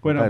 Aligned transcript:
Bueno, 0.00 0.20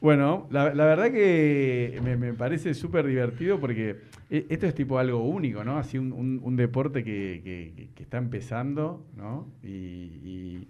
bueno 0.00 0.46
la, 0.50 0.74
la 0.74 0.84
verdad 0.84 1.10
que 1.10 1.98
me, 2.04 2.16
me 2.16 2.32
parece 2.34 2.74
súper 2.74 3.06
divertido 3.06 3.58
porque 3.58 3.96
e- 4.30 4.46
esto 4.48 4.66
es 4.66 4.74
tipo 4.74 4.98
algo 4.98 5.20
único, 5.24 5.64
¿no? 5.64 5.78
Así 5.78 5.98
un, 5.98 6.12
un- 6.12 6.40
un 6.42 6.56
deporte 6.56 7.02
que, 7.02 7.40
que- 7.42 7.72
que- 7.76 7.88
que 7.94 8.02
está 8.02 8.18
empezando, 8.18 9.04
¿no? 9.16 9.46
Y, 9.62 9.68
y- 9.68 10.68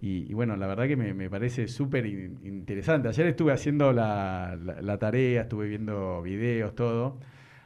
y- 0.00 0.26
y 0.30 0.34
bueno, 0.34 0.56
la 0.56 0.66
verdad 0.66 0.86
que 0.88 0.96
me, 0.96 1.14
me 1.14 1.28
parece 1.30 1.68
súper 1.68 2.06
in- 2.06 2.38
interesante. 2.44 3.08
Ayer 3.08 3.26
estuve 3.26 3.52
haciendo 3.52 3.92
la, 3.92 4.56
la- 4.64 4.80
la 4.82 4.98
tarea, 4.98 5.42
estuve 5.42 5.68
viendo 5.68 6.22
videos, 6.22 6.74
todo. 6.74 7.18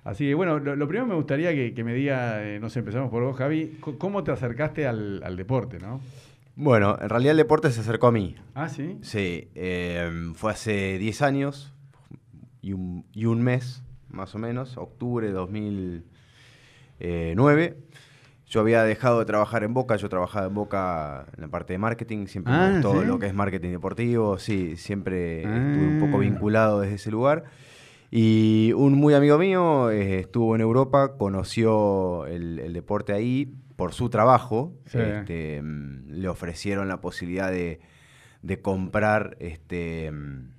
Así 0.04 0.24
que 0.26 0.34
bueno, 0.34 0.58
lo, 0.60 0.76
lo 0.76 0.86
primero 0.86 1.06
me 1.06 1.14
gustaría 1.16 1.52
que, 1.52 1.74
que 1.74 1.82
me 1.82 1.92
diga, 1.92 2.44
eh, 2.46 2.60
no 2.60 2.68
sé, 2.70 2.78
empezamos 2.78 3.10
por 3.10 3.22
vos, 3.24 3.36
Javi, 3.36 3.78
¿cómo 3.98 4.22
te 4.22 4.30
acercaste 4.32 4.86
al, 4.86 5.20
al 5.24 5.36
deporte, 5.36 5.78
no? 5.80 6.00
Bueno, 6.58 6.96
en 7.00 7.08
realidad 7.10 7.32
el 7.32 7.36
deporte 7.36 7.70
se 7.70 7.80
acercó 7.80 8.06
a 8.06 8.12
mí. 8.12 8.34
Ah, 8.54 8.68
sí. 8.70 8.98
Sí, 9.02 9.50
eh, 9.54 10.10
fue 10.34 10.52
hace 10.52 10.98
10 10.98 11.20
años 11.22 11.74
y 12.62 12.72
un, 12.72 13.04
y 13.12 13.26
un 13.26 13.42
mes, 13.42 13.82
más 14.08 14.34
o 14.34 14.38
menos, 14.38 14.76
octubre 14.78 15.26
de 15.26 15.32
2009. 16.98 17.76
Yo 18.48 18.60
había 18.60 18.84
dejado 18.84 19.18
de 19.18 19.24
trabajar 19.24 19.64
en 19.64 19.74
Boca, 19.74 19.96
yo 19.96 20.08
trabajaba 20.08 20.46
en 20.46 20.54
Boca 20.54 21.26
en 21.36 21.42
la 21.42 21.48
parte 21.48 21.72
de 21.74 21.78
marketing, 21.78 22.26
siempre 22.26 22.52
Ah, 22.54 22.68
me 22.68 22.72
gustó 22.74 23.00
¿sí? 23.02 23.06
lo 23.06 23.18
que 23.18 23.26
es 23.26 23.34
marketing 23.34 23.70
deportivo, 23.70 24.38
sí, 24.38 24.76
siempre 24.76 25.44
Ah. 25.44 25.56
estuve 25.72 25.88
un 25.88 25.98
poco 25.98 26.18
vinculado 26.20 26.80
desde 26.80 26.94
ese 26.94 27.10
lugar. 27.10 27.44
Y 28.10 28.72
un 28.76 28.94
muy 28.94 29.14
amigo 29.14 29.36
mío 29.36 29.90
eh, 29.90 30.20
estuvo 30.20 30.54
en 30.54 30.60
Europa, 30.60 31.16
conoció 31.18 32.24
el, 32.26 32.60
el 32.60 32.72
deporte 32.72 33.12
ahí 33.12 33.52
por 33.76 33.92
su 33.92 34.08
trabajo. 34.08 34.72
Sí. 34.86 34.98
Este, 34.98 35.60
mm, 35.62 36.10
le 36.10 36.28
ofrecieron 36.28 36.88
la 36.88 37.00
posibilidad 37.00 37.50
de, 37.50 37.80
de 38.42 38.60
comprar 38.60 39.36
este, 39.40 40.10
mm, 40.10 40.50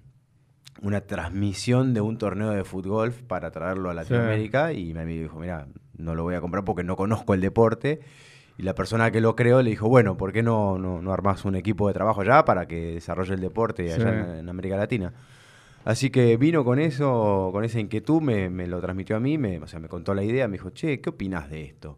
una 0.84 1.02
transmisión 1.02 1.94
de 1.94 2.02
un 2.02 2.18
torneo 2.18 2.52
de 2.52 2.64
fútbol 2.64 3.12
para 3.12 3.52
traerlo 3.52 3.90
a 3.90 3.94
Latinoamérica. 3.94 4.74
Y 4.74 4.94
mi 4.94 5.00
amigo 5.00 5.24
dijo, 5.24 5.40
mira, 5.40 5.68
no 5.98 6.14
lo 6.16 6.24
voy 6.24 6.36
a 6.36 6.42
comprar 6.42 6.64
porque 6.64 6.84
no 6.84 6.96
conozco 6.96 7.34
el 7.34 7.42
deporte. 7.42 8.00
Y 8.59 8.64
la 8.64 8.74
persona 8.74 9.12
que 9.12 9.22
lo 9.22 9.36
creó 9.36 9.62
le 9.62 9.70
dijo, 9.70 9.88
bueno, 9.88 10.18
¿por 10.18 10.31
qué 10.34 10.42
no, 10.42 10.78
no, 10.80 11.02
no 11.02 11.14
armás 11.14 11.46
un 11.46 11.56
equipo 11.56 11.88
de 11.88 11.94
trabajo 11.94 12.22
allá 12.22 12.44
para 12.46 12.68
que 12.68 12.94
desarrolle 12.96 13.36
el 13.36 13.40
deporte 13.42 13.94
allá 13.94 13.96
Sí. 13.96 14.02
en, 14.31 14.36
en 14.40 14.50
América 14.50 14.78
Latina? 14.78 15.14
Así 15.86 16.09
que 16.09 16.36
vino 16.38 16.66
con 16.66 16.80
eso, 16.80 17.50
con 17.54 17.64
esa 17.64 17.80
inquietud, 17.80 18.22
me, 18.22 18.50
me 18.50 18.68
lo 18.68 18.81
transmitió 18.81 19.16
a 19.16 19.20
mí, 19.20 19.38
me, 19.38 19.59
o 19.59 19.68
sea, 19.68 19.80
me 19.80 19.88
contó 19.88 20.14
la 20.14 20.24
idea, 20.24 20.47
me 20.47 20.53
dijo, 20.53 20.72
che, 20.72 21.00
¿qué 21.02 21.09
opinas 21.12 21.50
de 21.50 21.64
esto? 21.64 21.97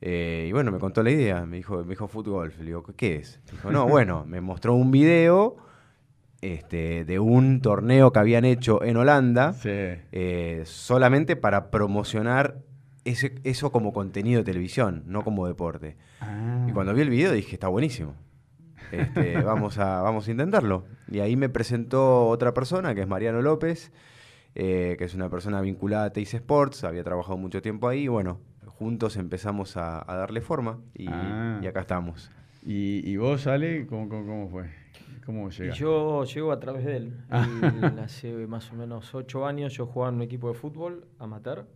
Eh, 0.00 0.46
y 0.48 0.52
bueno, 0.52 0.70
me 0.72 0.78
contó 0.78 1.02
la 1.02 1.10
idea, 1.10 1.46
me 1.46 1.56
dijo, 1.56 1.82
me 1.82 1.90
dijo 1.90 2.06
fútbol, 2.08 2.52
le 2.58 2.64
digo, 2.66 2.82
¿qué 2.96 3.16
es? 3.16 3.40
Dijo, 3.50 3.70
no, 3.70 3.88
bueno, 3.88 4.24
me 4.28 4.40
mostró 4.40 4.74
un 4.74 4.90
video 4.90 5.56
este, 6.42 7.04
de 7.04 7.18
un 7.18 7.60
torneo 7.60 8.12
que 8.12 8.18
habían 8.18 8.44
hecho 8.44 8.82
en 8.82 8.96
Holanda, 8.98 9.52
Sí. 9.54 9.70
eh, 9.70 10.62
solamente 10.64 11.34
para 11.36 11.70
promocionar 11.70 12.58
ese, 13.04 13.36
eso 13.44 13.72
como 13.72 13.92
contenido 13.92 14.40
de 14.40 14.44
televisión, 14.44 15.02
no 15.06 15.22
como 15.24 15.46
deporte. 15.46 15.96
Ah. 16.20 16.66
Y 16.68 16.72
cuando 16.72 16.92
vi 16.92 17.00
el 17.02 17.10
video 17.10 17.32
dije, 17.32 17.54
está 17.54 17.68
buenísimo. 17.68 18.14
Este, 18.92 19.40
vamos, 19.42 19.78
a, 19.78 20.02
vamos 20.02 20.28
a 20.28 20.30
intentarlo. 20.30 20.84
Y 21.10 21.20
ahí 21.20 21.36
me 21.36 21.48
presentó 21.48 22.26
otra 22.28 22.52
persona, 22.52 22.94
que 22.94 23.00
es 23.00 23.08
Mariano 23.08 23.40
López, 23.42 23.92
eh, 24.54 24.96
que 24.98 25.04
es 25.04 25.14
una 25.14 25.30
persona 25.30 25.60
vinculada 25.60 26.04
a 26.06 26.12
Teis 26.12 26.34
Sports, 26.34 26.84
había 26.84 27.02
trabajado 27.04 27.36
mucho 27.38 27.62
tiempo 27.62 27.88
ahí. 27.88 28.04
y 28.04 28.08
Bueno, 28.08 28.40
juntos 28.78 29.16
empezamos 29.16 29.76
a, 29.76 30.10
a 30.10 30.16
darle 30.16 30.40
forma 30.40 30.80
y, 30.94 31.06
Ah. 31.08 31.60
y 31.62 31.66
acá 31.66 31.80
estamos. 31.80 32.30
¿Y, 32.64 33.08
y 33.08 33.16
vos, 33.16 33.46
Ale, 33.46 33.86
cómo, 33.86 34.08
cómo, 34.08 34.26
cómo 34.26 34.48
fue? 34.48 34.70
¿Cómo 35.24 35.50
llegaste? 35.50 35.80
yo 35.80 36.24
llego 36.24 36.52
a 36.52 36.60
través 36.60 36.84
de 36.84 36.96
él. 36.96 37.24
Ah. 37.30 37.46
Él, 37.82 37.98
hace 37.98 38.32
más 38.46 38.70
o 38.72 38.76
menos 38.76 39.14
ocho 39.14 39.46
años 39.46 39.72
yo 39.74 39.86
jugaba 39.86 40.10
en 40.10 40.16
un 40.16 40.22
equipo 40.22 40.48
de 40.48 40.54
fútbol 40.54 41.06
amateur. 41.18 41.66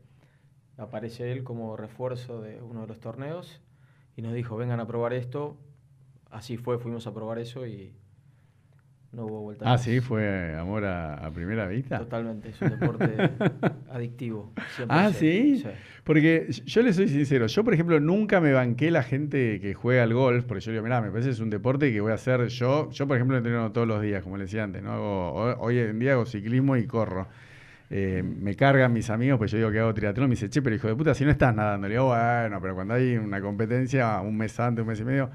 Aparece 0.77 1.31
él 1.33 1.43
como 1.45 1.77
refuerzo 1.77 2.41
de 2.41 2.61
uno 2.63 2.83
de 2.83 2.87
los 2.87 3.01
torneos 3.01 3.61
y 4.17 4.23
nos 4.23 4.33
dijo, 4.35 4.57
vengan 4.57 4.81
a 4.81 4.87
probar 4.87 5.13
esto. 5.13 5.57
Así 6.31 6.57
fue, 6.57 6.79
fuimos 6.79 7.07
a 7.07 7.13
probar 7.15 7.39
eso 7.39 7.67
y 7.67 7.93
no 9.13 9.25
hubo 9.27 9.41
vuelta. 9.43 9.65
Ah, 9.73 9.77
sí, 9.79 10.01
fue 10.01 10.55
amor 10.57 10.85
a, 10.85 11.15
a 11.15 11.31
primera 11.33 11.67
vista. 11.67 11.99
Totalmente, 11.99 12.51
es 12.51 12.63
un 12.63 12.71
deporte 12.71 13.07
adictivo. 13.91 14.53
100%. 14.79 14.87
Ah, 14.89 15.11
¿sí? 15.13 15.65
Porque 16.05 16.47
yo 16.65 16.83
le 16.83 16.93
soy 16.93 17.09
sincero, 17.09 17.47
yo 17.47 17.65
por 17.65 17.75
ejemplo 17.75 17.99
nunca 18.01 18.41
me 18.41 18.53
banqué 18.53 18.91
la 18.91 19.03
gente 19.03 19.61
que 19.61 19.75
juega 19.75 20.03
al 20.05 20.15
golf, 20.15 20.45
porque 20.45 20.61
yo 20.61 20.73
digo, 20.73 20.85
mirá, 20.85 21.01
me 21.01 21.11
parece 21.11 21.29
que 21.29 21.33
es 21.35 21.41
un 21.41 21.51
deporte 21.51 21.93
que 21.93 22.01
voy 22.01 22.13
a 22.13 22.15
hacer 22.15 22.47
yo. 22.49 22.89
Yo 22.91 23.07
por 23.07 23.17
ejemplo 23.17 23.37
entreno 23.37 23.73
todos 23.73 23.87
los 23.89 24.01
días, 24.01 24.23
como 24.23 24.37
le 24.37 24.45
decía 24.45 24.65
antes, 24.65 24.83
¿no? 24.83 24.93
Hago- 24.93 25.57
hoy 25.61 25.79
en 25.79 25.99
día 25.99 26.13
hago 26.13 26.27
ciclismo 26.27 26.77
y 26.77 26.87
corro. 26.87 27.27
Eh, 27.93 28.23
me 28.23 28.55
cargan 28.55 28.93
mis 28.93 29.11
amigos, 29.11 29.37
pues 29.39 29.51
yo 29.51 29.59
digo 29.59 29.73
que 29.73 29.81
hago 29.81 29.93
triatlón, 29.93 30.29
me 30.29 30.37
dice, 30.37 30.49
che, 30.49 30.63
pero 30.63 30.77
hijo 30.77 30.87
de 30.87 30.95
puta, 30.95 31.13
si 31.13 31.25
no 31.25 31.33
estás 31.33 31.53
nadando, 31.53 31.89
le 31.89 31.95
digo, 31.95 32.07
bueno, 32.07 32.61
pero 32.63 32.77
cuando 32.77 32.95
hay 32.95 33.17
una 33.17 33.41
competencia, 33.41 34.21
un 34.21 34.37
mes 34.37 34.59
antes, 34.61 34.83
un 34.83 34.89
mes 34.89 35.01
y 35.01 35.05
medio, 35.05 35.29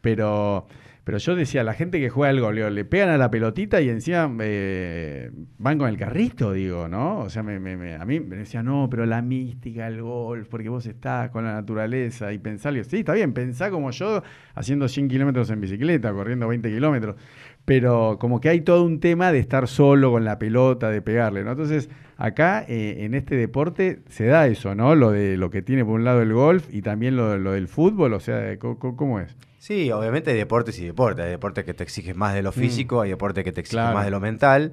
pero, 0.00 0.66
pero 1.04 1.18
yo 1.18 1.34
decía, 1.34 1.64
la 1.64 1.74
gente 1.74 1.98
que 2.00 2.10
juega 2.10 2.30
al 2.30 2.40
golf, 2.40 2.54
digo, 2.56 2.70
le 2.70 2.84
pegan 2.84 3.08
a 3.10 3.18
la 3.18 3.30
pelotita 3.30 3.80
y 3.80 3.88
encima 3.88 4.30
eh, 4.40 5.30
van 5.58 5.76
con 5.78 5.88
el 5.88 5.96
carrito, 5.96 6.52
digo, 6.52 6.86
¿no? 6.88 7.18
O 7.20 7.28
sea, 7.30 7.42
me, 7.42 7.58
me- 7.58 7.94
a 7.94 8.04
mí 8.04 8.20
me 8.20 8.36
decía, 8.36 8.62
no, 8.62 8.88
pero 8.90 9.04
la 9.06 9.20
mística, 9.22 9.86
el 9.88 10.00
golf, 10.02 10.48
porque 10.48 10.68
vos 10.68 10.86
estás 10.86 11.30
con 11.30 11.44
la 11.44 11.54
naturaleza 11.54 12.32
y 12.32 12.38
pensar, 12.38 12.72
sí, 12.84 12.98
está 12.98 13.14
bien, 13.14 13.32
pensá 13.32 13.70
como 13.70 13.90
yo 13.90 14.22
haciendo 14.54 14.86
100 14.88 15.08
kilómetros 15.08 15.50
en 15.50 15.60
bicicleta, 15.60 16.12
corriendo 16.12 16.46
20 16.48 16.70
kilómetros, 16.70 17.16
pero 17.64 18.18
como 18.20 18.40
que 18.40 18.48
hay 18.48 18.60
todo 18.60 18.84
un 18.84 19.00
tema 19.00 19.32
de 19.32 19.38
estar 19.38 19.68
solo 19.68 20.10
con 20.12 20.24
la 20.24 20.38
pelota, 20.38 20.90
de 20.90 21.02
pegarle, 21.02 21.44
¿no? 21.44 21.50
Entonces, 21.52 21.90
acá 22.16 22.64
eh, 22.68 22.98
en 23.04 23.14
este 23.14 23.36
deporte 23.36 24.02
se 24.08 24.26
da 24.26 24.46
eso, 24.46 24.74
¿no? 24.74 24.94
Lo 24.94 25.10
de 25.10 25.36
lo 25.36 25.50
que 25.50 25.62
tiene 25.62 25.84
por 25.84 25.94
un 25.94 26.04
lado 26.04 26.22
el 26.22 26.32
golf 26.32 26.68
y 26.72 26.82
también 26.82 27.16
lo, 27.16 27.36
lo 27.38 27.52
del 27.52 27.68
fútbol, 27.68 28.12
o 28.14 28.20
sea, 28.20 28.56
¿cómo, 28.58 28.78
cómo- 28.78 28.96
cómo 28.96 29.20
es? 29.20 29.36
Sí, 29.62 29.92
obviamente 29.92 30.32
hay 30.32 30.36
deportes 30.36 30.76
y 30.80 30.84
deportes. 30.86 31.24
Hay 31.24 31.30
deportes 31.30 31.64
que 31.64 31.72
te 31.72 31.84
exigen 31.84 32.18
más 32.18 32.34
de 32.34 32.42
lo 32.42 32.50
físico, 32.50 33.00
hay 33.00 33.10
deportes 33.10 33.44
que 33.44 33.52
te 33.52 33.60
exigen 33.60 33.78
Mm. 33.80 33.84
Claro. 33.84 33.94
más 33.96 34.04
de 34.06 34.10
lo 34.10 34.18
mental. 34.18 34.72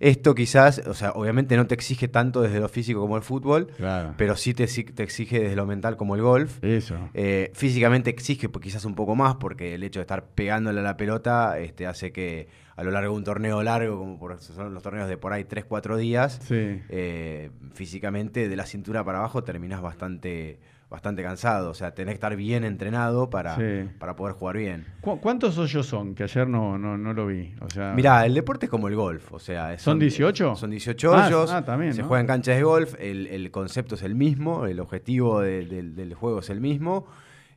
Esto 0.00 0.34
quizás, 0.34 0.82
o 0.86 0.92
sea, 0.92 1.12
obviamente 1.12 1.56
no 1.56 1.66
te 1.66 1.74
exige 1.74 2.08
tanto 2.08 2.42
desde 2.42 2.60
lo 2.60 2.68
físico 2.68 3.00
como 3.00 3.16
el 3.16 3.22
fútbol, 3.22 3.68
Claro. 3.78 4.12
pero 4.18 4.36
sí 4.36 4.52
te, 4.52 4.64
exi- 4.64 4.94
te 4.94 5.02
exige 5.02 5.40
desde 5.40 5.56
lo 5.56 5.64
mental 5.64 5.96
como 5.96 6.14
el 6.14 6.20
golf. 6.20 6.62
Eso. 6.62 6.94
Eh, 7.14 7.50
físicamente 7.54 8.10
exige 8.10 8.50
pues, 8.50 8.62
quizás 8.62 8.84
un 8.84 8.94
poco 8.94 9.16
más 9.16 9.36
porque 9.36 9.74
el 9.74 9.82
hecho 9.82 9.98
de 10.00 10.02
estar 10.02 10.26
pegándole 10.34 10.80
a 10.80 10.82
la 10.82 10.98
pelota 10.98 11.58
este, 11.58 11.86
hace 11.86 12.12
que 12.12 12.48
a 12.76 12.84
lo 12.84 12.90
largo 12.90 13.12
de 13.12 13.16
un 13.18 13.24
torneo 13.24 13.62
largo, 13.62 13.98
como 13.98 14.18
por, 14.18 14.38
son 14.40 14.74
los 14.74 14.82
torneos 14.82 15.08
de 15.08 15.16
por 15.16 15.32
ahí 15.32 15.44
3-4 15.44 15.96
días, 15.96 16.38
Sí. 16.46 16.80
eh, 16.90 17.50
físicamente 17.72 18.48
de 18.48 18.56
la 18.56 18.66
cintura 18.66 19.02
para 19.04 19.18
abajo 19.18 19.42
terminás 19.42 19.80
bastante, 19.80 20.60
bastante 20.90 21.22
cansado. 21.22 21.70
O 21.70 21.74
sea, 21.74 21.92
tenés 21.94 22.12
que 22.12 22.16
estar 22.16 22.34
bien 22.36 22.64
entrenado 22.64 23.28
para, 23.30 23.56
Sí. 23.56 23.88
para 23.98 24.16
poder 24.16 24.34
jugar 24.34 24.56
bien. 24.56 24.86
¿Cu- 25.00 25.20
¿Cuántos 25.20 25.58
hoyos 25.58 25.86
son? 25.86 26.14
Que 26.14 26.22
ayer 26.22 26.48
no, 26.48 26.78
no, 26.78 26.96
no 26.96 27.12
lo 27.12 27.26
vi. 27.26 27.54
O 27.60 27.68
sea, 27.68 27.92
Mirá, 27.94 28.24
el 28.24 28.34
deporte 28.34 28.66
es 28.66 28.70
como 28.70 28.88
el 28.88 28.94
golf, 28.96 29.32
o 29.32 29.38
sea... 29.38 29.78
¿Son 29.78 29.98
18? 29.98 30.56
Son 30.56 30.70
18 30.70 31.14
Ah, 31.14 31.26
hoyos, 31.26 31.52
ah, 31.52 31.64
también, 31.64 31.92
se 31.94 32.02
¿no? 32.02 32.08
juega 32.08 32.20
en 32.22 32.26
canchas 32.26 32.56
de 32.56 32.62
golf, 32.62 32.94
el, 32.98 33.26
el 33.26 33.50
concepto 33.50 33.96
es 33.96 34.02
el 34.02 34.14
mismo, 34.14 34.64
el 34.66 34.80
objetivo 34.80 35.40
de- 35.40 35.66
del- 35.66 35.94
del 35.94 36.14
juego 36.14 36.38
es 36.40 36.48
el 36.50 36.60
mismo, 36.60 37.06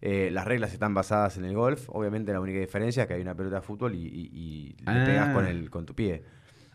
eh, 0.02 0.30
las 0.32 0.46
reglas 0.46 0.74
están 0.74 0.94
basadas 0.94 1.38
en 1.38 1.46
el 1.46 1.54
golf, 1.54 1.88
obviamente 1.90 2.34
la 2.34 2.40
única 2.42 2.60
diferencia 2.60 3.04
es 3.04 3.08
que 3.08 3.14
hay 3.14 3.22
una 3.22 3.36
pelota 3.36 3.58
de 3.58 3.62
fútbol 3.62 3.96
y, 3.96 4.00
y- 4.00 4.30
y 4.34 4.76
le 4.84 5.02
Ah. 5.02 5.06
pegas 5.06 5.34
con, 5.34 5.46
el, 5.48 5.70
con 5.70 5.86
tu 5.86 5.94
pie. 5.94 6.24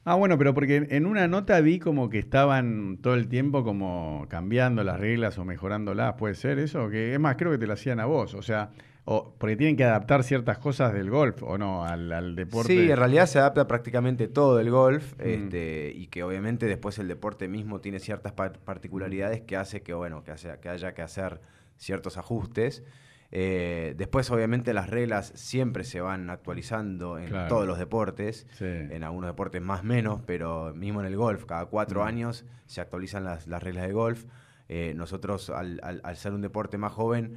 Ah, 0.08 0.14
bueno, 0.14 0.38
pero 0.38 0.54
porque 0.54 0.86
en- 0.88 1.04
una 1.04 1.26
nota 1.26 1.60
vi 1.60 1.80
como 1.80 2.08
que 2.08 2.20
estaban 2.20 2.98
todo 3.02 3.14
el 3.14 3.26
tiempo 3.28 3.64
como 3.64 4.24
cambiando 4.28 4.84
las 4.84 5.00
reglas 5.00 5.36
o 5.38 5.44
mejorándolas, 5.44 6.14
¿puede 6.14 6.36
ser 6.36 6.60
eso? 6.60 6.88
Que 6.88 7.12
es 7.14 7.18
más, 7.20 7.34
creo 7.36 7.50
que 7.50 7.58
te 7.58 7.66
lo 7.66 7.72
hacían 7.72 7.98
a 7.98 8.06
vos. 8.06 8.34
O 8.34 8.40
sea, 8.42 8.70
o, 9.04 9.34
porque 9.36 9.56
tienen 9.56 9.76
que 9.76 9.82
adaptar 9.82 10.22
ciertas 10.22 10.58
cosas 10.58 10.92
del 10.92 11.10
golf, 11.10 11.42
¿o 11.42 11.58
no? 11.58 11.84
Al, 11.84 12.12
al 12.12 12.36
deporte. 12.36 12.72
Sí, 12.72 12.88
en 12.90 12.96
realidad 12.96 13.26
se 13.26 13.40
adapta 13.40 13.66
prácticamente 13.66 14.28
todo 14.28 14.60
el 14.60 14.70
golf 14.70 15.14
Mm. 15.18 15.22
este, 15.26 15.92
y 15.96 16.06
que 16.06 16.22
obviamente 16.22 16.66
después 16.66 16.98
el 17.00 17.08
deporte 17.08 17.48
mismo 17.48 17.80
tiene 17.80 17.98
ciertas 17.98 18.32
par- 18.32 18.60
particularidades 18.60 19.40
que 19.40 19.56
hace 19.56 19.82
que, 19.82 19.92
bueno, 19.92 20.22
que, 20.22 20.30
hace- 20.30 20.56
que 20.60 20.68
haya 20.68 20.94
que 20.94 21.02
hacer 21.02 21.40
ciertos 21.78 22.16
ajustes. 22.16 22.84
Eh, 23.32 23.94
después 23.96 24.30
obviamente 24.30 24.72
las 24.72 24.88
reglas 24.88 25.32
siempre 25.34 25.84
se 25.84 26.00
van 26.00 26.30
actualizando 26.30 27.18
en 27.18 27.26
Claro. 27.28 27.48
todos 27.48 27.66
los 27.66 27.78
deportes, 27.78 28.46
Sí. 28.52 28.64
en 28.64 29.02
algunos 29.04 29.28
deportes 29.28 29.60
más 29.60 29.82
menos, 29.84 30.22
pero 30.26 30.72
mismo 30.74 31.00
en 31.00 31.06
el 31.06 31.16
golf, 31.16 31.44
cada 31.44 31.66
cuatro 31.66 32.04
años 32.04 32.44
se 32.66 32.80
actualizan 32.80 33.24
las, 33.24 33.46
las 33.48 33.62
reglas 33.62 33.86
de 33.86 33.92
golf. 33.92 34.24
Eh, 34.68 34.94
nosotros 34.96 35.50
al, 35.50 35.80
al- 35.82 36.00
al 36.04 36.16
ser 36.16 36.32
un 36.32 36.40
deporte 36.40 36.78
más 36.78 36.92
joven, 36.92 37.36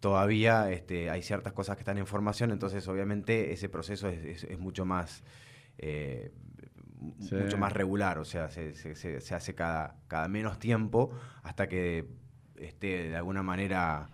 todavía 0.00 0.70
este, 0.70 1.10
hay 1.10 1.22
ciertas 1.22 1.52
cosas 1.52 1.76
que 1.76 1.80
están 1.80 1.98
en 1.98 2.06
formación, 2.06 2.50
entonces 2.50 2.86
obviamente 2.88 3.52
ese 3.52 3.68
proceso 3.68 4.08
es, 4.08 4.24
es- 4.24 4.44
es 4.44 4.58
mucho 4.58 4.84
más 4.84 5.22
eh, 5.78 6.32
Sí. 7.20 7.34
mucho 7.34 7.58
más 7.58 7.72
regular, 7.74 8.18
o 8.18 8.24
sea, 8.24 8.48
se, 8.48 8.74
se- 8.74 8.94
se- 8.94 9.20
se 9.20 9.34
hace 9.34 9.54
cada, 9.54 9.96
cada 10.08 10.28
menos 10.28 10.58
tiempo 10.58 11.10
hasta 11.42 11.68
que 11.68 12.06
esté 12.56 13.08
de 13.10 13.16
alguna 13.16 13.42
manera 13.42 14.08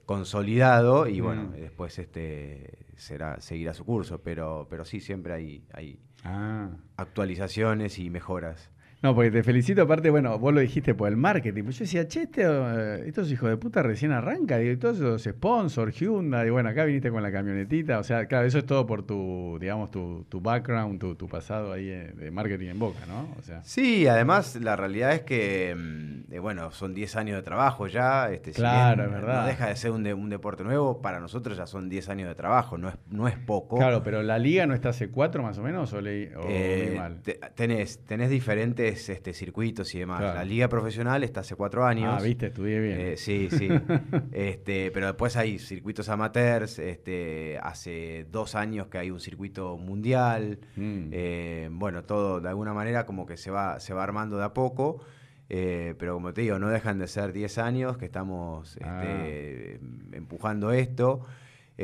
consolidado 0.00 1.06
y 1.06 1.20
bueno, 1.20 1.42
Mm. 1.44 1.52
después 1.60 1.98
este 1.98 2.78
será 2.96 3.40
seguirá 3.40 3.74
su 3.74 3.84
curso, 3.84 4.22
pero, 4.22 4.66
pero 4.70 4.84
sí, 4.84 5.00
siempre 5.00 5.32
hay, 5.34 5.64
hay 5.72 5.98
Ah. 6.24 6.70
actualizaciones 6.96 7.98
y 7.98 8.08
mejoras. 8.10 8.70
No, 9.02 9.16
porque 9.16 9.32
te 9.32 9.42
felicito, 9.42 9.82
aparte, 9.82 10.10
bueno, 10.10 10.38
vos 10.38 10.54
lo 10.54 10.60
dijiste 10.60 10.94
por 10.94 11.08
el 11.08 11.16
marketing. 11.16 11.64
Pues 11.64 11.76
yo 11.76 11.82
decía, 11.84 12.06
che, 12.06 12.22
este, 12.22 12.42
eh, 12.46 13.02
estos 13.06 13.32
hijos 13.32 13.50
de 13.50 13.56
puta 13.56 13.82
recién 13.82 14.12
arranca, 14.12 14.62
y 14.62 14.76
todos 14.76 14.98
esos 14.98 15.22
sponsors, 15.24 15.96
Hyundai, 15.98 16.46
y 16.46 16.50
bueno, 16.50 16.68
acá 16.68 16.84
viniste 16.84 17.10
con 17.10 17.20
la 17.20 17.32
camionetita, 17.32 17.98
o 17.98 18.04
sea, 18.04 18.26
claro, 18.26 18.46
eso 18.46 18.58
es 18.58 18.64
todo 18.64 18.86
por 18.86 19.02
tu, 19.04 19.58
digamos, 19.60 19.90
tu, 19.90 20.24
tu 20.28 20.40
background, 20.40 21.00
tu, 21.00 21.16
tu 21.16 21.26
pasado 21.26 21.72
ahí 21.72 21.86
de 21.86 22.30
marketing 22.30 22.68
en 22.68 22.78
Boca, 22.78 23.00
¿no? 23.08 23.26
O 23.36 23.42
sea, 23.42 23.64
Sí, 23.64 24.06
además 24.06 24.54
la 24.62 24.76
realidad 24.76 25.12
es 25.14 25.22
que, 25.22 25.74
mm, 25.76 26.32
eh, 26.34 26.38
bueno, 26.38 26.70
son 26.70 26.94
10 26.94 27.16
años 27.16 27.34
de 27.36 27.42
trabajo 27.42 27.88
ya. 27.88 28.30
Este, 28.30 28.52
si 28.52 28.60
Claro, 28.60 29.02
bien 29.02 29.06
es 29.16 29.20
verdad. 29.20 29.40
No 29.42 29.46
deja 29.48 29.66
de 29.66 29.74
ser 29.74 29.90
un, 29.90 30.04
de- 30.04 30.14
un 30.14 30.30
deporte 30.30 30.62
nuevo, 30.62 31.02
para 31.02 31.18
nosotros 31.18 31.56
ya 31.58 31.66
son 31.66 31.88
10 31.88 32.08
años 32.08 32.28
de 32.28 32.36
trabajo, 32.36 32.78
no 32.78 32.88
es, 32.88 32.94
no 33.10 33.26
es 33.26 33.36
poco. 33.36 33.78
claro, 33.78 34.04
pero 34.04 34.22
la 34.22 34.38
liga 34.38 34.64
no 34.66 34.74
está 34.74 34.90
hace 34.90 35.08
cuatro 35.10 35.42
más 35.42 35.58
o 35.58 35.62
menos, 35.64 35.92
o 35.92 36.00
leí 36.00 36.28
o 36.36 36.42
Eh, 36.48 36.94
mal. 36.96 37.20
te- 37.22 37.40
tenés, 37.56 37.98
tenés 38.06 38.30
diferentes 38.30 38.91
este, 39.08 39.32
circuitos 39.34 39.94
y 39.94 39.98
demás. 40.00 40.20
Claro. 40.20 40.38
La 40.38 40.44
liga 40.44 40.68
profesional 40.68 41.22
está 41.24 41.40
hace 41.40 41.54
cuatro 41.56 41.84
años. 41.84 42.14
Ah, 42.18 42.22
viste, 42.22 42.46
estudié 42.46 42.80
bien. 42.80 43.00
Eh, 43.00 43.16
sí, 43.16 43.48
sí. 43.50 43.68
este, 44.32 44.90
pero 44.92 45.06
después 45.06 45.36
hay 45.36 45.58
circuitos 45.58 46.08
amateurs. 46.08 46.78
Este, 46.78 47.58
hace 47.62 48.26
dos 48.30 48.54
años 48.54 48.88
que 48.88 48.98
hay 48.98 49.10
un 49.10 49.20
circuito 49.20 49.76
mundial. 49.78 50.58
Mm. 50.76 51.08
Eh, 51.12 51.68
bueno, 51.72 52.04
todo 52.04 52.40
de 52.40 52.48
alguna 52.48 52.74
manera 52.74 53.06
como 53.06 53.26
que 53.26 53.36
se 53.36 53.50
va, 53.50 53.80
se 53.80 53.94
va 53.94 54.02
armando 54.02 54.36
de 54.38 54.44
a 54.44 54.52
poco. 54.54 55.00
eh, 55.48 55.94
pero 55.98 56.14
como 56.14 56.32
te 56.32 56.40
digo, 56.42 56.58
no 56.58 56.68
dejan 56.68 56.98
de 56.98 57.06
ser 57.08 57.32
10 57.32 57.58
años 57.58 57.98
que 57.98 58.06
estamos 58.06 58.78
Ah. 58.82 59.02
este, 59.04 59.80
empujando 60.12 60.72
esto. 60.72 61.20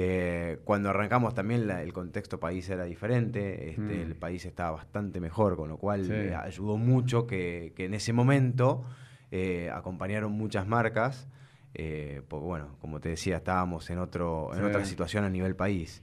Eh, 0.01 0.61
cuando 0.63 0.91
arrancamos 0.91 1.35
también 1.35 1.67
la- 1.67 1.83
el 1.83 1.93
contexto 1.93 2.39
país 2.39 2.69
era 2.71 2.85
diferente, 2.85 3.71
este, 3.71 3.81
Mm. 3.81 3.91
el 4.03 4.15
país 4.15 4.45
estaba 4.47 4.71
bastante 4.71 5.19
mejor, 5.19 5.57
con 5.57 5.69
lo 5.69 5.77
cual 5.77 6.05
Sí. 6.05 6.13
eh, 6.13 6.35
ayudó 6.37 6.77
mucho 6.77 7.27
que, 7.27 7.73
que 7.75 7.87
en 7.87 7.95
ese 7.95 8.13
momento 8.13 8.85
eh, 9.33 9.71
acompañaron 9.75 10.31
muchas 10.33 10.69
marcas, 10.69 11.27
porque 11.73 12.45
bueno, 12.47 12.77
como 12.81 13.01
te 13.01 13.09
decía, 13.11 13.39
estábamos 13.39 13.91
en, 13.91 13.99
otro, 13.99 14.51
en 14.55 14.61
Sí. 14.61 14.65
otra 14.67 14.85
situación 14.85 15.25
a 15.25 15.31
nivel 15.31 15.55
país. 15.57 16.03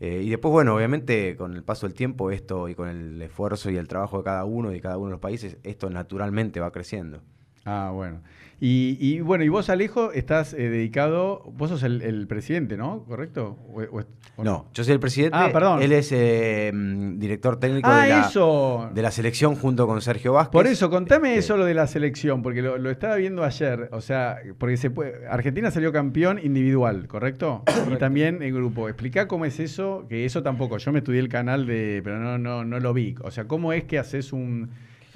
Y 0.00 0.28
después, 0.30 0.50
bueno, 0.52 0.74
obviamente 0.76 1.34
con 1.36 1.54
el 1.54 1.62
paso 1.64 1.86
del 1.86 1.94
tiempo 1.94 2.30
esto 2.30 2.68
y 2.68 2.74
con 2.74 2.88
el 2.88 3.22
esfuerzo 3.22 3.70
y 3.70 3.76
el 3.76 3.86
trabajo 3.88 4.18
de 4.18 4.24
cada 4.24 4.44
uno 4.44 4.70
y 4.70 4.74
de 4.74 4.80
cada 4.80 4.96
uno 4.98 5.06
de 5.06 5.12
los 5.12 5.20
países, 5.20 5.58
esto 5.62 5.88
naturalmente 5.90 6.60
va 6.60 6.70
creciendo. 6.72 7.22
Ah, 7.70 7.90
bueno. 7.92 8.20
Y, 8.60 8.96
y, 8.98 9.20
bueno, 9.20 9.44
y 9.44 9.48
vos, 9.50 9.70
Alejo, 9.70 10.10
estás 10.10 10.52
eh, 10.52 10.68
dedicado, 10.68 11.44
vos 11.56 11.68
sos 11.70 11.84
el, 11.84 12.02
el 12.02 12.26
presidente, 12.26 12.76
¿no? 12.76 13.04
¿Correcto? 13.04 13.56
O- 13.72 13.82
o- 13.82 14.04
o 14.36 14.42
No, 14.44 14.66
yo 14.74 14.82
soy 14.82 14.94
el 14.94 14.98
presidente, 15.00 15.36
Ah, 15.38 15.50
perdón. 15.52 15.80
él 15.80 15.92
es 15.92 16.10
eh, 16.10 16.72
mm, 16.74 17.20
director 17.20 17.60
técnico 17.60 17.88
Ah, 17.88 18.02
de, 18.02 18.08
la, 18.08 18.20
eso. 18.22 18.90
de 18.92 19.00
la 19.02 19.12
selección 19.12 19.54
junto 19.54 19.86
con 19.86 20.00
Sergio 20.00 20.32
Vázquez. 20.32 20.50
Por 20.52 20.66
eso, 20.66 20.90
contame 20.90 21.28
Este, 21.34 21.38
eso 21.40 21.56
lo 21.56 21.66
de 21.66 21.74
la 21.74 21.86
selección, 21.86 22.42
porque 22.42 22.60
lo, 22.60 22.78
lo 22.78 22.90
estaba 22.90 23.14
viendo 23.14 23.44
ayer. 23.44 23.90
O 23.92 24.00
sea, 24.00 24.38
porque 24.58 24.76
se 24.76 24.90
puede, 24.90 25.28
Argentina 25.28 25.70
salió 25.70 25.92
campeón 25.92 26.40
individual, 26.42 27.06
¿correcto? 27.06 27.62
Y 27.92 27.96
también 27.96 28.42
en 28.42 28.52
grupo. 28.54 28.88
Explica 28.88 29.28
cómo 29.28 29.44
es 29.44 29.60
eso, 29.60 30.06
que 30.08 30.24
eso 30.24 30.42
tampoco. 30.42 30.78
Yo 30.78 30.90
me 30.90 30.98
estudié 30.98 31.20
el 31.20 31.28
canal 31.28 31.64
de, 31.64 32.00
pero 32.02 32.18
no, 32.18 32.38
no, 32.38 32.64
no 32.64 32.80
lo 32.80 32.92
vi. 32.92 33.14
O 33.22 33.30
sea, 33.30 33.44
¿cómo 33.46 33.72
es 33.72 33.84
que 33.84 34.00
haces 34.00 34.32
un 34.32 34.70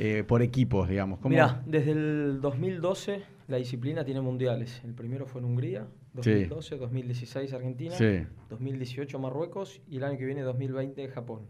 eh, 0.04 0.24
por 0.24 0.42
equipos, 0.42 0.88
digamos? 0.88 1.20
¿Cómo? 1.20 1.30
Mira, 1.30 1.62
desde 1.64 1.92
el 1.92 2.40
2012 2.40 3.22
la 3.46 3.58
disciplina 3.58 4.04
tiene 4.04 4.20
mundiales. 4.20 4.82
El 4.84 4.94
primero 4.94 5.26
fue 5.26 5.40
en 5.40 5.44
Hungría, 5.44 5.86
Sí. 6.20 6.30
2012, 6.32 6.76
2016 6.76 7.52
Argentina, 7.52 7.94
Sí. 7.94 8.26
2018 8.50 9.18
Marruecos 9.20 9.80
y 9.88 9.98
el 9.98 10.04
año 10.04 10.18
que 10.18 10.24
viene 10.24 10.42
2020 10.42 11.06
Japón. 11.08 11.42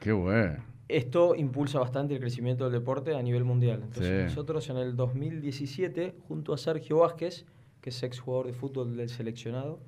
Qué 0.00 0.12
bueno. 0.12 0.64
Esto 0.88 1.34
impulsa 1.34 1.80
bastante 1.80 2.14
el 2.14 2.20
crecimiento 2.20 2.64
del 2.64 2.72
deporte 2.72 3.14
a 3.14 3.20
nivel 3.22 3.44
mundial. 3.44 3.80
Entonces 3.82 4.06
Sí. 4.20 4.24
nosotros 4.24 4.70
en 4.70 4.78
el 4.78 4.96
2017, 4.96 6.14
junto 6.28 6.54
a 6.54 6.56
Sergio 6.56 7.00
Vázquez, 7.00 7.44
que 7.82 7.90
es 7.90 8.02
exjugador 8.02 8.46
de 8.46 8.54
fútbol 8.54 8.96
del 8.96 9.10
seleccionado 9.10 9.80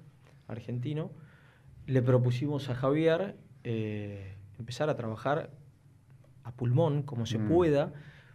argentino, 0.46 1.10
le 1.86 2.02
propusimos 2.02 2.68
a 2.68 2.74
Javier 2.74 3.36
eh, 3.64 4.34
empezar 4.58 4.90
a 4.90 4.96
trabajar 4.96 5.50
a 6.44 6.52
pulmón, 6.52 7.02
como 7.02 7.24
se 7.26 7.38
Mm. 7.38 7.48
pueda. 7.48 7.92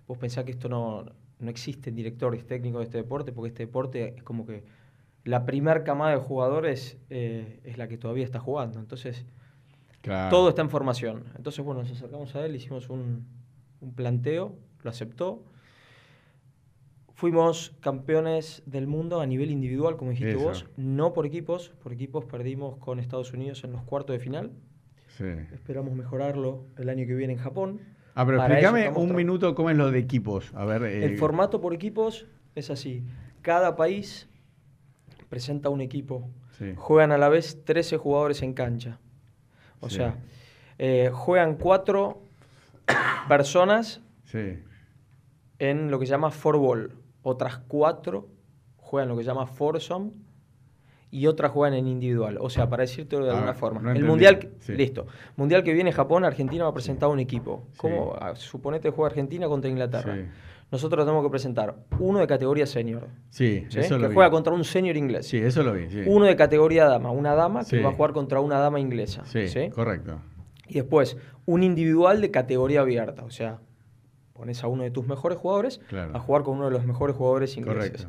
Vos 0.08 0.18
pensás 0.18 0.44
que 0.46 0.52
esto 0.52 0.70
no, 0.70 1.06
no 1.40 1.50
existen 1.50 1.96
directores 1.96 2.46
técnicos 2.46 2.80
de 2.80 2.84
este 2.86 2.98
deporte, 2.98 3.32
porque 3.32 3.50
este 3.50 3.64
deporte 3.66 4.16
es 4.18 4.24
como 4.24 4.46
que 4.46 4.64
la 5.24 5.46
primer 5.46 5.84
camada 5.84 6.12
de 6.12 6.18
jugadores 6.18 6.98
eh, 7.10 7.60
es 7.64 7.78
la 7.78 7.88
que 7.88 7.98
todavía 7.98 8.24
está 8.24 8.40
jugando. 8.40 8.80
Entonces, 8.80 9.26
Claro. 10.02 10.30
todo 10.30 10.50
está 10.50 10.62
en 10.62 10.70
formación. 10.70 11.24
Entonces, 11.36 11.66
bueno, 11.66 11.82
nos 11.82 11.92
acercamos 11.92 12.36
a 12.36 12.46
él, 12.46 12.56
hicimos 12.56 12.90
un, 12.90 13.26
un 13.82 13.94
planteo, 13.96 14.56
lo 14.84 14.90
aceptó. 14.92 15.44
Fuimos 17.16 17.74
campeones 17.80 18.62
del 18.66 18.88
mundo 18.88 19.22
a 19.22 19.26
nivel 19.26 19.50
individual, 19.50 19.96
como 19.96 20.12
dijiste 20.12 20.34
Eso. 20.36 20.44
vos, 20.44 20.66
no 20.76 21.14
por 21.14 21.26
equipos. 21.26 21.70
Por 21.82 21.94
equipos 21.94 22.26
perdimos 22.26 22.78
con 22.78 23.00
Estados 23.00 23.32
Unidos 23.34 23.64
en 23.64 23.72
los 23.72 23.84
cuartos 23.84 24.14
de 24.16 24.20
final. 24.20 24.52
Sí. 25.18 25.24
Esperamos 25.54 25.94
mejorarlo 25.96 26.66
el 26.78 26.90
año 26.90 27.08
que 27.08 27.16
viene 27.16 27.34
en 27.34 27.40
Japón. 27.40 27.80
Ah, 28.16 28.26
pero 28.26 28.38
explícame 28.42 28.90
un 28.90 29.14
minuto 29.14 29.54
cómo 29.56 29.70
es 29.70 29.78
lo 29.78 29.92
de 29.92 30.00
equipos. 30.00 30.52
A 30.56 30.64
ver. 30.66 30.84
eh, 30.84 31.06
El 31.06 31.18
formato 31.18 31.60
por 31.62 31.74
equipos 31.74 32.26
es 32.56 32.70
así. 32.70 33.04
Cada 33.42 33.76
país 33.76 34.28
presenta 35.30 35.70
un 35.70 35.82
equipo. 35.82 36.30
Sí. 36.58 36.74
Juegan 36.78 37.12
a 37.12 37.18
la 37.18 37.28
vez 37.30 37.64
13 37.66 37.98
jugadores 37.98 38.42
en 38.42 38.54
cancha. 38.54 39.00
O 39.82 39.90
Sí. 39.90 39.98
sea, 39.98 40.16
eh, 40.78 41.10
juegan 41.14 41.56
cuatro 41.56 42.22
personas 43.28 44.02
Sí. 44.24 44.60
en 45.60 45.92
lo 45.92 46.00
que 46.00 46.06
se 46.06 46.12
llama 46.12 46.32
ball. 46.44 46.94
Otras 47.22 47.58
cuatro 47.68 48.30
juegan 48.78 49.10
lo 49.10 49.18
que 49.18 49.24
se 49.24 49.28
llama 49.28 49.48
foursome 49.48 50.12
y 51.18 51.28
otras 51.28 51.52
juegan 51.52 51.78
en 51.78 51.88
individual. 51.88 52.38
O 52.42 52.50
sea, 52.50 52.68
para 52.70 52.82
decirte 52.82 53.18
de 53.18 53.30
Ah, 53.30 53.34
alguna 53.34 53.54
forma. 53.54 53.82
no 53.82 53.92
el 53.92 54.04
mundial, 54.04 54.40
que- 54.40 54.52
Sí. 54.60 54.74
listo. 54.74 55.08
Mundial 55.38 55.64
que 55.64 55.74
viene 55.74 55.92
Japón, 55.92 56.26
Argentina 56.26 56.64
va 56.66 56.72
a 56.72 56.74
presentar 56.74 57.10
un 57.10 57.20
equipo. 57.20 57.68
Sí. 57.74 57.78
¿Cómo? 57.78 58.16
Ah, 58.20 58.36
Suponete 58.36 58.90
juega 58.90 59.08
Argentina 59.10 59.48
contra 59.48 59.70
Inglaterra. 59.70 60.16
Sí. 60.16 60.22
Nosotros 60.72 61.06
tenemos 61.06 61.24
que 61.24 61.30
presentar 61.30 61.76
uno 62.00 62.20
de 62.20 62.28
categoría 62.28 62.66
senior, 62.66 63.08
Sí, 63.30 63.66
¿sí? 63.70 63.80
eso 63.80 63.96
que 63.96 64.02
lo 64.02 64.10
vi. 64.10 64.16
juega 64.16 64.32
contra 64.32 64.52
un 64.54 64.64
senior 64.64 64.98
inglés. 64.98 65.28
Sí, 65.28 65.38
eso 65.38 65.64
lo 65.64 65.74
vi. 65.74 65.90
Sí. 65.90 66.02
Uno 66.08 66.26
de 66.26 66.36
categoría 66.36 66.86
dama, 66.86 67.12
una 67.12 67.36
dama 67.36 67.60
que 67.62 67.78
Sí. 67.78 67.80
va 67.80 67.90
a 67.90 67.94
jugar 67.94 68.12
contra 68.14 68.40
una 68.42 68.60
dama 68.60 68.80
inglesa. 68.80 69.24
Sí, 69.26 69.48
¿sí? 69.48 69.70
correcto. 69.70 70.20
Y 70.68 70.74
después, 70.74 71.16
un 71.46 71.62
individual 71.64 72.20
de 72.20 72.32
categoría 72.32 72.82
abierta. 72.82 73.24
O 73.24 73.30
sea, 73.30 73.60
pones 74.34 74.64
a 74.64 74.68
uno 74.68 74.84
de 74.84 74.92
tus 74.92 75.08
mejores 75.08 75.38
jugadores 75.38 75.80
Claro. 75.88 76.16
a 76.16 76.20
jugar 76.20 76.42
con 76.44 76.56
uno 76.58 76.66
de 76.66 76.72
los 76.72 76.84
mejores 76.86 77.16
jugadores 77.16 77.56
ingleses. 77.56 78.02
Correcto. 78.04 78.08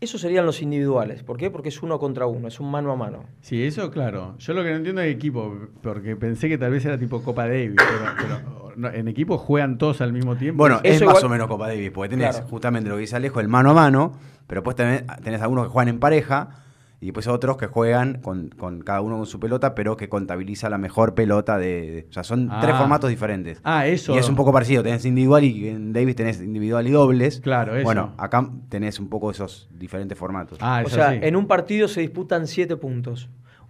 Esos 0.00 0.20
serían 0.20 0.44
los 0.44 0.60
individuales. 0.60 1.22
¿Por 1.22 1.38
qué? 1.38 1.50
Porque 1.50 1.70
es 1.70 1.82
uno 1.82 1.98
contra 1.98 2.26
uno, 2.26 2.48
es 2.48 2.60
un 2.60 2.70
mano 2.70 2.92
a 2.92 2.96
mano. 2.96 3.24
Sí, 3.40 3.62
eso 3.64 3.90
claro. 3.90 4.34
Yo 4.38 4.52
lo 4.52 4.62
que 4.62 4.70
no 4.70 4.76
entiendo 4.76 5.00
es 5.00 5.14
equipo, 5.14 5.54
porque 5.82 6.16
pensé 6.16 6.48
que 6.50 6.58
tal 6.58 6.70
vez 6.72 6.84
era 6.84 6.98
tipo 6.98 7.22
Copa 7.22 7.46
Davis, 7.48 7.76
pero, 7.76 8.14
pero 8.18 8.72
no, 8.76 8.88
en 8.90 9.08
equipo 9.08 9.38
juegan 9.38 9.78
todos 9.78 10.02
al 10.02 10.12
mismo 10.12 10.36
tiempo. 10.36 10.58
Bueno, 10.58 10.80
Eso 10.82 10.94
es 10.96 11.00
igual- 11.00 11.14
más 11.14 11.24
o 11.24 11.28
menos 11.30 11.46
Copa 11.48 11.68
Davis, 11.68 11.90
porque 11.92 12.10
tenés 12.10 12.30
Claro. 12.36 12.46
justamente 12.48 12.90
lo 12.90 12.96
que 12.96 13.00
dice 13.02 13.16
Alejo, 13.16 13.40
el 13.40 13.48
mano 13.48 13.70
a 13.70 13.74
mano, 13.74 14.12
pero 14.46 14.60
después 14.60 14.76
tenés, 14.76 15.04
tenés 15.24 15.40
algunos 15.40 15.64
que 15.64 15.70
juegan 15.70 15.88
en 15.88 15.98
pareja 15.98 16.50
y 17.00 17.06
después 17.06 17.26
otros 17.28 17.56
que 17.58 17.66
juegan 17.66 18.20
con, 18.22 18.48
con 18.48 18.80
cada 18.80 19.02
uno 19.02 19.16
con 19.18 19.26
su 19.26 19.38
pelota, 19.38 19.74
pero 19.74 19.96
que 19.98 20.08
contabiliza 20.08 20.70
la 20.70 20.78
mejor 20.78 21.14
pelota 21.14 21.58
de... 21.58 21.66
de- 21.90 22.06
o 22.08 22.12
sea, 22.12 22.24
son 22.24 22.48
Ah. 22.50 22.60
tres 22.62 22.74
formatos 22.76 23.10
diferentes. 23.10 23.60
Ah, 23.64 23.86
eso. 23.86 24.14
Y 24.14 24.18
es 24.18 24.28
un 24.28 24.34
poco 24.34 24.52
parecido, 24.52 24.82
tenés 24.82 25.04
individual 25.04 25.44
y 25.44 25.68
en 25.68 25.92
Davis 25.92 26.16
tenés 26.16 26.40
individual 26.40 26.86
y 26.86 26.90
dobles. 26.92 27.40
Claro, 27.40 27.76
eso. 27.76 27.84
Bueno, 27.84 28.14
acá 28.16 28.48
tenés 28.70 28.98
un 28.98 29.08
poco 29.08 29.30
esos 29.30 29.68
diferentes 29.72 30.16
formatos. 30.18 30.58
Ah, 30.62 30.80
O 30.84 30.86
eso 30.86 30.96
sea, 30.96 31.10
sí. 31.10 31.18
en 31.22 31.36
un 31.36 31.46
partido 31.46 31.86
se 31.88 32.00
disputan 32.00 32.46
siete 32.46 32.76
puntos. 32.76 33.28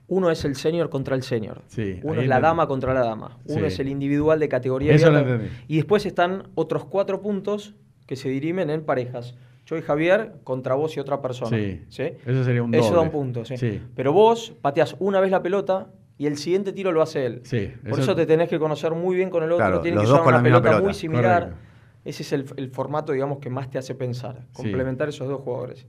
Uno 0.09 0.31
es 0.31 0.45
el 0.45 0.55
senior 0.55 0.89
contra 0.89 1.17
el 1.17 1.25
senior. 1.25 1.63
Sí, 1.67 1.99
Uno 2.05 2.13
es 2.21 2.29
la 2.29 2.37
entendí. 2.37 2.43
dama 2.43 2.69
contra 2.69 2.95
la 2.95 3.01
dama. 3.01 3.39
Uno 3.47 3.59
Sí. 3.63 3.67
es 3.67 3.79
el 3.81 3.89
individual 3.89 4.39
de 4.39 4.49
categoría 4.49 4.95
Eso 4.95 5.11
lo 5.11 5.19
entendí. 5.19 5.49
Y 5.67 5.77
después 5.77 6.07
están 6.07 6.45
otros 6.55 6.85
cuatro 6.85 7.21
puntos 7.21 7.75
que 8.07 8.15
se 8.15 8.29
dirimen 8.29 8.71
en 8.71 8.85
parejas. 8.85 9.35
Yo 9.67 9.77
y 9.77 9.83
Javier 9.83 10.37
contra 10.45 10.75
vos 10.75 10.97
y 10.97 11.01
otra 11.01 11.21
persona. 11.21 11.51
Sí. 11.57 11.83
¿sí? 11.89 12.03
Eso 12.25 12.45
sería 12.45 12.63
un 12.63 12.75
Eso 12.75 12.95
da 12.95 13.01
un 13.01 13.11
punto, 13.11 13.45
sí. 13.45 13.57
Sí. 13.57 13.83
Pero 13.95 14.13
vos 14.13 14.55
pateás 14.63 14.97
una 15.01 15.21
vez 15.21 15.31
la 15.31 15.43
pelota 15.43 15.89
y 16.19 16.27
el 16.27 16.39
siguiente 16.39 16.73
tiro 16.73 16.93
lo 16.93 17.03
hace 17.03 17.27
él. 17.27 17.41
Sí, 17.45 17.73
Por 17.83 17.93
eso- 17.93 18.03
eso, 18.03 18.17
te 18.17 18.25
tenés 18.27 18.49
que 18.49 18.59
conocer 18.59 18.93
muy 18.93 19.17
bien 19.17 19.29
con 19.29 19.43
el 19.43 19.51
otro. 19.53 19.65
Claro, 19.67 19.81
Tienen 19.81 19.97
los 19.97 20.05
que 20.05 20.09
dos 20.09 20.15
usar 20.21 20.25
con 20.25 20.35
una 20.35 20.43
pelota, 20.43 20.81
muy 20.81 20.95
similar. 20.95 21.43
Correcto. 21.43 21.61
Ese 22.05 22.23
es 22.23 22.33
el, 22.33 22.47
el 22.57 22.71
formato, 22.71 23.13
digamos, 23.13 23.39
que 23.39 23.51
más 23.51 23.69
te 23.69 23.79
hace 23.79 23.95
pensar. 23.97 24.43
Sí. 24.53 24.63
Complementar 24.63 25.09
esos 25.09 25.27
dos 25.29 25.41
jugadores. 25.43 25.87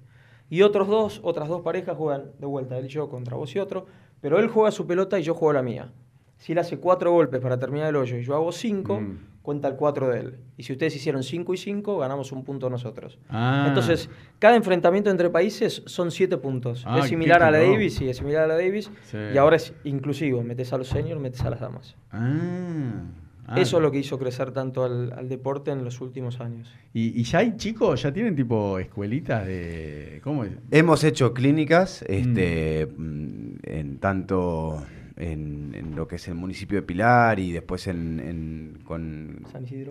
Y 0.49 0.63
otros 0.63 0.87
dos, 0.87 1.19
otras 1.23 1.47
dos 1.47 1.61
parejas 1.61 1.95
juegan 1.95 2.31
de 2.39 2.47
vuelta, 2.47 2.77
él 2.77 2.85
y 2.85 2.89
yo 2.89 3.07
contra 3.09 3.35
vos 3.37 3.55
y 3.55 3.59
otro. 3.59 3.85
Pero 4.21 4.39
él 4.39 4.47
juega 4.47 4.71
su 4.71 4.87
pelota 4.87 5.19
y 5.19 5.21
yo 5.23 5.35
juego 5.35 5.53
la 5.53 5.61
mía. 5.61 5.91
Si 6.37 6.53
él 6.53 6.57
hace 6.59 6.77
cuatro 6.79 7.11
golpes 7.11 7.39
para 7.41 7.59
terminar 7.59 7.89
el 7.89 7.95
hoyo 7.95 8.17
y 8.17 8.23
yo 8.23 8.33
hago 8.35 8.51
cinco, 8.51 8.99
Mm. 8.99 9.17
Cuenta 9.47 9.69
el 9.69 9.77
cuatro 9.77 10.09
de 10.09 10.19
él. 10.19 10.35
Y 10.57 10.63
si 10.63 10.73
ustedes 10.73 10.93
hicieron 10.93 11.23
cinco 11.23 11.53
y 11.53 11.57
cinco, 11.57 11.99
ganamos 11.99 12.33
un 12.33 12.43
punto 12.43 12.69
nosotros. 12.69 13.17
Ah. 13.29 13.63
Entonces, 13.69 14.09
cada 14.39 14.57
enfrentamiento 14.57 15.09
entre 15.09 15.29
países 15.29 15.83
son 15.85 16.11
siete 16.11 16.35
puntos. 16.35 16.83
Ah, 16.85 16.99
es 16.99 17.05
similar 17.05 17.41
a 17.41 17.49
la. 17.49 17.59
Davis, 17.59 17.95
sí, 17.95 18.09
es 18.09 18.17
similar 18.17 18.43
a 18.43 18.47
la 18.47 18.55
Davis. 18.55 18.91
Sí. 19.03 19.17
Y 19.33 19.37
ahora 19.37 19.55
es 19.55 19.73
inclusivo, 19.85 20.43
metes 20.43 20.73
a 20.73 20.77
los 20.77 20.89
seniors, 20.89 21.21
metes 21.21 21.39
a 21.43 21.49
las 21.49 21.61
damas. 21.61 21.95
Ah. 22.11 23.03
Ah. 23.47 23.55
Eso 23.61 23.77
es 23.77 23.83
lo 23.83 23.89
que 23.89 23.99
hizo 23.99 24.19
crecer 24.19 24.51
tanto 24.51 24.83
al, 24.83 25.13
al 25.13 25.29
deporte 25.29 25.71
en 25.71 25.85
los 25.85 26.01
últimos 26.01 26.41
años. 26.41 26.69
¿Y, 26.93 27.17
y 27.17 27.23
ya 27.23 27.39
hay 27.39 27.55
chicos, 27.55 28.01
ya 28.01 28.11
tienen 28.11 28.35
tipo 28.35 28.77
escuelitas 28.79 29.47
de. 29.47 30.19
¿Cómo 30.25 30.43
es? 30.43 30.51
Hemos 30.71 31.05
hecho 31.05 31.33
clínicas, 31.33 32.01
este, 32.09 32.85
mm, 32.85 33.59
en 33.63 33.99
tanto 33.99 34.83
en, 35.17 35.73
en 35.75 35.95
lo 35.95 36.07
que 36.07 36.15
es 36.17 36.27
el 36.27 36.35
municipio 36.35 36.77
de 36.79 36.83
Pilar 36.83 37.39
y 37.39 37.51
después 37.51 37.87
en, 37.87 38.19
en- 38.19 38.79
con, 38.83 39.43
San 39.51 39.63
Isidro. 39.63 39.89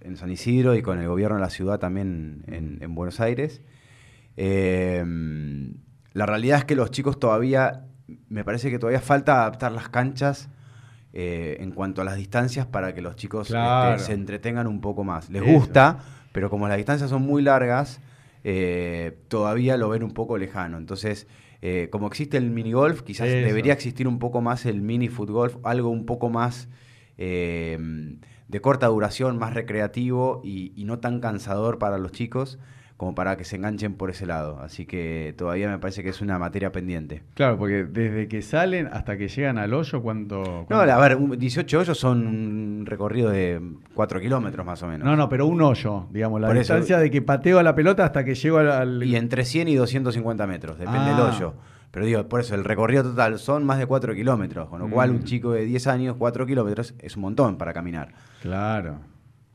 en 0.00 0.16
San 0.16 0.30
Isidro 0.30 0.74
y 0.74 0.82
con 0.82 0.98
el 1.00 1.08
gobierno 1.08 1.36
de 1.36 1.42
la 1.42 1.50
ciudad 1.50 1.78
también 1.78 2.44
en, 2.46 2.78
en 2.80 2.94
Buenos 2.94 3.20
Aires. 3.20 3.60
Eh, 4.36 5.04
la 6.12 6.26
realidad 6.26 6.58
es 6.58 6.64
que 6.64 6.74
los 6.76 6.90
chicos 6.90 7.18
todavía, 7.18 7.86
me 8.28 8.44
parece 8.44 8.70
que 8.70 8.78
todavía 8.78 9.00
falta 9.00 9.40
adaptar 9.42 9.72
las 9.72 9.88
canchas 9.88 10.48
eh, 11.12 11.56
en 11.60 11.72
cuanto 11.72 12.02
a 12.02 12.04
las 12.04 12.16
distancias 12.16 12.66
para 12.66 12.94
que 12.94 13.02
los 13.02 13.16
chicos 13.16 13.50
este, 13.50 13.98
se 14.04 14.12
entretengan 14.12 14.66
un 14.66 14.80
poco 14.80 15.04
más. 15.04 15.28
Les 15.30 15.42
Eso. 15.42 15.52
gusta, 15.52 15.98
pero 16.32 16.50
como 16.50 16.68
las 16.68 16.76
distancias 16.76 17.10
son 17.10 17.22
muy 17.22 17.42
largas, 17.42 18.00
eh, 18.44 19.18
todavía 19.28 19.76
lo 19.76 19.88
ven 19.88 20.02
un 20.02 20.12
poco 20.12 20.38
lejano. 20.38 20.78
Entonces, 20.78 21.26
eh, 21.62 21.88
como 21.90 22.06
existe 22.06 22.36
el 22.36 22.50
minigolf, 22.50 23.02
quizás 23.02 23.28
Eso. 23.28 23.46
debería 23.46 23.72
existir 23.72 24.06
un 24.06 24.18
poco 24.18 24.40
más 24.40 24.66
el 24.66 24.80
mini 24.80 25.08
footgolf, 25.08 25.56
algo 25.64 25.88
un 25.88 26.06
poco 26.06 26.30
más 26.30 26.68
eh, 27.16 27.78
de 28.48 28.60
corta 28.60 28.86
duración, 28.86 29.38
más 29.38 29.54
recreativo 29.54 30.40
y, 30.44 30.72
y 30.76 30.84
no 30.84 31.00
tan 31.00 31.20
cansador 31.20 31.78
para 31.78 31.98
los 31.98 32.12
chicos 32.12 32.58
como 32.98 33.14
para 33.14 33.36
que 33.36 33.44
se 33.44 33.56
enganchen 33.56 33.94
por 33.94 34.10
ese 34.10 34.26
lado. 34.26 34.58
Así 34.60 34.84
que 34.84 35.32
todavía 35.38 35.70
me 35.70 35.78
parece 35.78 36.02
que 36.02 36.08
es 36.10 36.20
una 36.20 36.36
materia 36.38 36.72
pendiente. 36.72 37.22
Claro, 37.34 37.56
porque 37.56 37.84
desde 37.84 38.26
que 38.28 38.42
salen 38.42 38.88
hasta 38.92 39.16
que 39.16 39.28
llegan 39.28 39.56
al 39.56 39.72
hoyo, 39.72 40.02
¿cuánto? 40.02 40.66
No, 40.68 40.76
a 40.80 40.98
ver, 40.98 41.14
un- 41.16 41.38
18 41.38 41.78
hoyos 41.78 41.96
son 41.96 42.26
un 42.26 42.82
recorrido 42.86 43.30
de 43.30 43.62
4 43.94 44.20
kilómetros 44.20 44.66
más 44.66 44.82
o 44.82 44.88
menos. 44.88 45.06
No, 45.06 45.14
no, 45.16 45.28
pero 45.28 45.46
un 45.46 45.62
hoyo, 45.62 46.08
digamos, 46.10 46.40
la 46.40 46.48
Por 46.48 46.56
eso- 46.56 46.74
distancia 46.74 46.98
de 46.98 47.08
que 47.10 47.22
pateo 47.22 47.60
a 47.60 47.62
la 47.62 47.74
pelota 47.76 48.04
hasta 48.04 48.24
que 48.24 48.34
llego 48.34 48.58
al. 48.58 48.68
al- 48.70 49.02
Y 49.04 49.14
entre 49.14 49.44
100 49.44 49.68
y 49.68 49.76
250 49.76 50.46
metros, 50.48 50.76
depende 50.76 51.00
Ah. 51.02 51.10
del 51.10 51.20
hoyo. 51.20 51.54
Pero 51.92 52.04
digo, 52.04 52.28
por 52.28 52.40
eso, 52.40 52.54
el 52.56 52.64
recorrido 52.64 53.04
total 53.04 53.38
son 53.38 53.64
más 53.64 53.78
de 53.78 53.86
4 53.86 54.12
kilómetros, 54.14 54.68
con 54.68 54.80
lo 54.80 54.90
cual 54.90 55.12
Mm. 55.12 55.14
un 55.14 55.22
chico 55.24 55.52
de 55.52 55.64
10 55.64 55.86
años, 55.86 56.16
4 56.18 56.44
kilómetros 56.46 56.94
es 56.98 57.16
un 57.16 57.22
montón 57.22 57.56
para 57.56 57.72
caminar. 57.72 58.08
Claro, 58.42 58.96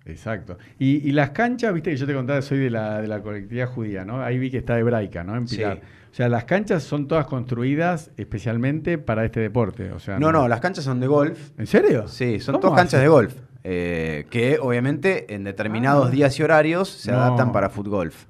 exacto. 0.05 0.57
Y, 0.79 1.07
y 1.07 1.12
las 1.12 1.31
canchas, 1.31 1.74
viste 1.74 1.91
que 1.91 1.98
yo 1.98 2.05
te 2.07 2.13
contaba, 2.13 2.41
soy 2.41 2.60
de 2.60 2.69
la, 2.69 3.01
de 3.01 3.07
la 3.07 3.22
colectividad 3.22 3.67
judía, 3.67 4.05
¿no? 4.05 4.22
Ahí 4.22 4.38
vi 4.39 4.50
que 4.51 4.57
está 4.57 4.77
hebraica, 4.79 5.24
¿no? 5.24 5.36
En 5.36 5.48
Sí. 5.48 5.57
Pilar. 5.57 5.81
O 6.12 6.15
sea, 6.15 6.29
las 6.29 6.43
canchas 6.45 6.83
son 6.83 7.07
todas 7.07 7.25
construidas 7.25 8.12
especialmente 8.17 9.00
para 9.00 9.25
este 9.25 9.39
deporte. 9.39 9.91
O 9.93 10.00
sea, 10.00 10.19
No, 10.19 10.31
no, 10.31 10.48
las 10.48 10.60
canchas 10.60 10.83
son 10.83 11.00
de 11.00 11.07
golf. 11.07 11.50
¿En 11.57 11.65
serio? 11.65 12.07
Sí, 12.07 12.39
son 12.39 12.53
¿Cómo 12.53 12.62
todas 12.62 12.77
canchas 12.77 13.01
de 13.01 13.07
golf. 13.07 13.33
eh, 13.63 14.25
que 14.29 14.60
obviamente 14.62 15.33
en 15.33 15.43
determinados 15.43 16.10
Ah. 16.10 16.12
días 16.12 16.38
y 16.39 16.43
horarios 16.43 16.89
se 16.89 17.12
No. 17.12 17.17
adaptan 17.17 17.51
para 17.51 17.69
fútgolf. 17.69 18.25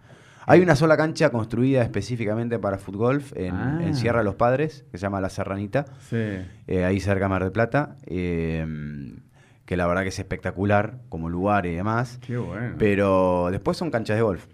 Hay 0.46 0.62
una 0.62 0.76
sola 0.76 0.96
cancha 0.96 1.30
construida 1.30 1.82
específicamente 1.82 2.60
para 2.60 2.78
fútgolf 2.78 3.34
en, 3.36 3.56
Ah. 3.56 3.80
en 3.82 3.96
Sierra 3.96 4.20
de 4.20 4.26
los 4.26 4.36
Padres, 4.36 4.86
que 4.92 4.98
se 4.98 5.02
llama 5.02 5.20
La 5.22 5.30
Serranita, 5.30 5.86
Sí. 6.10 6.18
eh, 6.68 6.86
ahí 6.86 7.00
cerca 7.02 7.26
de 7.26 7.30
Mar 7.30 7.44
del 7.44 7.52
Plata, 7.52 7.96
eh, 8.06 8.66
que 9.66 9.78
la 9.78 9.88
verdad 9.88 10.04
que 10.04 10.10
es 10.10 10.20
espectacular 10.20 11.00
como 11.10 11.30
lugar 11.30 11.66
y 11.66 11.74
demás. 11.74 12.20
Qué 12.26 12.38
bueno. 12.38 12.76
Pero 12.78 13.48
después 13.52 13.78
son 13.78 13.92
canchas 13.92 14.18
de 14.18 14.24
golf. 14.24 14.46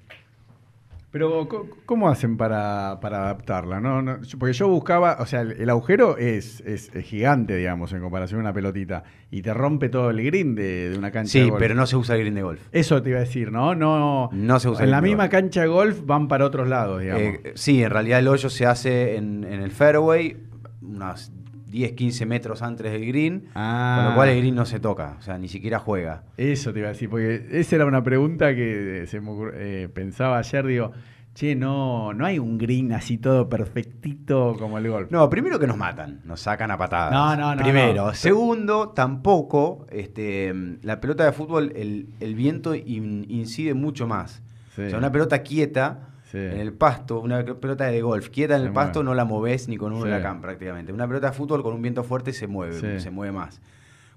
Pero, 1.11 1.47
¿cómo 1.87 2.07
hacen 2.07 2.37
para, 2.37 2.99
para 3.01 3.23
adaptarla? 3.23 3.79
No, 3.81 4.19
porque 4.37 4.53
yo 4.53 4.67
buscaba, 4.67 5.17
o 5.19 5.25
sea, 5.25 5.41
el, 5.41 5.53
el 5.53 5.67
agujero 5.71 6.17
es, 6.19 6.61
es- 6.61 6.93
es 6.93 7.03
gigante, 7.03 7.55
digamos, 7.55 7.91
en 7.93 8.01
comparación 8.01 8.41
a 8.41 8.43
una 8.43 8.53
pelotita. 8.53 9.03
Y 9.31 9.41
te 9.41 9.51
rompe 9.55 9.89
todo 9.89 10.11
el 10.11 10.23
green 10.23 10.53
de, 10.53 10.91
de 10.91 10.97
una 10.99 11.09
cancha 11.09 11.39
de 11.39 11.45
Sí, 11.45 11.49
golf. 11.49 11.59
pero 11.59 11.73
no 11.73 11.87
se 11.87 11.95
usa 11.95 12.13
el 12.13 12.21
green 12.21 12.35
de 12.35 12.43
golf. 12.43 12.61
Eso 12.71 13.01
te 13.01 13.09
iba 13.09 13.17
a 13.17 13.21
decir, 13.21 13.51
¿no? 13.51 13.73
No, 13.73 14.29
No 14.31 14.59
se 14.59 14.69
usa 14.69 14.83
En 14.83 14.89
el 14.89 14.91
la 14.91 14.97
de 15.01 15.07
misma 15.07 15.23
golf. 15.23 15.31
cancha 15.31 15.61
de 15.61 15.67
golf 15.67 16.01
van 16.05 16.27
para 16.27 16.45
otros 16.45 16.67
lados, 16.67 17.01
digamos. 17.01 17.23
Eh, 17.23 17.53
sí, 17.55 17.81
en 17.81 17.89
realidad 17.89 18.19
el 18.19 18.27
hoyo 18.27 18.51
se 18.51 18.67
hace 18.67 19.15
en, 19.15 19.43
en 19.45 19.61
el 19.63 19.71
fairway, 19.71 20.37
unos 20.83 21.31
10, 21.69 21.93
15 21.93 22.25
metros 22.25 22.61
antes 22.61 22.91
del 22.91 23.05
green, 23.07 23.45
Ah. 23.55 23.95
con 23.99 24.09
lo 24.09 24.15
cual 24.15 24.29
el 24.29 24.39
green 24.39 24.55
no 24.55 24.65
se 24.65 24.79
toca, 24.79 25.15
o 25.19 25.21
sea, 25.21 25.37
ni 25.37 25.47
siquiera 25.47 25.79
juega. 25.79 26.23
Eso 26.37 26.73
te 26.73 26.79
iba 26.79 26.89
a 26.89 26.91
decir, 26.93 27.09
porque 27.09 27.47
esa 27.51 27.75
era 27.75 27.85
una 27.85 28.03
pregunta 28.03 28.53
que 28.55 29.05
se 29.07 29.21
me 29.21 29.31
eh, 29.53 29.89
pensaba 29.93 30.37
ayer, 30.39 30.65
digo, 30.65 30.91
che, 31.35 31.55
no, 31.55 32.11
no 32.13 32.25
hay 32.25 32.37
un 32.39 32.57
green 32.57 32.91
así 32.91 33.17
todo 33.17 33.47
perfectito 33.49 34.55
como 34.59 34.77
el 34.77 34.89
golf. 34.89 35.11
No, 35.11 35.29
primero 35.29 35.59
que 35.59 35.67
nos 35.67 35.77
matan, 35.77 36.21
nos 36.25 36.41
sacan 36.41 36.71
a 36.71 36.77
patadas. 36.77 37.13
No, 37.13 37.35
no, 37.35 37.55
no, 37.55 37.61
Primero. 37.63 38.07
no. 38.07 38.13
Segundo, 38.13 38.89
tampoco, 38.89 39.85
este, 39.91 40.53
la 40.81 40.99
pelota 40.99 41.23
de 41.25 41.31
fútbol, 41.31 41.71
el, 41.75 42.07
el 42.19 42.35
viento 42.35 42.75
in- 42.75 43.25
incide 43.29 43.73
mucho 43.73 44.07
más. 44.07 44.41
Sí. 44.75 44.81
O 44.83 44.89
sea, 44.89 44.97
una 44.97 45.11
pelota 45.11 45.41
quieta 45.43 46.09
Sí. 46.31 46.37
en 46.37 46.59
el 46.59 46.73
pasto, 46.73 47.19
una 47.21 47.43
pelota 47.43 47.85
de 47.85 48.01
golf 48.01 48.29
quieta 48.29 48.55
en 48.55 48.61
Se 48.61 48.67
el 48.67 48.73
pasto 48.73 49.01
no 49.03 49.13
la 49.15 49.25
moves 49.25 49.67
ni 49.67 49.77
con 49.77 49.93
un 49.93 50.01
Sí. 50.01 50.07
huracán 50.07 50.41
prácticamente. 50.41 50.93
Una 50.93 51.07
pelota 51.07 51.27
de 51.27 51.33
fútbol 51.33 51.63
con 51.63 51.73
un 51.73 51.81
viento 51.81 52.03
fuerte 52.03 52.33
se 52.33 52.45
mueve, 52.47 52.73
Sí. 52.79 52.99
se 52.99 53.09
mueve 53.09 53.31
más. 53.33 53.61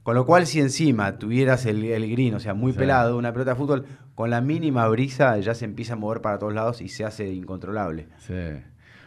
Con 0.02 0.14
lo 0.16 0.26
cual, 0.26 0.46
si 0.46 0.58
encima 0.60 1.16
tuvieras 1.18 1.64
el, 1.64 1.84
el 1.84 2.10
green, 2.10 2.34
o 2.34 2.40
sea, 2.40 2.54
muy 2.54 2.72
pelado, 2.72 3.16
una 3.16 3.32
pelota 3.32 3.52
de 3.52 3.56
fútbol, 3.56 3.86
con 4.16 4.30
la 4.30 4.40
mínima 4.40 4.86
brisa 4.88 5.38
ya 5.38 5.54
se 5.54 5.64
empieza 5.64 5.92
a 5.92 5.96
mover 5.96 6.20
para 6.20 6.38
todos 6.38 6.52
lados 6.52 6.80
y 6.82 6.88
se 6.88 7.04
hace 7.04 7.32
incontrolable. 7.32 8.08
Sí. 8.18 8.34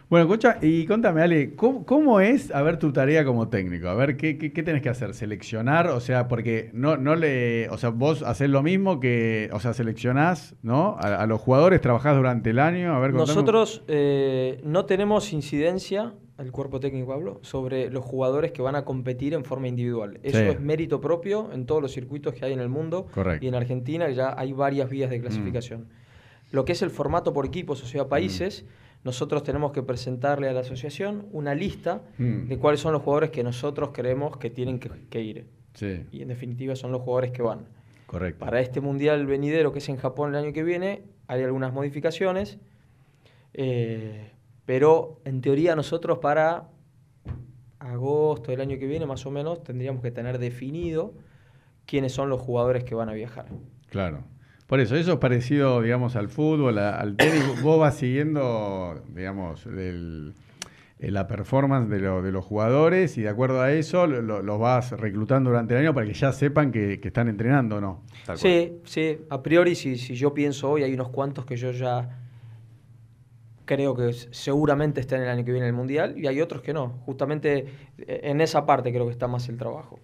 Bueno, 0.07 0.25
escucha, 0.27 0.59
y 0.61 0.85
contame, 0.85 1.23
Ale, 1.23 1.55
¿cómo, 1.55 1.83
cómo 1.83 2.19
es, 2.19 2.53
a 2.53 2.61
ver, 2.61 2.77
tu 2.77 2.93
tarea 2.93 3.25
como 3.25 3.47
técnico? 3.49 3.87
A 3.89 3.95
ver, 3.95 4.17
¿qué, 4.17 4.37
qué, 4.37 4.53
qué 4.53 4.61
tenés 4.61 4.83
que 4.83 4.89
hacer? 4.89 5.15
¿Seleccionar? 5.15 5.87
O 5.87 5.99
sea, 5.99 6.27
porque 6.27 6.69
no, 6.73 6.95
no 6.95 7.15
le... 7.15 7.67
O 7.69 7.77
sea, 7.79 7.89
vos 7.89 8.21
haces 8.21 8.47
lo 8.49 8.61
mismo 8.61 8.99
que... 8.99 9.49
O 9.51 9.59
sea, 9.59 9.73
seleccionás, 9.73 10.53
¿no? 10.61 10.95
A, 10.99 11.15
a 11.15 11.25
los 11.25 11.41
jugadores, 11.41 11.81
trabajás 11.81 12.15
durante 12.15 12.51
el 12.51 12.59
año. 12.59 12.93
A 12.95 12.99
ver, 12.99 13.11
contame. 13.13 13.27
Nosotros 13.33 13.83
eh, 13.87 14.61
no 14.63 14.85
tenemos 14.85 15.33
incidencia, 15.33 16.13
el 16.37 16.51
cuerpo 16.51 16.79
técnico 16.79 17.11
hablo, 17.11 17.39
sobre 17.41 17.89
los 17.89 18.05
jugadores 18.05 18.51
que 18.51 18.61
van 18.61 18.75
a 18.75 18.85
competir 18.85 19.33
en 19.33 19.43
forma 19.43 19.67
individual. 19.69 20.19
Eso 20.21 20.37
Sí. 20.37 20.43
es 20.45 20.59
mérito 20.59 21.01
propio 21.01 21.49
en 21.51 21.65
todos 21.65 21.81
los 21.81 21.91
circuitos 21.91 22.35
que 22.35 22.45
hay 22.45 22.53
en 22.53 22.59
el 22.59 22.69
mundo 22.69 23.07
Correcto. 23.11 23.43
y 23.43 23.47
en 23.47 23.55
Argentina 23.55 24.07
ya 24.11 24.35
hay 24.37 24.53
varias 24.53 24.87
vías 24.87 25.09
de 25.09 25.19
clasificación. 25.19 25.87
Lo 26.51 26.63
que 26.63 26.73
es 26.73 26.83
el 26.83 26.91
formato 26.91 27.33
por 27.33 27.47
equipos, 27.47 27.81
o 27.83 27.87
sea, 27.87 28.07
países, 28.07 28.65
nosotros 29.05 29.43
tenemos 29.43 29.71
que 29.71 29.81
presentarle 29.83 30.49
a 30.49 30.53
la 30.53 30.59
asociación 30.61 31.27
una 31.31 31.55
lista 31.55 32.01
Mm. 32.17 32.47
de 32.49 32.57
cuáles 32.57 32.81
son 32.81 32.91
los 32.91 33.01
jugadores 33.03 33.29
que 33.29 33.43
nosotros 33.43 33.91
creemos 33.93 34.35
que 34.37 34.49
tienen 34.49 34.79
que, 34.79 34.89
que 35.09 35.21
ir. 35.21 35.45
Sí, 35.73 36.05
Y 36.11 36.21
en 36.21 36.27
definitiva 36.29 36.75
son 36.75 36.91
los 36.91 37.01
jugadores 37.01 37.31
que 37.31 37.41
van. 37.41 37.67
correcto. 38.07 38.43
Para 38.45 38.59
este 38.61 38.81
mundial 38.81 39.25
venidero 39.25 39.71
que 39.71 39.79
es 39.79 39.87
en 39.89 39.97
Japón 39.97 40.35
el 40.35 40.43
año 40.43 40.53
que 40.53 40.63
viene, 40.63 41.03
hay 41.27 41.43
algunas 41.43 41.71
modificaciones, 41.73 42.57
eh, 43.53 44.31
pero 44.65 45.19
en 45.25 45.41
teoría 45.41 45.75
nosotros 45.75 46.19
para 46.19 46.69
agosto 47.79 48.51
del 48.51 48.61
año 48.61 48.77
que 48.79 48.87
viene 48.87 49.05
más 49.05 49.25
o 49.25 49.31
menos 49.31 49.63
tendríamos 49.63 50.01
que 50.01 50.11
tener 50.11 50.39
definido 50.39 51.13
quiénes 51.85 52.13
son 52.13 52.29
los 52.29 52.41
jugadores 52.41 52.83
que 52.83 52.95
van 52.95 53.09
a 53.09 53.13
viajar. 53.13 53.47
Claro. 53.89 54.23
Por 54.67 54.79
eso, 54.79 54.95
eso 54.95 55.13
es 55.13 55.17
parecido, 55.19 55.81
digamos, 55.81 56.15
al 56.15 56.27
fútbol, 56.29 56.79
a- 56.79 56.97
al 56.99 57.15
tenis. 57.17 57.43
Vos 57.61 57.79
vas 57.79 57.95
siguiendo, 57.97 58.99
digamos, 59.13 59.65
el- 59.67 60.33
eh, 60.97 61.11
la 61.11 61.27
performance 61.27 61.87
de, 61.89 61.99
lo- 61.99 62.21
de 62.23 62.31
los 62.31 62.43
jugadores 62.45 63.17
y 63.17 63.21
de 63.21 63.29
acuerdo 63.29 63.61
a 63.61 63.71
eso 63.73 64.07
lo- 64.07 64.21
lo- 64.21 64.41
los 64.41 64.59
vas 64.59 64.91
reclutando 64.93 65.49
durante 65.51 65.73
el 65.75 65.81
año 65.81 65.93
para 65.93 66.07
que 66.07 66.13
ya 66.13 66.31
sepan 66.31 66.71
que, 66.71 66.99
que 66.99 67.09
están 67.09 67.27
entrenando 67.27 67.75
o 67.77 67.81
no. 67.81 68.01
Tal 68.25 68.37
cual. 68.37 68.37
Sí, 68.39 68.77
sí, 68.85 69.17
a 69.29 69.43
priori 69.43 69.75
si, 69.75 69.97
si 69.97 70.15
yo 70.15 70.33
pienso 70.33 70.71
hoy 70.71 70.83
hay 70.83 70.93
unos 70.93 71.09
cuantos 71.09 71.45
que 71.45 71.57
yo 71.57 71.71
ya 71.71 72.17
creo 73.65 73.95
que 73.95 74.13
seguramente 74.31 75.01
estén 75.01 75.21
el 75.21 75.27
año 75.29 75.43
que 75.43 75.51
viene 75.51 75.67
en 75.67 75.73
el 75.73 75.77
Mundial 75.77 76.17
y 76.17 76.27
hay 76.27 76.39
otros 76.41 76.61
que 76.61 76.73
no. 76.73 76.89
Justamente 77.05 77.65
eh, 77.97 78.21
en 78.23 78.41
esa 78.41 78.65
parte 78.65 78.91
creo 78.91 79.05
que 79.05 79.11
está 79.11 79.27
más 79.27 79.47
el 79.49 79.57
trabajo. 79.57 79.99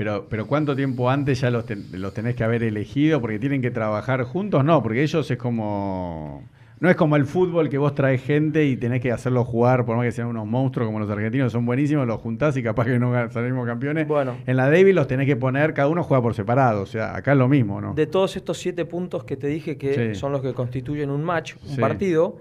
Pero, 0.00 0.26
pero 0.30 0.46
¿cuánto 0.46 0.74
tiempo 0.74 1.10
antes 1.10 1.42
ya 1.42 1.50
los, 1.50 1.66
ten- 1.66 1.84
los 1.92 2.14
tenés 2.14 2.34
que 2.34 2.42
haber 2.42 2.62
elegido? 2.62 3.20
Porque 3.20 3.38
tienen 3.38 3.60
que 3.60 3.70
trabajar 3.70 4.22
juntos, 4.24 4.64
no, 4.64 4.82
porque 4.82 5.02
ellos 5.02 5.30
es 5.30 5.36
como... 5.36 6.42
No 6.80 6.88
es 6.88 6.96
como 6.96 7.16
el 7.16 7.26
fútbol 7.26 7.68
que 7.68 7.76
vos 7.76 7.94
traes 7.94 8.22
gente 8.22 8.64
y 8.64 8.78
tenés 8.78 9.02
que 9.02 9.12
hacerlos 9.12 9.46
jugar, 9.46 9.84
por 9.84 9.98
más 9.98 10.06
que 10.06 10.12
sean 10.12 10.28
unos 10.28 10.46
monstruos 10.46 10.86
como 10.88 11.00
los 11.00 11.10
argentinos, 11.10 11.52
son 11.52 11.66
buenísimos, 11.66 12.06
los 12.06 12.18
juntás 12.18 12.56
y 12.56 12.62
capaz 12.62 12.86
que 12.86 12.98
no 12.98 13.12
salimos 13.30 13.66
campeones. 13.66 14.08
Bueno. 14.08 14.36
En 14.46 14.56
la 14.56 14.70
Davis 14.70 14.94
los 14.94 15.06
tenés 15.06 15.26
que 15.26 15.36
poner, 15.36 15.74
cada 15.74 15.88
uno 15.88 16.02
juega 16.02 16.22
por 16.22 16.32
separado, 16.32 16.80
o 16.80 16.86
sea, 16.86 17.14
acá 17.14 17.32
es 17.32 17.36
lo 17.38 17.48
mismo, 17.48 17.82
¿no? 17.82 17.92
De 17.92 18.06
todos 18.06 18.34
estos 18.36 18.56
siete 18.56 18.86
puntos 18.86 19.24
que 19.24 19.36
te 19.36 19.48
dije 19.48 19.76
que 19.76 20.14
Sí. 20.14 20.18
son 20.18 20.32
los 20.32 20.40
que 20.40 20.54
constituyen 20.54 21.10
un 21.10 21.22
match, 21.22 21.56
un 21.62 21.74
Sí. 21.74 21.78
partido, 21.82 22.38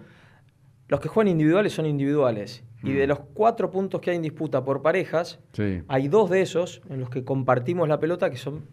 los 0.87 1.01
que 1.01 1.09
juegan 1.09 1.27
individuales 1.33 1.73
son 1.73 1.85
individuales. 1.85 2.63
Y 2.83 2.91
Mm. 2.91 2.95
de 2.97 3.07
los 3.07 3.19
cuatro 3.33 3.69
puntos 3.71 3.99
que 4.01 4.11
hay 4.11 4.15
en 4.15 4.21
disputa 4.21 4.63
por 4.63 4.81
parejas, 4.81 5.39
Sí. 5.53 5.81
hay 5.87 6.07
dos 6.07 6.29
de 6.29 6.41
esos 6.41 6.81
en 6.89 6.99
los 7.01 7.09
que 7.09 7.23
compartimos 7.23 7.87
la 7.89 7.99
pelota 7.99 8.29
que 8.29 8.37
son 8.37 8.63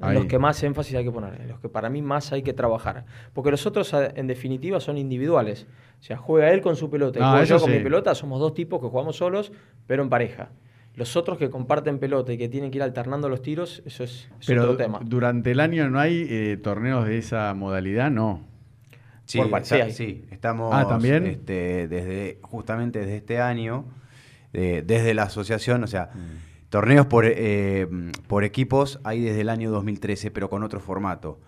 en 0.00 0.14
los 0.14 0.26
que 0.26 0.38
más 0.38 0.62
énfasis 0.62 0.94
hay 0.94 1.02
que 1.04 1.10
poner, 1.10 1.40
en 1.40 1.48
los 1.48 1.58
que 1.58 1.68
para 1.68 1.90
mí 1.90 2.02
más 2.02 2.30
hay 2.32 2.42
que 2.42 2.52
trabajar. 2.52 3.04
Porque 3.32 3.50
los 3.50 3.66
otros, 3.66 3.92
en 3.92 4.28
definitiva, 4.28 4.78
son 4.78 4.96
individuales. 4.96 5.66
O 5.98 6.02
sea, 6.04 6.16
juega 6.16 6.52
él 6.52 6.60
con 6.60 6.76
su 6.76 6.88
pelota 6.88 7.18
y 7.18 7.22
No, 7.22 7.30
juego 7.32 7.44
yo 7.44 7.58
con 7.58 7.68
sí. 7.70 7.76
mi 7.78 7.82
pelota, 7.82 8.14
somos 8.14 8.38
dos 8.38 8.54
tipos 8.54 8.80
que 8.80 8.86
jugamos 8.86 9.16
solos, 9.16 9.50
pero 9.88 10.04
en 10.04 10.08
pareja. 10.08 10.50
Los 10.94 11.16
otros 11.16 11.36
que 11.36 11.50
comparten 11.50 11.98
pelota 11.98 12.32
y 12.32 12.38
que 12.38 12.48
tienen 12.48 12.70
que 12.70 12.78
ir 12.78 12.82
alternando 12.84 13.28
los 13.28 13.42
tiros, 13.42 13.82
eso 13.86 14.04
es, 14.04 14.28
es 14.40 14.46
Pero 14.46 14.62
otro 14.62 14.76
tema. 14.76 15.00
durante 15.04 15.50
el 15.50 15.58
año 15.58 15.90
no 15.90 15.98
hay 15.98 16.26
eh, 16.30 16.56
torneos 16.62 17.04
de 17.04 17.18
esa 17.18 17.52
modalidad, 17.54 18.08
no. 18.08 18.46
Sí, 19.28 19.38
Por 19.42 19.60
está- 19.60 19.90
sí 19.90 20.24
estamos 20.30 20.74
Ah, 20.74 20.88
¿también? 20.88 21.26
este, 21.26 21.86
desde 21.86 22.38
justamente 22.42 23.00
desde 23.00 23.16
este 23.18 23.40
año, 23.40 23.84
eh, 24.54 24.82
desde 24.86 25.12
la 25.12 25.24
asociación, 25.24 25.84
o 25.84 25.86
sea, 25.86 26.08
torneos 26.70 27.06
por, 27.06 27.24
eh, 27.26 27.86
por 28.26 28.42
equipos 28.44 29.00
hay 29.04 29.20
desde 29.20 29.42
el 29.42 29.50
año 29.50 29.70
2013, 29.70 30.30
pero 30.30 30.48
con 30.48 30.62
otro 30.62 30.80
formato. 30.80 31.38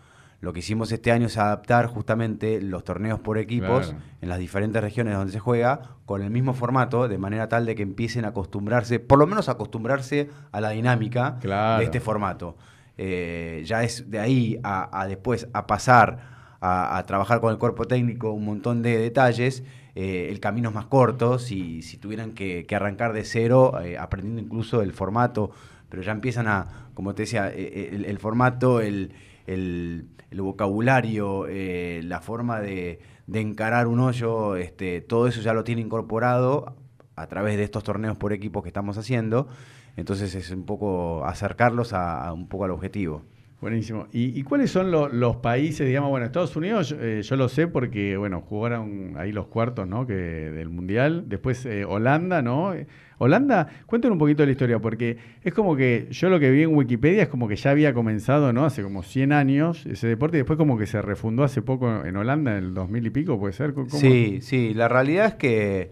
Lo 0.43 0.53
que 0.53 0.61
hicimos 0.61 0.93
este 0.93 1.11
año 1.11 1.27
es 1.27 1.39
adaptar 1.39 1.87
justamente 1.87 2.61
los 2.61 2.85
torneos 2.85 3.19
por 3.21 3.39
equipos 3.39 3.89
Claro. 3.89 4.03
en 4.21 4.29
las 4.29 4.39
diferentes 4.39 4.83
regiones 4.83 5.15
donde 5.15 5.33
se 5.33 5.39
juega 5.39 5.97
con 6.05 6.21
el 6.23 6.31
mismo 6.31 6.53
formato, 6.53 7.09
de 7.09 7.17
manera 7.17 7.49
tal 7.49 7.65
de 7.65 7.75
que 7.75 7.83
empiecen 7.83 8.27
a 8.27 8.29
acostumbrarse, 8.29 9.01
por 9.01 9.19
lo 9.19 9.27
menos 9.27 9.49
acostumbrarse 9.49 10.29
a 10.53 10.61
la 10.61 10.71
dinámica 10.71 11.39
Claro. 11.41 11.79
de 11.79 11.85
este 11.87 12.01
formato. 12.01 12.57
Eh, 12.99 13.63
ya 13.65 13.83
es 13.83 14.11
de 14.11 14.19
ahí 14.19 14.59
a, 14.63 15.01
a 15.01 15.07
después 15.07 15.49
a 15.55 15.67
pasar 15.67 16.40
a, 16.61 17.03
trabajar 17.07 17.41
con 17.41 17.53
el 17.53 17.59
cuerpo 17.59 17.87
técnico 17.87 18.33
un 18.33 18.45
montón 18.45 18.83
de 18.83 18.99
detalles, 18.99 19.65
eh, 19.95 20.29
el 20.31 20.41
camino 20.41 20.69
es 20.69 20.75
más 20.75 20.87
corto, 20.87 21.39
si, 21.39 21.83
si 21.83 21.97
tuvieran 21.97 22.33
que, 22.33 22.67
arrancar 22.75 23.13
de 23.13 23.25
cero, 23.25 23.81
eh, 23.83 23.97
aprendiendo 23.99 24.41
incluso 24.43 24.83
el 24.83 24.93
formato, 24.93 25.51
pero 25.89 26.03
ya 26.03 26.13
empiezan 26.13 26.47
a, 26.49 26.91
como 26.95 27.15
te 27.15 27.23
decía, 27.23 27.51
eh, 27.53 28.05
el, 28.07 28.19
formato, 28.19 28.81
el, 28.81 29.13
el- 29.47 30.07
vocabulario, 30.33 31.47
la 31.49 32.21
forma 32.21 32.61
de, 32.61 33.01
de 33.27 33.41
encarar 33.41 33.89
un 33.89 33.99
hoyo, 34.01 34.55
este, 34.57 35.01
todo 35.01 35.27
eso 35.27 35.41
ya 35.41 35.53
lo 35.55 35.65
tiene 35.65 35.81
incorporado 35.81 36.77
a 37.17 37.27
través 37.27 37.57
de 37.57 37.65
estos 37.65 37.83
torneos 37.83 38.17
por 38.17 38.33
equipos 38.33 38.63
que 38.63 38.69
estamos 38.69 38.97
haciendo. 38.97 39.49
Entonces 39.97 40.35
es 40.37 40.51
un 40.53 40.65
poco 40.65 41.25
acercarlos 41.25 41.93
a 41.93 42.33
un 42.33 42.47
poco 42.49 42.65
al 42.65 42.71
objetivo. 42.71 43.23
Buenísimo. 43.61 44.07
¿Y, 44.11 44.43
cuáles 44.43 44.71
son 44.71 44.91
lo- 44.91 45.09
los 45.11 45.37
países, 45.37 45.87
digamos, 45.87 46.09
bueno, 46.09 46.25
Estados 46.25 46.57
Unidos, 46.57 46.97
eh, 46.99 47.21
yo 47.23 47.37
lo 47.37 47.47
sé 47.49 47.67
porque, 47.69 48.17
bueno, 48.17 48.41
jugaron 48.41 49.15
ahí 49.19 49.33
los 49.33 49.49
cuartos, 49.49 49.87
¿no? 49.87 50.07
Que, 50.07 50.15
del 50.15 50.71
Mundial. 50.71 51.25
Después 51.29 51.67
eh, 51.67 51.85
Holanda, 51.85 52.41
¿no? 52.41 52.73
Eh, 52.73 52.87
Holanda, 53.19 53.69
cuéntanos 53.85 54.15
un 54.15 54.19
poquito 54.19 54.43
de 54.43 54.47
la 54.47 54.53
historia, 54.53 54.79
porque 54.79 55.19
es 55.43 55.53
como 55.53 55.77
que 55.77 56.09
yo 56.11 56.31
lo 56.31 56.41
que 56.41 56.51
vi 56.51 56.63
en 56.63 56.75
Wikipedia 56.75 57.25
es 57.25 57.29
como 57.29 57.49
que 57.49 57.57
ya 57.57 57.71
había 57.73 57.93
comenzado, 57.93 58.51
¿no? 58.55 58.65
Hace 58.65 58.83
como 58.83 59.03
100 59.03 59.33
años 59.33 59.85
ese 59.85 60.07
deporte 60.09 60.39
y 60.39 60.41
después 60.41 60.57
como 60.57 60.79
que 60.79 60.87
se 60.87 61.03
refundó 61.03 61.45
hace 61.45 61.61
poco 61.61 62.03
en 62.07 62.17
Holanda, 62.17 62.57
en 62.57 62.65
el 62.65 62.73
2000 62.73 63.07
y 63.07 63.11
pico, 63.11 63.39
¿puede 63.39 63.53
ser? 63.53 63.75
¿Cómo? 63.75 63.91
Sí, 63.91 64.39
sí, 64.41 64.73
la 64.73 64.89
realidad 64.89 65.27
es 65.27 65.35
que 65.35 65.91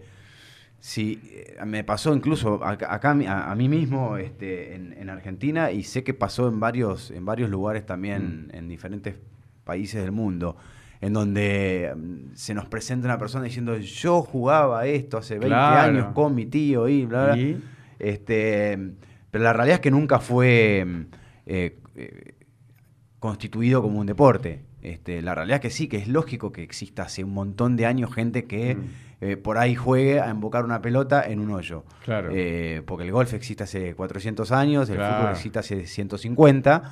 sí, 0.80 1.20
eh, 1.32 1.56
me 1.66 1.84
pasó 1.84 2.14
incluso 2.14 2.64
acá, 2.64 2.92
acá 2.94 3.10
a, 3.10 3.14
mí- 3.14 3.26
a- 3.26 3.50
a 3.50 3.54
mí 3.54 3.68
mismo 3.68 4.16
este, 4.16 4.74
en, 4.74 4.92
en 4.98 5.10
Argentina 5.10 5.70
y 5.72 5.82
sé 5.84 6.04
que 6.04 6.14
pasó 6.14 6.48
en 6.48 6.60
varios, 6.60 7.10
en 7.10 7.24
varios 7.24 7.50
lugares 7.50 7.84
también, 7.86 8.50
en 8.52 8.68
diferentes 8.68 9.16
países 9.64 10.00
del 10.02 10.12
mundo, 10.12 10.56
en 11.00 11.12
donde 11.12 11.92
mm, 11.96 12.34
se 12.34 12.54
nos 12.54 12.66
presenta 12.66 13.06
una 13.06 13.18
persona 13.18 13.44
diciendo 13.44 13.76
yo 13.76 14.22
jugaba 14.22 14.86
esto 14.86 15.18
hace 15.18 15.34
20 15.34 15.48
Claro. 15.48 15.92
años 15.92 16.06
con 16.14 16.34
mi 16.34 16.46
tío 16.46 16.88
y 16.88 17.04
bla, 17.06 17.24
bla. 17.26 17.36
Y- 17.38 17.60
Este, 17.98 18.78
pero 19.30 19.44
la 19.44 19.52
realidad 19.52 19.74
es 19.76 19.80
que 19.80 19.90
nunca 19.90 20.20
fue 20.20 20.84
mm, 20.86 21.00
eh, 21.46 21.78
eh, 21.96 22.34
constituido 23.18 23.82
como 23.82 23.98
un 23.98 24.06
deporte. 24.06 24.62
Este, 24.82 25.22
la 25.22 25.34
realidad 25.34 25.56
es 25.56 25.62
que 25.62 25.70
sí, 25.70 25.88
que 25.88 25.96
es 25.96 26.06
lógico 26.08 26.52
que 26.52 26.62
exista 26.62 27.02
hace 27.02 27.24
un 27.24 27.34
montón 27.34 27.76
de 27.76 27.86
años 27.86 28.14
gente 28.14 28.44
que 28.44 28.76
Mm. 28.76 28.80
Eh, 29.20 29.36
por 29.36 29.58
ahí 29.58 29.74
juegue 29.74 30.20
a 30.20 30.30
embocar 30.30 30.64
una 30.64 30.80
pelota 30.80 31.22
en 31.26 31.40
un 31.40 31.50
hoyo. 31.50 31.84
Claro. 32.04 32.30
Eh, 32.32 32.82
porque 32.86 33.04
el 33.04 33.12
golf 33.12 33.32
existe 33.34 33.64
hace 33.64 33.94
400 33.94 34.52
años, 34.52 34.88
el 34.90 34.96
Claro. 34.96 35.16
fútbol 35.16 35.32
existe 35.32 35.58
hace 35.58 35.86
150, 35.86 36.82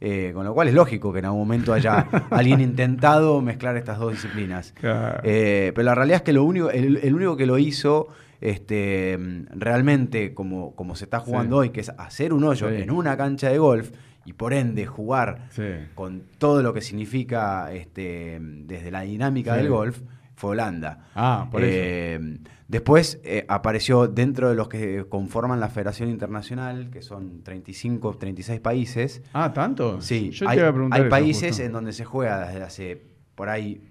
eh, 0.00 0.32
con 0.34 0.44
lo 0.44 0.52
cual 0.52 0.68
es 0.68 0.74
lógico 0.74 1.12
que 1.12 1.20
en 1.20 1.24
algún 1.26 1.40
momento 1.40 1.72
haya 1.72 1.96
alguien 2.30 2.60
intentado 2.60 3.40
mezclar 3.40 3.76
estas 3.76 3.98
dos 3.98 4.12
disciplinas. 4.12 4.72
Claro. 4.72 5.20
Pero 5.22 5.82
la 5.82 5.94
realidad 5.94 6.16
es 6.16 6.22
que 6.22 6.32
lo 6.32 6.44
único, 6.44 6.70
el, 6.70 6.98
el 6.98 7.14
único 7.14 7.36
que 7.36 7.46
lo 7.46 7.56
hizo 7.58 8.08
este, 8.40 9.18
realmente 9.54 10.34
como, 10.34 10.74
como 10.74 10.94
se 10.96 11.04
está 11.04 11.20
jugando 11.20 11.56
Sí. 11.56 11.60
hoy, 11.68 11.70
que 11.70 11.80
es 11.80 11.90
hacer 11.98 12.32
un 12.32 12.44
hoyo 12.44 12.68
Sí. 12.68 12.82
en 12.82 12.90
una 12.90 13.16
cancha 13.16 13.48
de 13.48 13.58
golf 13.58 13.90
y 14.24 14.32
por 14.32 14.52
ende 14.52 14.86
jugar 14.86 15.46
Sí. 15.50 15.62
con 15.94 16.24
todo 16.38 16.62
lo 16.62 16.74
que 16.74 16.80
significa 16.80 17.72
este, 17.72 18.38
desde 18.40 18.90
la 18.90 19.02
dinámica 19.02 19.54
del 19.56 19.68
golf, 19.70 20.00
fue 20.36 20.50
Holanda. 20.50 21.08
Ah, 21.14 21.48
por 21.50 21.62
eso. 21.64 21.72
Eh, 21.76 22.38
Después 22.68 23.20
eh, 23.22 23.46
apareció 23.48 24.08
dentro 24.08 24.48
de 24.48 24.56
los 24.56 24.68
que 24.68 25.06
conforman 25.08 25.60
la 25.60 25.68
Federación 25.68 26.08
Internacional, 26.08 26.90
que 26.90 27.00
son 27.00 27.44
35, 27.44 28.16
36 28.18 28.58
países. 28.60 29.22
Ah, 29.32 29.52
¿tanto? 29.52 30.00
Sí, 30.00 30.30
yo 30.32 30.48
hay, 30.48 30.56
te 30.56 30.60
iba 30.62 30.70
a 30.70 30.72
preguntar 30.72 31.00
hay 31.02 31.08
países 31.08 31.50
justo. 31.50 31.62
en 31.62 31.70
donde 31.72 31.92
se 31.92 32.04
juega 32.04 32.48
desde 32.48 32.62
hace 32.64 33.06
por 33.36 33.48
ahí 33.50 33.82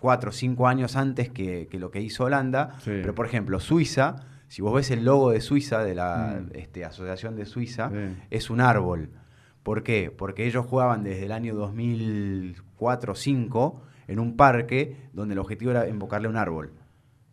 cuatro 0.00 0.30
o 0.30 0.32
cinco 0.32 0.68
años 0.68 0.94
antes 0.94 1.30
que, 1.30 1.66
que 1.68 1.80
lo 1.80 1.90
que 1.90 2.00
hizo 2.00 2.24
Holanda. 2.24 2.76
Sí. 2.78 2.90
Pero, 3.02 3.12
por 3.16 3.26
ejemplo, 3.26 3.58
Suiza, 3.58 4.14
si 4.46 4.62
vos 4.62 4.72
ves 4.72 4.92
el 4.92 5.04
logo 5.04 5.32
de 5.32 5.40
Suiza, 5.40 5.82
de 5.82 5.96
la 5.96 6.40
Mm. 6.40 6.50
este, 6.56 6.84
Asociación 6.84 7.34
de 7.34 7.44
Suiza, 7.44 7.90
Sí. 7.90 8.16
es 8.30 8.50
un 8.50 8.60
árbol. 8.60 9.10
¿Por 9.64 9.82
qué? 9.82 10.14
Porque 10.16 10.46
ellos 10.46 10.64
jugaban 10.64 11.02
desde 11.02 11.24
el 11.26 11.32
año 11.32 11.56
2004 11.56 13.12
o 13.12 13.14
2005 13.14 13.82
en 14.08 14.18
un 14.18 14.36
parque 14.36 14.96
donde 15.12 15.34
el 15.34 15.38
objetivo 15.38 15.70
era 15.70 15.88
invocarle 15.88 16.26
un 16.28 16.36
árbol, 16.36 16.72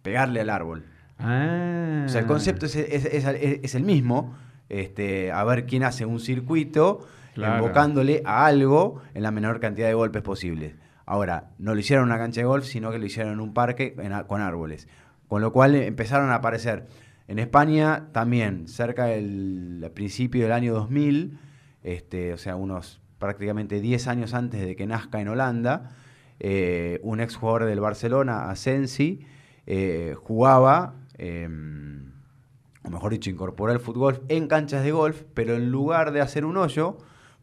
pegarle 0.03 0.41
al 0.41 0.49
árbol. 0.51 0.85
Ah. 1.17 2.03
O 2.05 2.09
sea, 2.09 2.21
el 2.21 2.27
concepto 2.27 2.65
es, 2.67 2.75
es- 2.75 3.05
es- 3.05 3.25
es- 3.25 3.59
es 3.63 3.75
el 3.75 3.83
mismo, 3.83 4.35
este, 4.69 5.31
a 5.31 5.43
ver 5.43 5.65
quién 5.65 5.83
hace 5.83 6.05
un 6.05 6.19
circuito 6.19 7.07
Claro. 7.33 7.63
invocándole 7.63 8.21
a 8.25 8.45
algo 8.45 9.01
en 9.13 9.23
la 9.23 9.31
menor 9.31 9.59
cantidad 9.59 9.88
de 9.88 9.93
golpes 9.93 10.21
posibles. 10.21 10.75
Ahora, 11.05 11.51
no 11.59 11.73
lo 11.73 11.79
hicieron 11.79 12.05
en 12.07 12.11
una 12.13 12.19
cancha 12.21 12.41
de 12.41 12.45
golf, 12.45 12.65
sino 12.65 12.91
que 12.91 12.97
lo 12.99 13.05
hicieron 13.05 13.33
en 13.33 13.39
un 13.39 13.53
parque 13.53 13.95
en 13.99 14.13
a- 14.13 14.23
con 14.25 14.41
árboles. 14.41 14.88
Con 15.27 15.41
lo 15.41 15.51
cual 15.51 15.75
eh, 15.75 15.88
empezaron 15.88 16.29
a 16.29 16.35
aparecer 16.35 16.85
en 17.27 17.39
España 17.39 18.07
también, 18.11 18.67
cerca 18.67 19.05
del 19.05 19.89
principio 19.93 20.43
del 20.43 20.51
año 20.51 20.73
2000, 20.73 21.38
este, 21.83 22.33
o 22.33 22.38
sea, 22.38 22.55
unos 22.55 23.01
prácticamente 23.19 23.79
10 23.81 24.07
años 24.07 24.33
antes 24.33 24.61
de 24.61 24.75
que 24.75 24.85
nazca 24.88 25.19
en 25.21 25.27
Holanda, 25.29 25.91
eh, 26.39 27.00
un 27.04 27.19
ex 27.19 27.36
jugador 27.36 27.65
del 27.65 27.80
Barcelona, 27.80 28.50
Asensi, 28.50 29.21
eh, 29.67 30.13
jugaba, 30.17 30.95
eh, 31.17 31.48
o 32.84 32.89
mejor 32.89 33.12
dicho, 33.12 33.30
incorporó 33.30 33.71
el 33.71 33.80
fútbol 33.80 34.21
en 34.30 34.48
canchas 34.48 34.84
de 34.84 34.91
golf, 34.91 35.24
pero 35.34 35.56
en 35.56 35.71
lugar 35.71 36.12
de 36.12 36.21
hacer 36.21 36.45
un 36.45 36.58
hoyo, 36.58 36.98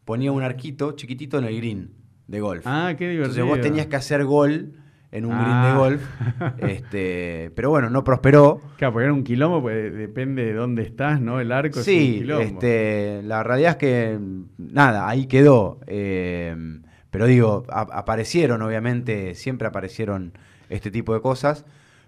ponía 0.05 0.31
un 0.31 0.41
arquito 0.43 0.93
chiquitito 0.93 1.37
en 1.37 1.45
el 1.45 1.57
green 1.57 1.91
de 2.27 2.39
golf. 2.39 2.63
Ah, 2.65 2.93
qué 2.97 3.09
divertido. 3.09 3.43
Entonces 3.43 3.45
vos 3.45 3.61
tenías 3.61 3.87
que 3.87 3.95
hacer 3.97 4.23
gol 4.23 4.73
en 5.11 5.25
un 5.25 5.31
green 5.31 5.45
Ah. 5.51 5.67
de 5.67 5.77
golf, 5.77 6.01
este, 6.59 7.51
pero 7.55 7.69
bueno, 7.69 7.89
no 7.89 8.03
prosperó. 8.03 8.61
Claro, 8.77 8.93
porque 8.93 9.03
era 9.05 9.13
un 9.13 9.23
quilombo, 9.23 9.61
pues 9.61 9.93
depende 9.93 10.45
de 10.45 10.53
dónde 10.53 10.83
estás, 10.83 11.19
¿no? 11.21 11.39
El 11.39 11.51
arco 11.51 11.79
es 11.81 11.87
un 11.87 11.93
Sí, 11.93 12.15
quilombo. 12.19 12.41
este, 12.43 13.21
la 13.23 13.43
realidad 13.43 13.71
es 13.71 13.77
que 13.77 14.19
nada, 14.57 15.07
ahí 15.09 15.25
quedó. 15.27 15.79
eh, 15.87 16.55
pero 17.13 17.27
digo, 17.27 17.63
a- 17.69 17.81
aparecieron, 17.93 18.61
obviamente, 18.63 19.35
siempre 19.35 19.67
aparecieron 19.69 20.33
este 20.69 20.91
tipo 20.91 21.13
de 21.13 21.21
cosas, 21.21 21.63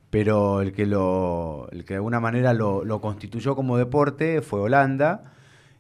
pero 0.10 0.62
el 0.62 0.74
que 0.74 0.86
lo, 0.86 1.68
el 1.72 1.86
que 1.86 1.94
de 1.94 1.98
alguna 1.98 2.20
manera 2.20 2.54
lo, 2.54 2.84
lo 2.84 3.00
constituyó 3.00 3.56
como 3.56 3.78
deporte 3.78 4.42
fue 4.42 4.60
Holanda, 4.60 5.32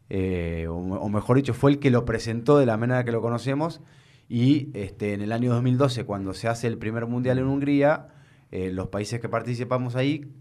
eh, 0.09 0.67
o, 0.69 0.75
o 0.75 1.09
mejor 1.09 1.37
dicho, 1.37 1.53
fue 1.55 1.71
el 1.71 1.79
que 1.79 1.89
lo 1.89 2.05
presentó 2.05 2.57
de 2.59 2.65
la 2.67 2.77
manera 2.77 3.03
que 3.03 3.11
lo 3.11 3.21
conocemos. 3.21 3.81
Y 4.29 4.69
este, 4.73 5.13
en 5.13 5.21
el 5.21 5.31
año 5.31 5.51
2012, 5.53 6.05
cuando 6.05 6.33
se 6.33 6.47
hace 6.47 6.67
el 6.67 6.77
primer 6.77 7.05
mundial 7.07 7.37
en 7.39 7.45
Hungría, 7.45 8.07
eh, 8.51 8.71
los 8.71 8.87
países 8.89 9.19
que 9.19 9.29
participamos 9.29 9.95
ahí 9.95 10.31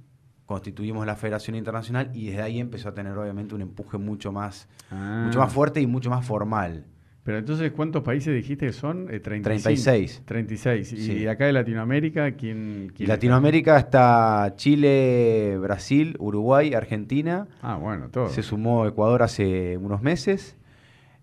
constituimos 0.47 1.07
la 1.07 1.16
Federación 1.16 1.57
Internacional 1.57 2.11
y 2.14 2.27
desde 2.27 2.42
ahí 2.42 2.61
empezó 2.61 2.90
a 2.90 2.94
tener 2.94 3.16
obviamente 3.16 3.55
un 3.55 3.62
empuje 3.62 3.97
mucho 3.99 4.31
más, 4.33 4.68
Ah. 4.90 5.23
mucho 5.27 5.38
más 5.38 5.51
fuerte 5.53 5.81
y 5.81 5.87
mucho 5.87 6.11
más 6.11 6.25
formal. 6.27 6.85
Pero 7.24 7.38
entonces, 7.38 7.72
¿cuántos 7.72 8.02
países 8.02 8.34
dijiste 8.34 8.66
que 8.66 8.72
son? 8.74 9.08
Eh, 9.10 9.18
35. 9.18 9.62
36. 9.64 10.22
36. 10.26 10.92
Y 10.92 10.96
Sí. 10.98 11.26
acá 11.26 11.46
de 11.46 11.54
Latinoamérica, 11.54 12.32
¿quién? 12.32 12.92
Latinoamérica 12.98 13.78
está 13.78 14.52
Chile, 14.56 15.56
Brasil, 15.58 16.16
Uruguay, 16.18 16.74
Argentina. 16.74 17.48
Ah, 17.62 17.76
bueno, 17.76 18.10
todo. 18.10 18.28
Se 18.28 18.42
sumó 18.42 18.87
Ecuador 18.87 19.22
hace 19.22 19.76
unos 19.78 20.02
meses. 20.02 20.56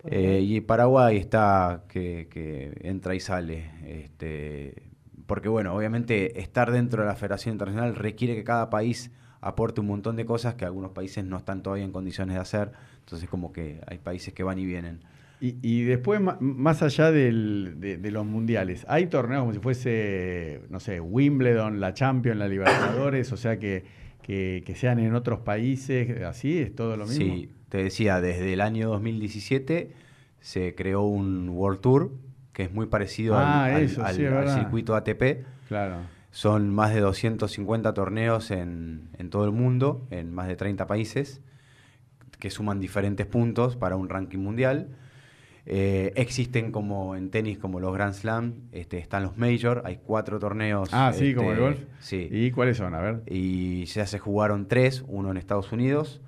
eh, 0.05 0.39
y 0.41 0.61
Paraguay 0.61 1.17
está 1.17 1.83
que, 1.87 2.27
que 2.31 2.73
entra 2.81 3.13
y 3.13 3.19
sale. 3.19 3.69
Este, 3.85 4.81
porque 5.27 5.47
bueno, 5.47 5.75
obviamente 5.75 6.39
estar 6.41 6.71
dentro 6.71 7.03
de 7.03 7.07
la 7.09 7.15
Federación 7.15 7.53
Internacional 7.53 7.95
requiere 7.95 8.33
que 8.35 8.43
cada 8.43 8.71
país 8.71 9.11
aporte 9.41 9.79
un 9.79 9.85
montón 9.85 10.15
de 10.15 10.25
cosas 10.25 10.55
que 10.55 10.65
algunos 10.65 10.89
países 10.91 11.23
no 11.23 11.37
están 11.37 11.61
todavía 11.61 11.85
en 11.85 11.91
condiciones 11.91 12.33
de 12.33 12.41
hacer. 12.41 12.71
Entonces 13.01 13.29
como 13.29 13.53
que 13.53 13.79
hay 13.85 13.99
países 13.99 14.33
que 14.33 14.41
van 14.41 14.57
y 14.57 14.65
vienen. 14.65 15.01
Y, 15.41 15.57
y 15.63 15.83
después, 15.85 16.21
más 16.39 16.83
allá 16.83 17.11
del- 17.11 17.73
de, 17.79 17.97
de 17.97 18.11
los 18.11 18.25
mundiales, 18.25 18.85
hay 18.87 19.07
torneos 19.07 19.41
como 19.41 19.53
si 19.53 19.59
fuese, 19.59 20.61
no 20.69 20.79
sé, 20.79 20.99
Wimbledon, 20.99 21.79
la 21.79 21.93
Champions, 21.95 22.37
la 22.37 22.47
Libertadores, 22.47 23.31
o 23.33 23.37
sea, 23.37 23.57
que, 23.57 23.83
que, 24.21 24.61
que 24.65 24.75
sean 24.75 24.99
en 24.99 25.15
otros 25.15 25.39
países, 25.39 26.21
así, 26.21 26.59
es 26.59 26.75
todo 26.75 26.95
lo 26.95 27.07
mismo. 27.07 27.25
Sí, 27.35 27.49
te 27.69 27.79
decía, 27.83 28.21
desde 28.21 28.53
el 28.53 28.61
año 28.61 28.89
2017 28.89 29.91
se 30.41 30.75
creó 30.75 31.01
un 31.03 31.49
World 31.49 31.81
Tour 31.81 32.11
que 32.53 32.63
es 32.63 32.71
muy 32.71 32.85
parecido 32.85 33.35
al- 33.37 33.45
Ah, 33.45 33.65
al, 33.65 33.81
eso, 33.83 34.03
al- 34.03 34.15
sí, 34.15 34.21
es 34.23 34.27
al 34.27 34.33
verdad. 34.35 34.59
circuito 34.59 34.95
ATP. 34.95 35.43
Claro. 35.67 35.95
Son 36.29 36.69
más 36.69 36.93
de 36.93 36.99
250 36.99 37.93
torneos 37.93 38.51
en, 38.51 39.09
en 39.17 39.29
todo 39.31 39.45
el 39.45 39.51
mundo, 39.51 40.05
en 40.11 40.31
más 40.33 40.47
de 40.47 40.55
30 40.55 40.85
países, 40.85 41.41
que 42.39 42.49
suman 42.51 42.79
diferentes 42.79 43.25
puntos 43.25 43.75
para 43.75 43.95
un 43.95 44.07
ranking 44.09 44.37
mundial. 44.39 44.89
Eh, 45.65 46.11
existen 46.15 46.71
como 46.71 47.15
en 47.15 47.29
tenis, 47.29 47.57
como 47.57 47.79
los 47.79 47.93
Grand 47.93 48.13
Slam, 48.13 48.55
este, 48.71 48.97
están 48.97 49.23
los 49.23 49.37
Major, 49.37 49.83
hay 49.85 49.99
cuatro 50.03 50.39
torneos. 50.39 50.89
Ah, 50.91 51.11
sí, 51.13 51.35
como 51.35 51.51
el 51.51 51.57
este, 51.57 51.63
golf. 51.63 51.79
Sí. 51.99 52.27
¿Y 52.31 52.51
cuáles 52.51 52.77
son? 52.77 52.95
A 52.95 52.99
ver. 52.99 53.21
Y 53.27 53.85
ya 53.85 54.05
se 54.05 54.19
jugaron 54.19 54.67
tres, 54.67 55.03
uno 55.07 55.29
en 55.31 55.37
Estados 55.37 55.71
Unidos, 55.71 56.21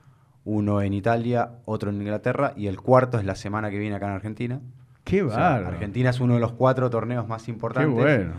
uno 0.46 0.82
en 0.82 0.94
Italia, 0.94 1.54
otro 1.66 1.90
en 1.90 2.02
Inglaterra, 2.02 2.54
y 2.56 2.68
el 2.68 2.80
cuarto 2.80 3.18
es 3.18 3.26
la 3.26 3.36
semana 3.36 3.72
que 3.72 3.80
viene 3.80 3.96
acá 3.96 4.08
en 4.08 4.14
Argentina. 4.14 4.62
¡Qué 5.04 5.24
O 5.24 5.30
sea! 5.30 5.56
Argentina 5.56 6.12
es 6.12 6.20
uno 6.20 6.36
de 6.36 6.40
los 6.40 6.54
cuatro 6.54 6.90
torneos 6.90 7.28
más 7.28 7.44
¡Qué 7.44 7.52
importantes. 7.52 7.94
bueno! 7.94 8.34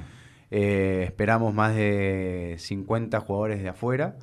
Eh, 0.51 1.03
esperamos 1.07 1.53
más 1.53 1.75
de 1.75 2.55
50 2.59 3.19
jugadores 3.21 3.63
de 3.63 3.69
afuera. 3.69 4.17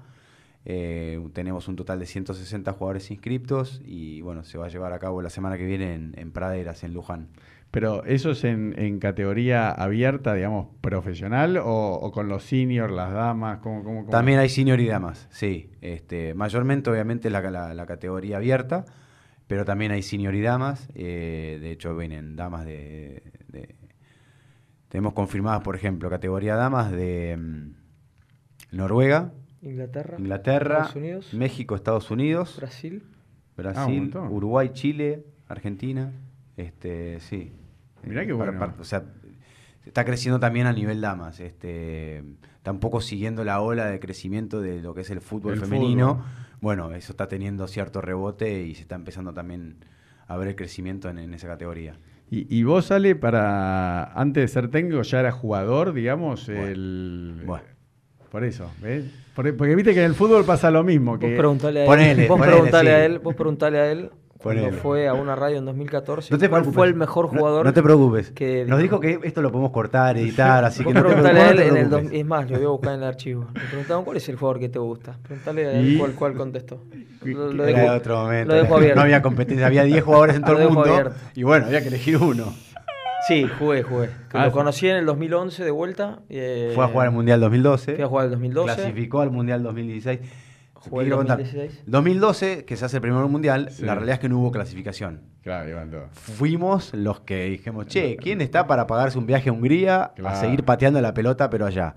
Eh, 0.65 1.19
tenemos 1.33 1.67
un 1.67 1.75
total 1.75 1.99
de 1.99 2.05
160 2.05 2.71
jugadores 2.73 3.09
inscriptos 3.09 3.81
y 3.83 4.21
bueno, 4.21 4.43
se 4.43 4.57
va 4.59 4.65
a 4.67 4.69
llevar 4.69 4.93
a 4.93 4.99
cabo 4.99 5.21
la 5.21 5.29
semana 5.31 5.57
que 5.57 5.65
viene 5.65 5.93
en, 5.95 6.13
en 6.17 6.31
Praderas, 6.31 6.83
en 6.83 6.93
Luján. 6.93 7.29
Pero 7.71 8.03
eso 8.03 8.31
es 8.31 8.43
en, 8.43 8.75
en 8.77 8.99
categoría 8.99 9.71
abierta, 9.71 10.33
digamos, 10.33 10.67
profesional 10.81 11.57
o, 11.57 11.93
o 11.93 12.11
con 12.11 12.27
los 12.27 12.43
seniors, 12.43 12.91
las 12.93 13.11
damas, 13.13 13.59
¿cómo, 13.59 13.83
cómo, 13.83 13.99
cómo? 14.01 14.11
También 14.11 14.39
hay 14.39 14.49
senior 14.49 14.79
y 14.81 14.87
damas, 14.87 15.27
sí. 15.31 15.69
Este, 15.81 16.33
mayormente, 16.33 16.89
obviamente, 16.91 17.29
la, 17.29 17.41
la- 17.49 17.73
la 17.73 17.85
categoría 17.85 18.37
abierta, 18.37 18.85
pero 19.47 19.63
también 19.65 19.91
hay 19.93 20.03
senior 20.03 20.35
y 20.35 20.41
damas. 20.41 20.89
eh, 20.95 21.59
de 21.61 21.71
hecho, 21.71 21.95
vienen 21.95 22.35
damas 22.35 22.65
de, 22.65 23.23
de- 23.47 23.75
Tenemos 24.89 25.13
confirmadas, 25.13 25.61
por 25.61 25.75
ejemplo, 25.75 26.09
categoría 26.09 26.55
damas 26.55 26.91
de 26.91 27.37
mm, 27.37 28.75
Noruega, 28.75 29.31
Inglaterra, 29.61 30.17
Inglaterra, 30.17 30.75
Estados 30.77 30.95
Unidos, 30.95 31.33
México, 31.33 31.75
Estados 31.75 32.09
Unidos, 32.11 32.55
Brasil. 32.57 33.03
Ah, 33.05 33.53
Brasil. 33.57 34.11
Uruguay, 34.29 34.69
Chile, 34.73 35.23
Argentina. 35.47 36.11
Este, 36.57 37.19
sí. 37.19 37.51
Mirá 38.03 38.25
qué 38.25 38.33
Para- 38.33 38.51
bueno. 38.51 38.59
para- 38.59 38.81
o 38.81 38.83
sea, 38.83 39.03
está 39.85 40.03
creciendo 40.05 40.39
también 40.39 40.65
a 40.67 40.73
nivel 40.73 40.99
damas. 41.01 41.39
Este, 41.39 42.23
tampoco 42.63 43.01
siguiendo 43.01 43.43
la 43.43 43.61
ola 43.61 43.85
de 43.87 43.99
crecimiento 43.99 44.61
de 44.61 44.81
lo 44.81 44.93
que 44.95 45.01
es 45.01 45.09
el 45.11 45.21
fútbol 45.21 45.53
El 45.53 45.59
femenino. 45.61 46.15
fútbol. 46.15 46.25
Bueno, 46.61 46.91
eso 46.93 47.13
está 47.13 47.27
teniendo 47.27 47.67
cierto 47.67 48.01
rebote 48.01 48.63
y 48.63 48.75
se 48.75 48.81
está 48.81 48.95
empezando 48.95 49.33
también 49.33 49.77
a 50.27 50.37
ver 50.37 50.47
el 50.49 50.55
crecimiento 50.55 51.09
en, 51.09 51.17
en 51.19 51.33
esa 51.33 51.47
categoría. 51.47 51.95
Y, 52.29 52.47
y 52.55 52.63
vos, 52.63 52.91
Ale, 52.91 53.15
para 53.15 54.05
antes 54.13 54.41
de 54.43 54.47
ser 54.47 54.69
técnico 54.69 55.01
ya 55.01 55.19
era 55.19 55.31
jugador, 55.31 55.91
digamos, 55.93 56.45
Bueno, 56.47 56.65
el... 56.67 57.43
bueno. 57.45 57.63
Por 58.31 58.43
eso, 58.45 58.71
¿ves? 58.81 59.03
Por- 59.35 59.55
porque 59.57 59.75
viste 59.75 59.93
que 59.93 59.99
en 59.99 60.05
el 60.07 60.15
fútbol 60.15 60.45
pasa 60.45 60.71
lo 60.71 60.83
mismo. 60.83 61.11
Vos 61.11 61.19
Que, 61.19 61.35
preguntale 61.35 61.81
a 61.81 61.83
él. 61.83 61.87
Ponele, 61.89 62.27
vos 62.27 62.37
ponele, 62.39 62.53
preguntale 62.55 62.89
sí. 62.89 62.95
a 62.95 63.05
él. 63.05 63.19
Vos 63.19 63.35
preguntale 63.35 63.79
a 63.79 63.91
él. 63.91 64.09
Cuando 64.41 64.61
Ponele. 64.63 64.77
fue 64.81 65.07
a 65.07 65.13
una 65.13 65.35
radio 65.35 65.57
en 65.59 65.65
2014, 65.65 66.33
No 66.33 66.39
te 66.39 66.49
¿cuál 66.49 66.61
preocupes. 66.63 66.75
fue 66.75 66.87
el 66.87 66.95
mejor 66.95 67.31
No- 67.31 67.39
jugador? 67.39 67.63
No, 67.63 67.73
te 67.73 67.83
preocupes. 67.83 68.31
que 68.31 68.65
Nos 68.65 68.81
dijo? 68.81 68.99
que 68.99 69.19
esto 69.21 69.43
lo 69.43 69.51
podemos 69.51 69.69
cortar, 69.71 70.17
editar, 70.17 70.63
así 70.65 70.79
que 70.79 70.85
Vos 70.85 70.93
no 70.95 71.01
te 71.01 71.05
preguntale 71.09 71.39
a 71.41 71.49
él 71.51 71.55
preocupes. 71.57 71.71
en 71.71 71.77
el 71.77 71.83
no 71.83 71.97
preocupes. 71.97 72.19
Es 72.19 72.25
más, 72.25 72.49
lo 72.49 72.57
voy 72.57 72.65
a 72.65 72.69
buscar 72.69 72.93
en 72.95 72.99
el 73.01 73.07
archivo. 73.07 73.47
Le 73.53 73.61
preguntaban 73.67 74.03
cuál 74.03 74.17
es 74.17 74.29
el 74.29 74.35
jugador 74.37 74.59
que 74.59 74.69
te 74.69 74.79
gusta. 74.79 75.17
Preguntale 75.21 75.65
a 75.67 75.71
él 75.73 75.95
cuál, 75.99 76.11
cuál 76.13 76.33
contestó. 76.33 76.81
Lo, 77.23 77.53
lo 77.53 77.67
Era 77.67 77.77
dejo- 77.81 77.91
de 77.91 77.97
otro 77.97 78.17
momento. 78.23 78.55
lo 78.55 78.61
dejo 78.63 78.75
abierto. 78.77 78.95
No 78.95 79.01
había 79.03 79.21
competencia, 79.21 79.67
había 79.67 79.83
10 79.83 80.03
jugadores 80.03 80.35
en 80.37 80.41
todo 80.41 80.53
Lo 80.53 80.57
el 80.59 80.63
dejo 80.69 80.73
mundo. 80.79 80.89
abierto. 80.95 81.15
Y 81.35 81.43
bueno, 81.43 81.65
había 81.67 81.81
que 81.83 81.87
elegir 81.89 82.17
uno. 82.17 82.45
Sí, 83.33 83.47
jugué, 83.59 83.83
jugué. 83.83 84.09
Ah, 84.33 84.45
lo 84.45 84.51
conocí 84.51 84.87
en 84.87 84.97
el 84.97 85.05
2011 85.05 85.63
de 85.63 85.71
vuelta. 85.71 86.19
eh, 86.29 86.71
Fue 86.75 86.83
a 86.85 86.87
jugar 86.87 87.07
al 87.07 87.13
Mundial 87.13 87.39
2012. 87.39 87.95
Fui 87.95 88.03
a 88.03 88.07
jugar 88.07 88.25
el 88.25 88.31
2012. 88.31 88.75
Clasificó 88.75 89.21
al 89.21 89.31
Mundial 89.31 89.63
2016. 89.63 90.19
Jugué 90.73 91.03
el 91.03 91.05
Quiero 91.09 91.17
contar. 91.17 91.37
2016. 91.37 91.83
2012, 91.85 92.65
que 92.65 92.75
se 92.75 92.85
hace 92.85 92.97
el 92.97 93.01
primer 93.01 93.23
Mundial, 93.25 93.69
Sí. 93.71 93.85
la 93.85 93.93
realidad 93.95 94.15
es 94.15 94.19
que 94.19 94.29
no 94.29 94.39
hubo 94.39 94.51
clasificación. 94.51 95.21
Claro, 95.43 95.69
iban 95.69 95.91
todos. 95.91 96.09
Fuimos 96.13 96.93
los 96.93 97.19
que 97.21 97.45
dijimos, 97.45 97.85
che, 97.87 98.17
¿quién 98.17 98.41
está 98.41 98.65
para 98.67 98.87
pagarse 98.87 99.17
un 99.17 99.25
viaje 99.27 99.49
a 99.49 99.53
Hungría 99.53 100.11
Claro. 100.15 100.35
a 100.35 100.39
seguir 100.39 100.63
pateando 100.63 100.99
la 101.01 101.13
pelota, 101.13 101.49
pero 101.49 101.65
allá? 101.67 101.93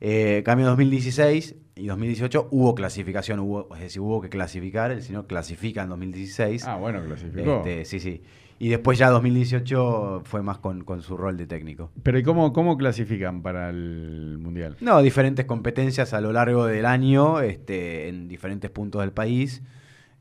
Eh, 0.00 0.42
cambio 0.44 0.66
2016 0.66 1.56
y 1.76 1.86
2018 1.86 2.48
hubo 2.50 2.74
clasificación, 2.74 3.38
hubo, 3.40 3.68
es 3.74 3.80
decir, 3.82 4.00
hubo 4.00 4.20
que 4.20 4.28
clasificar, 4.28 4.90
el 4.90 5.02
señor 5.02 5.26
clasifica 5.26 5.82
en 5.82 5.90
2016. 5.90 6.64
Ah, 6.66 6.76
bueno, 6.76 7.00
clasificó. 7.04 7.58
Este, 7.58 7.84
sí, 7.84 8.00
sí. 8.00 8.22
Y 8.60 8.68
después 8.68 8.98
ya 8.98 9.08
2018 9.10 10.20
fue 10.24 10.42
más 10.42 10.58
con, 10.58 10.84
con 10.84 11.00
su 11.02 11.16
rol 11.16 11.36
de 11.36 11.46
técnico. 11.46 11.90
Pero 12.02 12.18
¿y 12.18 12.22
cómo, 12.22 12.52
cómo 12.52 12.76
clasifican 12.76 13.40
para 13.42 13.70
el 13.70 14.36
Mundial? 14.38 14.76
No, 14.82 15.00
diferentes 15.02 15.46
competencias 15.46 16.12
a 16.12 16.20
lo 16.20 16.30
largo 16.32 16.66
del 16.66 16.84
año, 16.84 17.40
este, 17.40 18.08
en 18.08 18.28
diferentes 18.28 18.70
puntos 18.70 19.00
del 19.00 19.12
país. 19.12 19.62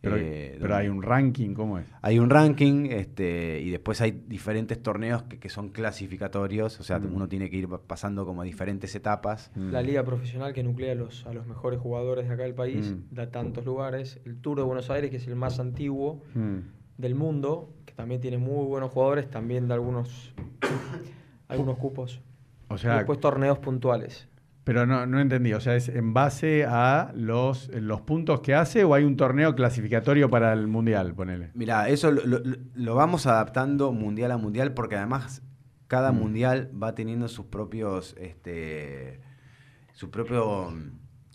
Pero, 0.01 0.15
Eh, 0.15 0.51
pero 0.53 0.69
donde- 0.69 0.75
hay 0.75 0.87
un 0.87 1.03
ranking, 1.03 1.53
¿cómo 1.53 1.77
es? 1.77 1.85
hay 2.01 2.19
un 2.19 2.29
ranking 2.29 2.85
este, 2.89 3.59
y 3.59 3.69
después 3.69 3.99
hay 3.99 4.11
diferentes 4.27 4.81
torneos 4.81 5.23
que, 5.23 5.37
que 5.39 5.49
son 5.49 5.67
clasificatorios, 5.71 6.79
o 6.79 6.83
sea, 6.83 6.99
Mm. 6.99 7.13
uno 7.13 7.27
tiene 7.27 7.49
que 7.49 7.57
ir 7.57 7.67
pasando 7.67 8.25
como 8.25 8.43
diferentes 8.43 8.95
etapas. 8.95 9.51
La 9.57 9.81
liga 9.81 10.05
profesional 10.05 10.53
que 10.53 10.63
nuclea 10.63 10.93
a 10.93 10.95
los, 10.95 11.25
a 11.27 11.33
los 11.33 11.45
mejores 11.45 11.81
jugadores 11.81 12.29
de 12.29 12.33
acá 12.33 12.43
del 12.43 12.53
país 12.55 12.93
Mm. 12.93 13.13
da 13.13 13.29
tantos 13.29 13.65
lugares. 13.65 14.21
El 14.23 14.37
Tour 14.37 14.59
de 14.59 14.63
Buenos 14.63 14.89
Aires, 14.89 15.11
que 15.11 15.17
es 15.17 15.27
el 15.27 15.35
más 15.35 15.59
antiguo 15.59 16.23
Mm. 16.33 16.59
Del 16.99 17.15
mundo, 17.15 17.73
que 17.85 17.93
también 17.95 18.21
tiene 18.21 18.37
muy 18.37 18.65
buenos 18.67 18.91
jugadores, 18.91 19.27
también 19.31 19.67
da 19.67 19.73
algunos, 19.75 20.33
algunos 21.47 21.77
cupos. 21.77 22.21
O 22.67 22.75
y 22.75 22.77
sea, 22.77 22.97
después 22.97 23.19
torneos 23.19 23.57
puntuales. 23.59 24.27
pero 24.63 24.85
no, 24.85 25.05
no 25.07 25.19
entendí. 25.19 25.53
O 25.53 25.59
sea, 25.59 25.75
¿es 25.75 25.89
en 25.89 26.13
base 26.13 26.65
a 26.67 27.11
los, 27.15 27.69
los 27.69 28.01
puntos 28.01 28.41
que 28.41 28.53
hace 28.53 28.83
o 28.83 28.93
hay 28.93 29.03
un 29.03 29.15
torneo 29.17 29.55
clasificatorio 29.55 30.29
para 30.29 30.53
el 30.53 30.67
Mundial? 30.67 31.15
Ponele. 31.15 31.49
Mira, 31.55 31.89
eso 31.89 32.11
lo, 32.11 32.23
lo- 32.25 32.41
lo 32.75 32.95
vamos 32.95 33.25
adaptando 33.25 33.91
mundial 33.91 34.31
a 34.31 34.37
mundial 34.37 34.73
porque 34.75 34.95
además 34.95 35.41
cada 35.87 36.11
Mm. 36.11 36.15
mundial 36.19 36.71
va 36.83 36.93
teniendo 36.93 37.27
sus 37.27 37.45
propios, 37.47 38.15
este, 38.19 39.19
su 39.93 40.11
propio, 40.11 40.71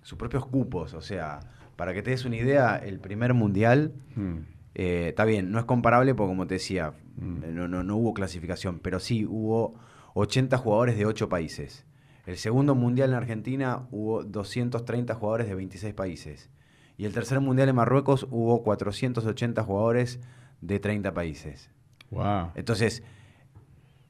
sus 0.03 0.17
propios 0.17 0.47
cupos. 0.47 0.95
O 0.95 1.01
sea, 1.01 1.41
para 1.75 1.93
que 1.95 2.03
te 2.03 2.11
des 2.11 2.25
una 2.25 2.37
idea, 2.37 2.77
el 2.77 3.01
primer 3.01 3.35
mundial 3.35 3.93
Mm. 4.15 4.54
Eh, 4.75 5.09
está 5.11 5.25
bien, 5.25 5.51
no 5.53 5.59
es 5.59 5.65
comparable 5.65 6.15
porque 6.15 6.31
como 6.31 6.47
te 6.47 6.55
decía, 6.55 6.95
Mm. 7.17 7.45
eh, 7.45 7.53
no, 7.53 7.69
no, 7.69 7.85
no 7.85 7.97
hubo 7.97 8.13
clasificación, 8.13 8.81
pero 8.81 8.99
sí 8.99 9.25
hubo 9.25 9.75
80 10.15 10.59
jugadores 10.59 10.97
de 10.99 11.07
8 11.07 11.29
países. 11.29 11.85
El 12.27 12.37
segundo 12.39 12.75
mundial 12.75 13.11
en 13.11 13.17
Argentina 13.17 13.87
hubo 13.91 14.25
230 14.25 15.15
jugadores 15.15 15.47
de 15.49 15.55
26 15.55 15.95
países. 15.95 16.51
Y 16.97 17.05
el 17.05 17.13
tercer 17.13 17.41
mundial 17.41 17.69
en 17.69 17.77
Marruecos 17.77 18.27
hubo 18.31 18.63
480 18.63 19.63
jugadores 19.63 20.21
de 20.61 20.79
30 20.81 21.13
países. 21.15 21.71
Wow. 22.11 22.51
Entonces, 22.55 23.03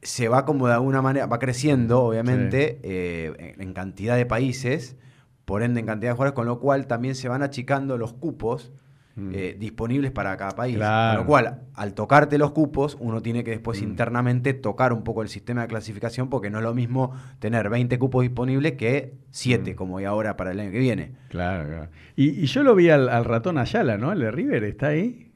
se 0.03 0.29
va 0.29 0.44
como 0.44 0.66
de 0.68 0.74
alguna 0.74 1.00
manera, 1.03 1.27
va 1.27 1.38
creciendo, 1.38 2.03
obviamente, 2.05 2.79
eh, 2.83 3.55
en, 3.57 3.61
en 3.62 3.72
cantidad 3.74 4.16
de 4.16 4.27
países, 4.27 4.96
por 5.44 5.62
ende 5.62 5.81
en 5.81 5.87
cantidad 5.87 6.11
de 6.12 6.14
jugadores, 6.16 6.35
con 6.37 6.46
lo 6.46 6.61
cual 6.61 6.87
también 6.87 7.14
se 7.14 7.29
van 7.29 7.42
achicando 7.42 7.96
los 7.98 8.12
cupos 8.12 8.72
eh, 9.16 9.57
disponibles 9.59 10.11
para 10.11 10.37
cada 10.37 10.50
país. 10.53 10.77
Claro. 10.77 11.18
Con 11.18 11.24
lo 11.24 11.27
cual, 11.29 11.61
al 11.74 11.94
tocarte 11.94 12.37
los 12.37 12.50
cupos, 12.50 12.96
uno 12.98 13.22
tiene 13.22 13.44
que 13.44 13.53
después 13.53 13.81
Mm. 13.81 13.85
internamente 13.85 14.55
tocar 14.55 14.92
un 14.92 15.05
poco 15.05 15.22
el 15.22 15.29
sistema 15.29 15.62
de 15.62 15.68
clasificación 15.68 16.29
porque 16.29 16.50
no 16.50 16.59
es 16.59 16.64
lo 16.64 16.74
mismo 16.74 17.12
tener 17.38 17.68
20 17.70 17.96
cupos 17.98 18.22
disponibles 18.22 18.72
que 18.72 19.14
7, 19.31 19.72
Mm. 19.72 19.77
como 19.77 19.98
hay 19.98 20.05
ahora 20.07 20.37
para 20.37 20.50
el 20.50 20.59
año 20.59 20.72
que 20.72 20.81
viene. 20.81 21.12
Claro, 21.29 21.68
claro. 21.68 21.88
Y, 22.16 22.31
y 22.42 22.46
yo 22.46 22.64
lo 22.64 22.74
vi 22.74 22.90
al, 22.90 23.09
al 23.09 23.24
ratón 23.24 23.57
Ayala, 23.59 23.96
¿no? 23.98 24.11
El 24.11 24.18
de 24.20 24.31
River, 24.33 24.64
¿está 24.64 24.88
ahí? 24.88 25.31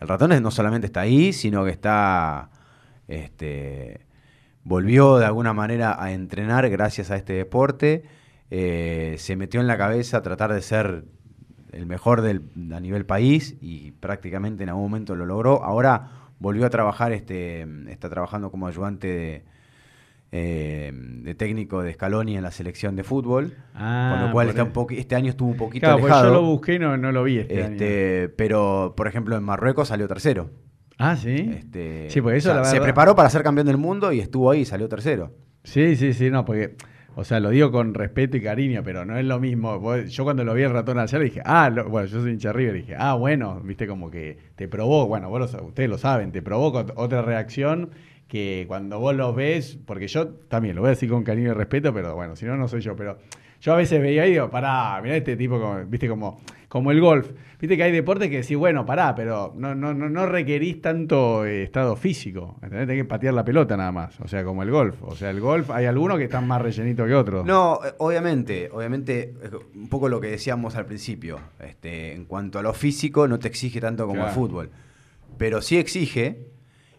El 0.00 0.06
ratón 0.08 0.30
no 0.42 0.50
solamente 0.52 0.86
está 0.86 1.00
ahí, 1.00 1.32
sino 1.32 1.64
que 1.64 1.70
está. 1.70 2.50
Este, 3.08 4.00
volvió 4.62 5.18
de 5.18 5.26
alguna 5.26 5.52
manera 5.52 6.02
a 6.02 6.12
entrenar 6.12 6.68
gracias 6.70 7.10
a 7.10 7.16
este 7.16 7.32
deporte. 7.34 8.04
eh, 8.50 9.16
se 9.18 9.34
metió 9.36 9.60
en 9.60 9.66
la 9.66 9.76
cabeza 9.76 10.22
tratar 10.22 10.52
de 10.52 10.62
ser 10.62 11.04
el 11.74 11.86
mejor 11.86 12.22
del, 12.22 12.42
a 12.72 12.80
nivel 12.80 13.04
país 13.06 13.56
y 13.60 13.92
prácticamente 13.92 14.62
en 14.62 14.68
algún 14.70 14.84
momento 14.84 15.14
lo 15.16 15.26
logró. 15.26 15.62
Ahora 15.64 16.10
volvió 16.38 16.66
a 16.66 16.70
trabajar, 16.70 17.12
este, 17.12 17.66
está 17.90 18.08
trabajando 18.08 18.50
como 18.50 18.66
ayudante 18.66 19.06
de, 19.08 19.44
eh, 20.32 20.90
de 20.92 21.34
técnico 21.34 21.82
de 21.82 21.92
Scaloni 21.92 22.36
en 22.36 22.42
la 22.42 22.50
selección 22.50 22.96
de 22.96 23.04
fútbol. 23.04 23.54
Ah, 23.74 24.14
con 24.16 24.26
lo 24.26 24.32
cual 24.32 24.48
está 24.48 24.64
un 24.64 24.72
este 24.90 25.14
año 25.14 25.30
estuvo 25.30 25.50
un 25.50 25.56
poquito 25.56 25.86
Claro, 25.86 26.00
pues 26.00 26.12
alejado. 26.12 26.34
yo 26.34 26.40
lo 26.42 26.46
busqué 26.48 26.74
y 26.74 26.78
no, 26.78 26.96
no 26.96 27.12
lo 27.12 27.22
vi 27.24 27.38
este, 27.38 27.62
año. 27.62 27.72
Este, 27.74 28.28
pero, 28.30 28.94
por 28.96 29.06
ejemplo, 29.06 29.36
en 29.36 29.42
Marruecos 29.44 29.88
salió 29.88 30.08
tercero. 30.08 30.50
Ah, 30.98 31.16
sí. 31.16 31.34
Este, 31.56 32.08
Sí, 32.10 32.20
pues 32.20 32.38
eso 32.38 32.50
o 32.50 32.52
sea, 32.52 32.60
la 32.62 32.64
se 32.66 32.74
verdad- 32.74 32.84
preparó 32.86 33.14
para 33.16 33.30
ser 33.30 33.42
campeón 33.42 33.66
del 33.66 33.78
mundo 33.78 34.12
y 34.12 34.20
estuvo 34.20 34.50
ahí 34.50 34.64
salió 34.64 34.88
tercero. 34.88 35.32
Sí, 35.64 35.96
sí, 35.96 36.12
sí, 36.12 36.30
no, 36.30 36.44
porque, 36.44 36.76
o 37.16 37.24
sea, 37.24 37.40
lo 37.40 37.50
digo 37.50 37.70
con 37.70 37.94
respeto 37.94 38.36
y 38.36 38.40
cariño, 38.42 38.82
pero 38.84 39.04
no 39.04 39.16
es 39.18 39.24
lo 39.24 39.38
mismo. 39.40 39.94
Yo 40.04 40.24
cuando 40.24 40.44
lo 40.44 40.54
vi 40.54 40.62
el 40.62 40.70
ratón 40.72 40.98
ayer 40.98 41.22
dije, 41.22 41.40
ah, 41.44 41.70
bueno, 41.88 42.06
yo 42.08 42.20
soy 42.20 42.32
hincha 42.32 42.52
River, 42.52 42.74
dije, 42.74 42.94
ah, 42.98 43.14
bueno, 43.14 43.60
viste 43.62 43.86
como 43.86 44.10
que 44.10 44.36
te 44.56 44.66
probó, 44.68 45.06
bueno, 45.06 45.28
vos 45.30 45.52
lo 45.54 45.64
ustedes 45.66 45.88
lo 45.88 45.98
saben, 45.98 46.32
te 46.32 46.42
provoca 46.42 46.86
ot- 46.86 46.92
otra 46.96 47.22
reacción 47.22 47.90
que 48.28 48.64
cuando 48.66 48.98
vos 48.98 49.14
los 49.14 49.34
ves, 49.36 49.78
porque 49.86 50.08
yo 50.08 50.28
también 50.48 50.74
lo 50.74 50.82
voy 50.82 50.88
a 50.88 50.90
decir 50.90 51.08
con 51.10 51.22
cariño 51.24 51.50
y 51.50 51.54
respeto, 51.54 51.92
pero 51.94 52.14
bueno, 52.14 52.34
si 52.36 52.46
no, 52.46 52.56
no 52.56 52.66
soy 52.68 52.80
yo, 52.80 52.96
pero 52.96 53.18
yo 53.60 53.72
a 53.72 53.76
veces 53.76 54.00
veía 54.00 54.26
y 54.26 54.32
digo, 54.32 54.50
pará, 54.50 55.00
mirá 55.02 55.16
este 55.16 55.36
tipo, 55.36 55.60
como, 55.60 55.84
viste, 55.86 56.08
como, 56.08 56.40
como 56.74 56.90
el 56.90 57.00
golf. 57.00 57.30
Viste 57.60 57.76
que 57.76 57.84
hay 57.84 57.92
deportes 57.92 58.28
que 58.30 58.38
decís, 58.38 58.56
bueno, 58.56 58.84
pará, 58.84 59.14
pero 59.14 59.52
no, 59.56 59.76
no, 59.76 59.94
no, 59.94 60.08
no 60.10 60.26
requerís 60.26 60.82
tanto 60.82 61.46
eh, 61.46 61.62
estado 61.62 61.94
físico. 61.94 62.56
¿entendés? 62.64 62.88
Tenés 62.88 63.02
que 63.04 63.08
patear 63.08 63.32
la 63.32 63.44
pelota 63.44 63.76
nada 63.76 63.92
más. 63.92 64.18
O 64.20 64.26
sea, 64.26 64.42
como 64.42 64.64
el 64.64 64.72
golf. 64.72 65.00
O 65.04 65.14
sea, 65.14 65.30
el 65.30 65.38
golf, 65.40 65.70
hay 65.70 65.86
algunos 65.86 66.18
que 66.18 66.24
están 66.24 66.48
más 66.48 66.60
rellenitos 66.60 67.06
que 67.06 67.14
otros. 67.14 67.46
No, 67.46 67.78
eh, 67.86 67.92
obviamente, 67.98 68.70
obviamente, 68.72 69.34
un 69.76 69.88
poco 69.88 70.08
lo 70.08 70.20
que 70.20 70.26
decíamos 70.26 70.74
al 70.74 70.84
principio. 70.86 71.38
Este, 71.60 72.12
en 72.12 72.24
cuanto 72.24 72.58
a 72.58 72.62
lo 72.62 72.72
físico, 72.74 73.28
no 73.28 73.38
te 73.38 73.46
exige 73.46 73.80
tanto 73.80 74.02
como 74.08 74.16
el 74.22 74.26
Claro. 74.26 74.34
fútbol. 74.34 74.70
Pero 75.38 75.62
sí 75.62 75.76
exige, 75.78 76.48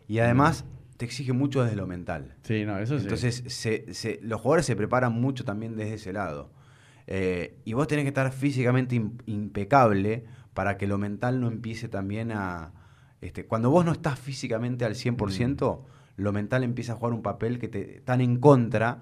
y 0.08 0.20
además 0.20 0.64
te 0.96 1.04
exige 1.04 1.34
mucho 1.34 1.62
desde 1.66 1.76
lo 1.76 1.86
mental. 1.86 2.36
Sí, 2.44 2.64
no, 2.64 2.80
eso 2.80 2.98
sí. 2.98 3.04
Entonces, 3.04 3.44
se- 3.48 3.94
se- 3.94 4.20
los 4.22 4.40
jugadores 4.40 4.66
se 4.66 4.78
preparan 4.78 5.12
mucho 5.12 5.44
también 5.44 5.76
desde 5.76 5.96
ese 5.96 6.14
lado. 6.14 6.50
Eh, 7.08 7.58
y 7.66 7.74
vos 7.74 7.88
tenés 7.88 8.04
que 8.04 8.10
estar 8.10 8.32
físicamente 8.32 8.96
im- 8.96 9.22
impecable 9.26 10.24
para 10.54 10.78
que 10.78 10.88
lo 10.88 10.98
mental 10.98 11.40
no 11.40 11.48
empiece 11.48 11.88
también 11.90 12.32
a... 12.32 12.72
Este, 13.22 13.46
cuando 13.46 13.70
vos 13.70 13.86
no 13.86 13.92
estás 13.92 14.20
físicamente 14.20 14.86
al 14.86 14.94
100%, 14.96 15.82
lo 16.18 16.32
mental 16.34 16.64
empieza 16.64 16.94
a 16.94 16.96
jugar 16.96 17.14
un 17.14 17.22
papel 17.22 17.60
que 17.60 17.68
te 17.68 18.02
tan 18.02 18.22
en 18.22 18.38
contra 18.40 19.00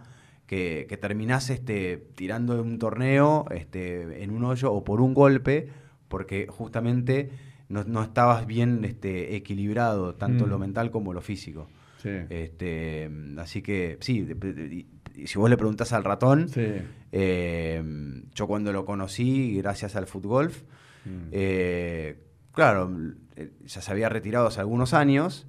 que, 0.48 0.86
que 0.89 0.98
terminás 0.98 1.50
este, 1.50 1.98
tirando 2.16 2.56
de 2.56 2.62
un 2.62 2.80
torneo 2.80 3.46
este, 3.52 4.24
en 4.24 4.32
un 4.32 4.44
hoyo 4.46 4.72
o 4.74 4.84
por 4.84 5.00
un 5.02 5.13
golpe, 5.13 5.68
porque 6.08 6.48
justamente 6.50 7.30
no, 7.70 7.84
no 7.86 8.04
estabas 8.04 8.46
bien 8.46 8.84
este, 8.86 9.36
equilibrado, 9.36 10.16
tanto 10.16 10.46
Mm. 10.46 10.50
lo 10.50 10.60
mental 10.60 10.92
como 10.92 11.13
lo 11.13 11.22
físico. 11.22 11.68
Sí. 12.02 12.10
Este, 12.30 13.10
así 13.38 13.62
que 13.62 13.98
sí, 14.02 14.22
de- 14.22 14.36
de- 14.36 14.76
y- 14.76 14.88
y 15.15 15.28
si 15.28 15.38
vos 15.39 15.49
le 15.49 15.58
preguntás 15.58 15.93
al 15.93 16.04
ratón, 16.04 16.49
Sí. 16.49 16.65
eh, 17.12 17.84
yo 18.34 18.47
cuando 18.47 18.71
lo 18.73 18.86
conocí, 18.86 19.58
gracias 19.58 19.95
al 19.95 20.08
fútbol, 20.08 20.52
Mm. 21.06 21.28
eh, 21.32 22.17
claro, 22.54 22.89
eh, 23.36 23.52
ya 23.65 23.82
se 23.82 23.91
había 23.91 24.10
retirado 24.10 24.47
hace 24.47 24.60
algunos 24.62 24.93
años 24.93 25.47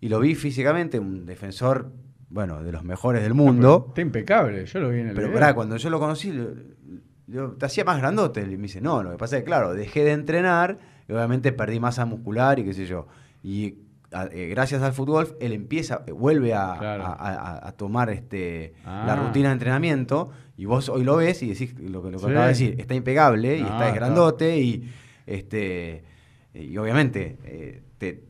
y 0.00 0.08
lo 0.08 0.20
vi 0.20 0.34
físicamente, 0.34 0.98
un 0.98 1.26
defensor, 1.26 1.92
bueno, 2.28 2.62
de 2.62 2.72
los 2.72 2.82
mejores 2.84 3.22
del 3.22 3.34
mundo. 3.34 3.86
Está 3.88 4.00
impecable, 4.00 4.64
yo 4.66 4.80
lo 4.80 4.90
vi 4.90 5.00
en 5.00 5.08
el 5.08 5.14
Pero 5.14 5.32
pará, 5.32 5.54
cuando 5.54 5.76
yo 5.76 5.90
lo 5.90 5.98
conocí, 6.00 6.32
lo- 6.32 6.50
lo- 7.28 7.52
te 7.52 7.66
hacía 7.66 7.84
más 7.84 7.98
grandote. 7.98 8.40
Y 8.42 8.56
me 8.56 8.64
dice, 8.64 8.80
no, 8.80 9.02
lo 9.02 9.10
que 9.12 9.16
pasa 9.16 9.36
es 9.36 9.42
que, 9.42 9.46
claro, 9.46 9.74
dejé 9.74 10.04
de 10.04 10.12
entrenar 10.12 10.78
y 11.08 11.12
obviamente 11.12 11.52
perdí 11.52 11.78
masa 11.80 12.04
muscular 12.04 12.58
y 12.58 12.64
qué 12.64 12.72
sé 12.74 12.86
yo. 12.86 13.06
Y 13.42 13.74
a- 14.22 14.26
eh, 14.32 14.48
gracias 14.48 14.82
al 14.82 14.92
fútbol, 14.92 15.36
él 15.40 15.52
empieza, 15.52 16.02
eh, 16.06 16.12
vuelve 16.12 16.54
a, 16.54 16.76
Claro. 16.78 17.04
a- 17.04 17.12
a- 17.14 17.68
a 17.68 17.72
tomar 17.72 18.10
este, 18.10 18.74
la 18.84 19.12
Ah. 19.12 19.16
rutina 19.26 19.48
de 19.48 19.52
entrenamiento 19.54 20.30
y 20.56 20.64
vos 20.64 20.88
hoy 20.88 21.04
lo 21.04 21.16
ves 21.16 21.42
y 21.42 21.48
decís 21.48 21.74
lo 21.78 22.02
que, 22.02 22.10
lo 22.10 22.18
que 22.18 22.24
Sí. 22.24 22.30
acaba 22.30 22.42
de 22.46 22.48
decir, 22.52 22.76
está 22.78 22.94
impecable 22.94 23.58
y 23.58 23.62
Ah, 23.62 23.66
está 23.66 23.90
grandote 23.94 24.58
y, 24.58 24.90
este, 25.26 26.04
y 26.54 26.76
obviamente 26.78 27.36
eh, 27.44 27.82
te- 27.98 28.22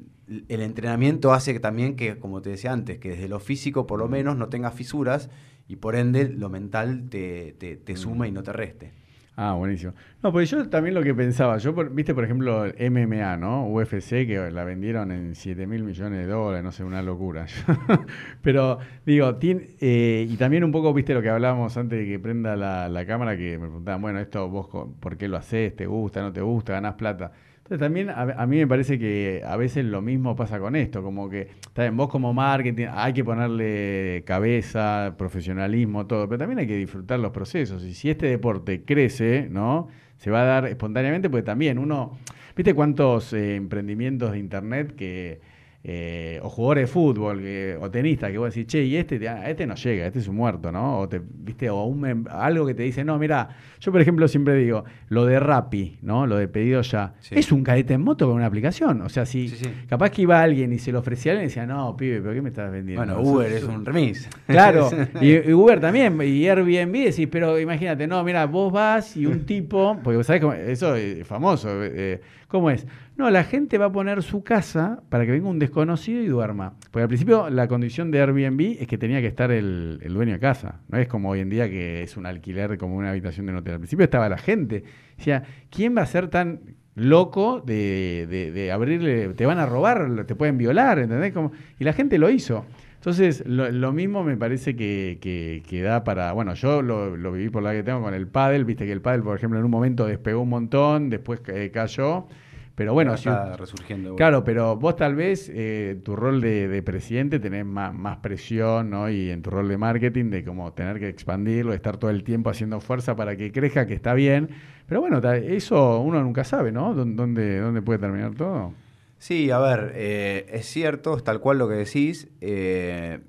el 0.49 0.61
entrenamiento 0.61 1.33
hace 1.33 1.53
que 1.53 1.61
también 1.61 1.95
que, 1.95 2.19
como 2.19 2.43
te 2.43 2.51
decía 2.51 2.73
antes, 2.73 2.99
que 2.99 3.11
desde 3.11 3.29
lo 3.29 3.39
físico 3.39 3.87
por 3.87 4.01
lo 4.01 4.09
menos 4.09 4.37
no 4.37 4.49
tengas 4.49 4.75
fisuras 4.75 5.31
y 5.69 5.77
por 5.77 5.95
ende 5.95 6.29
lo 6.29 6.49
mental 6.49 7.09
te, 7.09 7.55
te, 7.59 7.77
te 7.77 7.97
suma 7.97 8.27
y 8.27 8.33
no 8.33 8.43
te 8.43 8.53
reste. 8.53 8.93
Ah, 9.39 9.53
buenísimo. 9.53 9.93
No, 10.23 10.33
pues 10.33 10.49
yo 10.51 10.67
también 10.71 10.95
lo 10.95 11.03
que 11.03 11.15
pensaba, 11.15 11.59
yo, 11.59 11.75
por- 11.75 11.91
viste, 11.95 12.15
por 12.15 12.25
ejemplo, 12.25 12.65
el 12.65 12.75
MMA, 12.79 13.37
¿no? 13.37 13.67
UFC, 13.69 14.27
que 14.27 14.51
la 14.51 14.65
vendieron 14.65 15.11
en 15.13 15.35
7 15.35 15.67
mil 15.67 15.83
millones 15.85 16.21
de 16.21 16.27
dólares, 16.27 16.65
no 16.65 16.73
sé, 16.73 16.85
una 16.85 17.03
locura. 17.03 17.45
Pero, 18.43 18.79
digo, 19.05 19.37
eh, 19.43 20.27
y 20.29 20.37
también 20.39 20.65
un 20.65 20.73
poco, 20.73 20.95
viste, 20.95 21.13
lo 21.13 21.21
que 21.21 21.29
hablábamos 21.29 21.77
antes 21.77 21.99
de 21.99 22.07
que 22.07 22.19
prenda 22.19 22.57
la, 22.57 22.89
la 22.89 23.05
cámara, 23.07 23.37
que 23.37 23.59
me 23.59 23.67
preguntaban, 23.67 24.01
bueno, 24.01 24.21
esto 24.21 24.49
vos, 24.49 24.69
¿por 25.01 25.17
qué 25.19 25.29
lo 25.29 25.37
haces? 25.37 25.77
¿Te 25.77 25.85
gusta? 25.87 26.23
¿No 26.23 26.33
te 26.33 26.41
gusta? 26.41 26.73
¿Ganás 26.73 26.95
plata? 26.95 27.33
Entonces 27.67 27.85
también 27.85 28.11
a, 28.11 28.23
a 28.23 28.47
mí 28.47 28.59
me 28.59 28.67
parece 28.69 28.97
que 28.97 29.43
a 29.45 29.57
veces 29.57 29.85
lo 29.85 30.01
mismo 30.01 30.37
pasa 30.37 30.61
con 30.61 30.77
esto, 30.77 31.03
como 31.03 31.29
que, 31.29 31.49
bien, 31.77 31.97
vos 31.97 32.09
como 32.09 32.33
marketing 32.33 32.87
hay 32.93 33.13
que 33.13 33.25
ponerle 33.25 34.23
cabeza, 34.25 35.17
profesionalismo, 35.19 36.07
todo, 36.07 36.29
pero 36.29 36.39
también 36.39 36.61
hay 36.61 36.69
que 36.69 36.77
disfrutar 36.77 37.19
los 37.19 37.33
procesos. 37.33 37.83
Y 37.83 37.93
si 37.93 38.09
este 38.09 38.27
deporte 38.27 38.85
crece, 38.85 39.49
¿no? 39.51 39.89
Se 40.17 40.31
va 40.31 40.43
a 40.43 40.45
dar 40.45 40.67
espontáneamente, 40.67 41.29
porque 41.29 41.43
también 41.43 41.79
uno, 41.79 42.17
¿viste 42.55 42.73
cuántos 42.73 43.33
eh, 43.33 43.57
emprendimientos 43.57 44.31
de 44.31 44.39
internet 44.39 44.95
que... 44.95 45.56
eh, 45.89 46.41
o 46.43 46.49
jugadores 46.51 46.83
de 46.83 46.87
fútbol 46.89 47.39
que- 47.39 47.79
o 47.81 47.89
tenistas 47.89 48.33
que 48.33 48.39
vos 48.39 48.53
decís, 48.53 48.67
che, 48.67 48.83
y 48.83 48.97
este, 48.97 49.21
te- 49.21 49.29
ah, 49.29 49.49
este 49.49 49.69
no 49.69 49.77
llega, 49.77 50.05
este 50.07 50.19
es 50.19 50.27
un 50.27 50.35
muerto, 50.35 50.73
¿no? 50.73 50.99
O 50.99 51.09
te, 51.09 51.21
viste, 51.23 51.71
o 51.71 51.85
un 51.85 52.27
algo 52.29 52.67
que 52.67 52.75
te 52.75 52.83
dice, 52.83 53.05
no, 53.05 53.17
mira, 53.21 53.49
yo 53.79 53.93
por 53.93 54.01
ejemplo 54.01 54.27
siempre 54.27 54.55
digo, 54.57 54.85
lo 55.11 55.25
de 55.27 55.39
Rappi, 55.39 55.99
¿no? 56.03 56.27
Lo 56.27 56.39
de 56.39 56.49
pedido 56.49 56.83
ya, 56.83 57.15
Sí. 57.21 57.37
es 57.39 57.53
un 57.53 57.63
cadete 57.63 57.95
en 57.95 58.01
moto 58.03 58.27
con 58.27 58.35
una 58.35 58.47
aplicación. 58.47 59.01
O 59.03 59.09
sea, 59.09 59.27
si 59.27 59.49
Sí, 59.49 59.59
sí. 59.65 59.71
capaz 59.89 60.11
que 60.11 60.23
iba 60.23 60.43
alguien 60.43 60.73
y 60.73 60.79
se 60.81 60.91
lo 60.91 60.99
ofrecía 60.99 61.31
a 61.31 61.35
alguien 61.35 61.45
y 61.47 61.51
decía, 61.51 61.67
no, 61.67 61.97
pibe, 61.97 62.21
¿pero 62.21 62.35
qué 62.35 62.43
me 62.43 62.49
estás 62.49 62.73
vendiendo? 62.73 63.05
Bueno, 63.05 63.21
Uber 63.23 63.53
es 63.53 63.63
un 63.63 63.85
remis. 63.87 64.29
Claro, 64.49 64.91
y, 65.23 65.35
y 65.49 65.53
Uber 65.53 65.79
también, 65.79 66.21
y 66.21 66.49
Airbnb 66.49 67.05
decís, 67.05 67.29
pero 67.31 67.61
imagínate, 67.61 68.09
no, 68.09 68.25
mira, 68.25 68.45
vos 68.47 68.73
vas 68.73 69.17
y 69.17 69.25
un 69.27 69.47
tipo, 69.47 69.97
porque 70.03 70.25
sabés 70.25 70.43
cómo, 70.43 70.53
eso 70.53 70.97
es 70.97 71.25
famoso, 71.25 71.69
eh, 71.85 72.21
¿cómo 72.49 72.71
es? 72.71 72.87
No, 73.17 73.31
la 73.31 73.45
gente 73.45 73.79
va 73.79 73.87
a 73.87 73.93
poner 73.93 74.23
su 74.23 74.43
casa 74.43 75.03
para 75.09 75.25
que 75.25 75.33
venga 75.33 75.49
un 75.49 75.59
desconocido 75.59 76.23
y 76.23 76.27
duerma. 76.27 76.75
Porque 76.91 77.03
al 77.03 77.09
principio 77.09 77.51
la 77.51 77.69
condición 77.69 78.11
de 78.11 78.21
Airbnb 78.21 78.77
es 78.81 78.87
que 78.87 78.99
tenía 78.99 79.21
que 79.21 79.27
estar 79.27 79.51
el, 79.51 80.01
dueño 80.09 80.33
de 80.33 80.39
casa, 80.39 80.81
no 80.89 80.99
es 80.99 81.09
como 81.09 81.31
hoy 81.31 81.41
en 81.41 81.51
día 81.51 81.69
que 81.69 82.03
es 82.03 82.17
un 82.17 82.27
alquiler 82.27 82.79
como 82.79 82.97
una 82.97 83.11
habitación 83.11 83.47
de 83.47 83.55
hotel. 83.55 83.75
Al 83.75 83.81
principio 83.81 84.05
estaba 84.05 84.29
la 84.29 84.39
gente, 84.39 84.85
decía, 85.17 85.43
¿quién 85.71 85.97
va 85.97 86.03
a 86.03 86.07
ser 86.07 86.29
tan 86.29 86.61
loco 86.95 87.61
de 87.61 88.71
abrirle, 88.73 89.29
te 89.35 89.45
van 89.47 89.59
a 89.59 89.67
robar, 89.67 90.25
te 90.27 90.35
pueden 90.35 90.57
violar, 90.57 90.99
¿entendés? 90.99 91.33
Como, 91.33 91.53
y 91.79 91.85
la 91.85 91.93
gente 91.93 92.19
lo 92.19 92.31
hizo. 92.31 92.65
Entonces, 93.07 93.45
lo, 93.47 93.71
lo 93.71 93.93
mismo 93.93 94.25
me 94.25 94.37
parece 94.37 94.75
que, 94.75 95.19
que- 95.21 95.63
que 95.69 95.81
da 95.81 96.03
para. 96.03 96.33
Bueno, 96.33 96.55
yo 96.55 96.83
lo, 96.83 97.17
lo 97.17 97.31
viví 97.31 97.51
por 97.51 97.63
la 97.63 97.71
que 97.71 97.85
tengo 97.85 98.03
con 98.03 98.15
el 98.15 98.27
pádel. 98.27 98.65
Viste 98.65 98.85
que 98.85 98.91
el 98.91 99.01
pádel, 99.01 99.23
por 99.23 99.37
ejemplo, 99.37 99.61
en 99.61 99.65
un 99.65 99.71
momento 99.71 100.07
despegó 100.07 100.41
un 100.41 100.49
montón, 100.49 101.09
después 101.09 101.41
eh, 101.47 101.71
cayó. 101.73 102.27
Pero 102.75 102.95
bueno, 102.95 103.17
si, 103.17 103.29
está 103.29 103.57
resurgiendo. 103.57 104.17
Claro, 104.17 104.43
pero 104.43 104.75
vos 104.75 104.97
tal 104.97 105.15
vez 105.15 105.49
eh, 105.55 106.01
tu 106.05 106.17
rol 106.17 106.41
de, 106.41 106.67
de 106.67 106.83
presidente 106.83 107.39
tenés 107.39 107.65
más, 107.65 107.95
más 107.95 108.17
presión, 108.17 108.91
¿no? 108.91 109.09
Y 109.09 109.31
en 109.31 109.41
tu 109.41 109.51
rol 109.51 109.69
de 109.69 109.79
marketing 109.79 110.31
de 110.31 110.43
como 110.43 110.73
tener 110.73 110.99
que 110.99 111.09
expandirlo, 111.09 111.75
estar 111.75 111.99
todo 111.99 112.11
el 112.11 112.25
tiempo 112.25 112.51
haciendo 112.51 112.81
fuerza 112.81 113.15
para 113.15 113.37
que 113.37 113.53
crezca, 113.53 113.87
que 113.87 113.95
está 113.95 114.15
bien. 114.15 114.49
Pero 114.89 115.01
bueno, 115.01 115.21
eso 115.33 116.01
uno 116.01 116.21
nunca 116.25 116.43
sabe, 116.43 116.73
¿no? 116.73 116.93
¿Dó- 116.93 117.05
¿Dónde, 117.05 117.61
dónde 117.61 117.83
puede 117.83 118.01
terminar 118.01 118.35
todo? 118.35 118.73
Sí, 119.19 119.51
a 119.51 119.59
ver, 119.59 119.93
eh, 119.95 120.47
es 120.51 120.67
cierto, 120.67 121.17
es 121.17 121.25
tal 121.25 121.41
cual 121.41 121.59
lo 121.59 121.69
que 121.69 121.75
decís. 121.75 122.29
eh, 122.41 123.21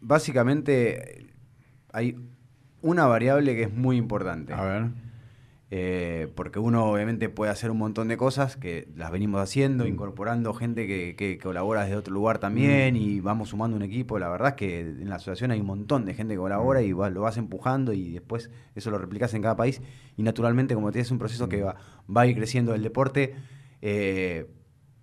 básicamente 0.00 1.26
hay 1.92 2.16
una 2.80 3.06
variable 3.06 3.54
que 3.54 3.62
es 3.64 3.72
muy 3.74 3.96
importante. 3.96 4.52
A 4.52 4.62
ver. 4.64 4.86
eh, 5.70 6.28
porque 6.34 6.58
uno 6.58 6.84
obviamente 6.90 7.28
puede 7.30 7.50
hacer 7.50 7.70
un 7.70 7.78
montón 7.78 8.08
de 8.08 8.16
cosas 8.18 8.56
que 8.58 8.88
las 8.94 9.10
venimos 9.10 9.40
haciendo, 9.40 9.86
incorporando 9.86 10.52
gente 10.52 10.86
que, 10.86 11.14
que 11.16 11.38
colabora 11.38 11.82
desde 11.84 11.96
otro 11.96 12.12
lugar 12.12 12.38
también 12.38 12.94
y 12.96 13.20
vamos 13.20 13.50
sumando 13.50 13.76
un 13.76 13.82
equipo. 13.82 14.18
La 14.18 14.28
verdad 14.28 14.48
es 14.50 14.54
que 14.56 14.80
en 14.80 15.08
la 15.08 15.14
asociación 15.16 15.50
hay 15.50 15.60
un 15.60 15.66
montón 15.66 16.04
de 16.04 16.12
gente 16.14 16.34
que 16.34 16.38
colabora 16.38 16.82
y 16.82 16.92
va- 16.92 17.08
lo 17.08 17.22
vas 17.22 17.36
empujando 17.38 17.92
y 17.94 18.12
después 18.12 18.50
eso 18.74 18.90
lo 18.90 18.98
replicas 18.98 19.32
en 19.32 19.40
cada 19.42 19.56
país 19.56 19.80
y 20.16 20.22
naturalmente 20.22 20.74
como 20.74 20.90
te 20.92 20.98
dices, 20.98 21.08
es 21.08 21.12
un 21.12 21.18
proceso 21.18 21.48
que 21.48 21.62
va, 21.62 21.76
va 22.14 22.22
a 22.22 22.26
ir 22.26 22.36
creciendo 22.36 22.74
el 22.74 22.82
deporte. 22.82 23.34
Eh, 23.82 24.46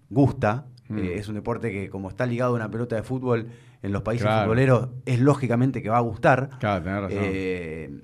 gusta, 0.10 0.65
Mm. 0.88 0.98
eh, 0.98 1.13
es 1.20 1.28
un 1.28 1.36
deporte 1.36 1.72
que 1.72 1.88
como 1.89 2.10
está 2.10 2.26
ligado 2.26 2.54
a 2.54 2.56
una 2.56 2.72
pelota 2.72 2.96
de 2.96 3.04
fútbol 3.04 3.50
en 3.84 3.92
los 3.92 4.02
países 4.02 4.26
Claro. 4.26 4.46
futboleros, 4.46 4.89
es 5.06 5.20
lógicamente 5.20 5.84
que 5.84 5.89
va 5.89 5.98
a 5.98 6.02
gustar. 6.02 6.50
Claro, 6.60 6.84
tenés 6.84 7.02
razón. 7.02 7.20
Eh, 7.22 8.02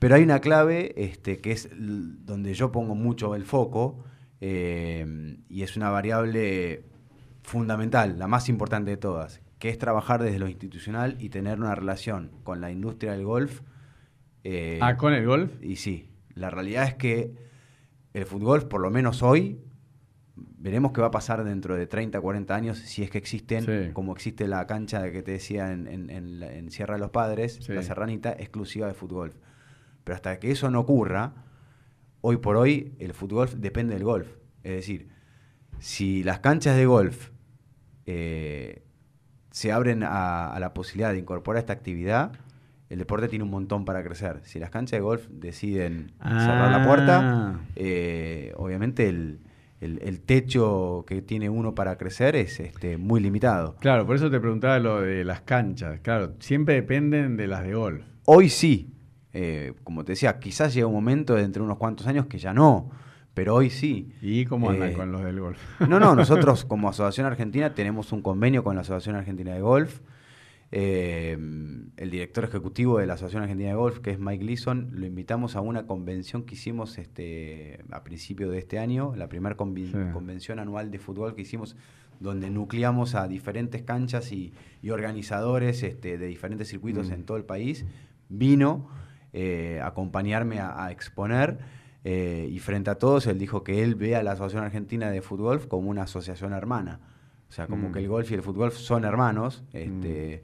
pero 0.00 0.16
hay 0.16 0.24
una 0.24 0.40
clave 0.40 0.92
este, 0.96 1.38
que 1.38 1.52
es 1.52 1.68
donde 1.72 2.52
yo 2.54 2.72
pongo 2.72 2.96
mucho 2.96 3.36
el 3.36 3.44
foco 3.44 4.02
y 4.40 5.62
es 5.62 5.76
una 5.76 5.90
variable 5.90 6.82
fundamental, 7.42 8.18
la 8.18 8.26
más 8.26 8.48
importante 8.48 8.90
de 8.90 8.96
todas, 8.96 9.40
que 9.58 9.68
es 9.68 9.78
trabajar 9.78 10.22
desde 10.22 10.38
lo 10.38 10.48
institucional 10.48 11.16
y 11.20 11.28
tener 11.28 11.58
una 11.60 11.74
relación 11.74 12.30
con 12.42 12.60
la 12.60 12.70
industria 12.70 13.12
del 13.12 13.24
golf. 13.24 13.60
eh, 14.42 14.78
ah, 14.80 14.96
con 14.96 15.12
el 15.12 15.26
golf. 15.26 15.52
y 15.62 15.76
sí, 15.76 16.08
la 16.34 16.48
realidad 16.50 16.84
es 16.84 16.94
que 16.94 17.34
el 18.14 18.24
fútbol, 18.24 18.66
por 18.68 18.80
lo 18.80 18.90
menos 18.90 19.22
hoy, 19.22 19.60
veremos 20.62 20.92
qué 20.92 21.00
va 21.00 21.06
a 21.06 21.10
pasar 21.10 21.42
dentro 21.42 21.74
de 21.74 21.86
30, 21.86 22.20
40 22.20 22.54
años, 22.54 22.78
si 22.78 23.02
es 23.02 23.08
que 23.10 23.16
existen, 23.18 23.64
Sí. 23.64 23.92
como 23.94 24.12
existe 24.12 24.46
la 24.46 24.66
cancha 24.66 25.00
de 25.02 25.10
que 25.10 25.22
te 25.22 25.32
decía 25.32 25.72
en, 25.72 25.86
en- 25.88 26.10
en 26.10 26.38
la- 26.38 26.52
en 26.52 26.70
Sierra 26.70 26.94
de 26.94 27.00
los 27.00 27.10
Padres, 27.10 27.58
Sí. 27.62 27.72
la 27.72 27.82
Serranita, 27.82 28.30
exclusiva 28.32 28.86
de 28.86 28.92
fútbol. 28.94 29.32
Pero 30.04 30.14
hasta 30.16 30.38
que 30.38 30.50
eso 30.50 30.70
no 30.70 30.80
ocurra, 30.80 31.32
hoy 32.20 32.36
por 32.36 32.56
hoy 32.56 32.94
el 32.98 33.14
fútbol 33.14 33.48
depende 33.58 33.94
del 33.94 34.04
golf. 34.04 34.28
Es 34.62 34.72
decir, 34.72 35.08
si 35.78 36.22
las 36.22 36.40
canchas 36.40 36.76
de 36.76 36.84
golf 36.84 37.30
eh, 38.06 38.82
se 39.50 39.72
abren 39.72 40.02
a, 40.02 40.52
a 40.52 40.60
la 40.60 40.74
posibilidad 40.74 41.12
de 41.12 41.18
incorporar 41.18 41.60
esta 41.60 41.72
actividad, 41.72 42.32
el 42.88 42.98
deporte 42.98 43.28
tiene 43.28 43.44
un 43.44 43.50
montón 43.50 43.84
para 43.84 44.02
crecer. 44.02 44.40
Si 44.44 44.58
las 44.58 44.70
canchas 44.70 44.98
de 44.98 45.00
golf 45.00 45.26
deciden 45.30 46.12
cerrar 46.20 46.70
la 46.70 46.82
Ah. 46.82 46.86
puerta, 46.86 47.60
eh, 47.76 48.52
obviamente 48.56 49.08
el, 49.08 49.40
el- 49.80 49.98
el 50.02 50.20
techo 50.20 51.04
que 51.06 51.22
tiene 51.22 51.48
uno 51.48 51.74
para 51.74 51.96
crecer 51.96 52.36
es 52.36 52.60
este, 52.60 52.96
muy 52.98 53.20
limitado. 53.20 53.76
Claro, 53.80 54.06
por 54.06 54.16
eso 54.16 54.30
te 54.30 54.38
preguntaba 54.40 54.78
lo 54.78 55.00
de 55.00 55.24
las 55.24 55.40
canchas. 55.42 56.00
Claro, 56.00 56.34
siempre 56.38 56.74
dependen 56.74 57.36
de 57.36 57.46
las 57.46 57.64
de 57.64 57.74
golf. 57.74 58.04
Hoy 58.26 58.48
sí, 58.50 58.94
eh, 59.32 59.72
como 59.84 60.04
te 60.04 60.12
decía, 60.12 60.38
quizás 60.38 60.74
llega 60.74 60.86
un 60.86 60.92
momento 60.94 61.34
de 61.34 61.42
entre 61.44 61.62
unos 61.62 61.78
cuantos 61.78 62.06
años 62.06 62.26
que 62.26 62.38
ya 62.38 62.52
no, 62.52 62.90
pero 63.32 63.54
hoy 63.54 63.70
sí. 63.70 64.12
¿Y 64.20 64.44
cómo 64.44 64.70
andan 64.70 64.90
Eh, 64.90 64.92
con 64.92 65.12
los 65.12 65.22
del 65.24 65.40
golf? 65.40 65.58
No, 65.88 65.98
no, 66.00 66.14
nosotros 66.16 66.64
como 66.64 66.88
Asociación 66.88 67.26
Argentina 67.26 67.72
tenemos 67.74 68.12
un 68.12 68.22
convenio 68.22 68.62
con 68.64 68.74
la 68.74 68.82
Asociación 68.82 69.16
Argentina 69.16 69.54
de 69.54 69.60
Golf. 69.62 70.00
Eh, 70.72 71.32
el 71.96 72.10
director 72.10 72.44
ejecutivo 72.44 72.98
de 72.98 73.06
la 73.06 73.14
Asociación 73.14 73.42
Argentina 73.42 73.70
de 73.70 73.74
Golf, 73.76 73.98
que 73.98 74.10
es 74.12 74.18
Mike 74.20 74.44
Leeson, 74.44 74.90
lo 74.92 75.04
invitamos 75.06 75.56
a 75.56 75.60
una 75.60 75.86
convención 75.86 76.44
que 76.44 76.54
hicimos 76.54 76.96
este, 76.98 77.80
a 77.90 78.04
principio 78.04 78.50
de 78.50 78.58
este 78.58 78.78
año, 78.78 79.14
la 79.16 79.28
primera 79.28 79.56
Sí. 79.58 79.92
convención 80.12 80.58
anual 80.60 80.90
de 80.90 80.98
fútbol 80.98 81.34
que 81.34 81.42
hicimos, 81.42 81.76
donde 82.20 82.50
nucleamos 82.50 83.14
a 83.14 83.26
diferentes 83.26 83.82
canchas 83.82 84.30
y, 84.32 84.52
y 84.82 84.90
organizadores 84.90 85.82
este, 85.82 86.18
de 86.18 86.26
diferentes 86.26 86.68
circuitos 86.68 87.08
Mm. 87.10 87.12
en 87.14 87.24
todo 87.24 87.36
el 87.36 87.44
país. 87.44 87.84
Vino 88.28 88.88
eh, 89.32 89.80
a 89.82 89.86
acompañarme 89.88 90.58
a, 90.60 90.84
a 90.84 90.90
exponer. 90.92 91.58
eh, 92.02 92.48
y 92.50 92.58
frente 92.60 92.88
a 92.90 92.94
todos, 92.94 93.26
él 93.26 93.38
dijo 93.38 93.62
que 93.62 93.82
él 93.82 93.94
ve 93.94 94.16
a 94.16 94.22
la 94.22 94.32
Asociación 94.32 94.64
Argentina 94.64 95.10
de 95.10 95.20
Fútbol 95.20 95.68
como 95.68 95.90
una 95.90 96.04
asociación 96.04 96.54
hermana. 96.54 96.98
O 97.48 97.52
sea, 97.52 97.66
como 97.66 97.90
Mm. 97.90 97.92
que 97.92 97.98
el 97.98 98.08
golf 98.08 98.30
y 98.30 98.34
el 98.34 98.42
fútbol 98.42 98.72
son 98.72 99.04
hermanos. 99.04 99.62
Este, 99.74 100.42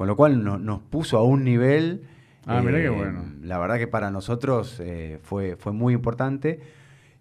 Con 0.00 0.06
lo 0.06 0.16
cual 0.16 0.42
no- 0.42 0.56
nos 0.56 0.80
puso 0.80 1.18
a 1.18 1.22
un 1.24 1.44
nivel. 1.44 2.04
Ah, 2.46 2.62
mirá 2.62 2.78
qué 2.78 2.86
eh, 2.86 2.88
bueno. 2.88 3.22
La 3.42 3.58
verdad 3.58 3.76
que 3.76 3.86
para 3.86 4.10
nosotros 4.10 4.80
eh, 4.80 5.18
fue, 5.22 5.56
fue 5.56 5.72
muy 5.72 5.92
importante. 5.92 6.58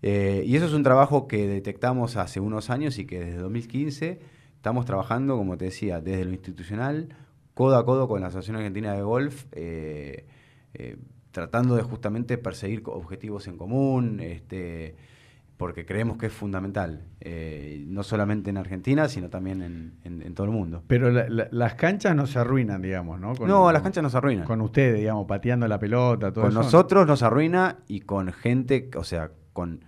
Eh, 0.01 0.43
y 0.45 0.55
eso 0.55 0.65
es 0.65 0.71
un 0.71 0.83
trabajo 0.83 1.27
que 1.27 1.45
detectamos 1.45 2.15
hace 2.15 2.39
unos 2.39 2.69
años 2.69 2.97
y 2.97 3.05
que 3.05 3.19
desde 3.19 3.35
2015 3.39 4.21
estamos 4.55 4.85
trabajando, 4.85 5.35
como 5.35 5.57
te 5.57 5.65
decía, 5.65 5.99
desde 5.99 6.23
lo 6.23 6.31
institucional, 6.31 7.09
codo 7.53 7.75
a 7.75 7.83
codo 7.85 8.07
con 8.07 8.21
la 8.21 8.27
Asociación 8.27 8.55
Argentina 8.55 8.93
de 8.93 9.01
Golf, 9.01 9.43
eh, 9.51 10.23
tratando 11.31 11.75
de 11.75 11.83
justamente 11.83 12.37
perseguir 12.37 12.83
objetivos 12.85 13.45
en 13.49 13.57
común, 13.57 14.21
este, 14.21 14.95
porque 15.59 15.85
creemos 15.85 16.17
que 16.17 16.27
es 16.27 16.31
fundamental, 16.31 17.03
eh, 17.19 17.83
no 17.85 18.01
solamente 18.03 18.49
en 18.49 18.55
Argentina, 18.57 19.09
sino 19.09 19.29
también 19.29 19.61
en, 19.61 19.99
en- 20.05 20.21
en 20.21 20.33
todo 20.33 20.45
el 20.45 20.53
mundo. 20.53 20.83
Pero 20.87 21.11
la- 21.11 21.27
la- 21.27 21.49
las 21.51 21.73
canchas 21.75 22.15
no 22.15 22.25
se 22.27 22.39
arruinan, 22.39 22.81
digamos, 22.81 23.19
¿no? 23.19 23.35
Con- 23.35 23.49
no, 23.49 23.69
las 23.69 23.81
canchas 23.81 24.01
nos 24.01 24.15
arruinan. 24.15 24.45
Con 24.45 24.61
ustedes, 24.61 24.97
digamos, 24.97 25.27
pateando 25.27 25.67
la 25.67 25.77
pelota, 25.77 26.31
todo 26.31 26.45
con 26.45 26.51
eso. 26.53 26.61
nosotros 26.63 27.05
nos 27.05 27.23
arruina 27.23 27.79
y 27.89 27.99
con 27.99 28.31
gente, 28.31 28.89
o 28.95 29.03
sea, 29.03 29.31
con 29.51 29.83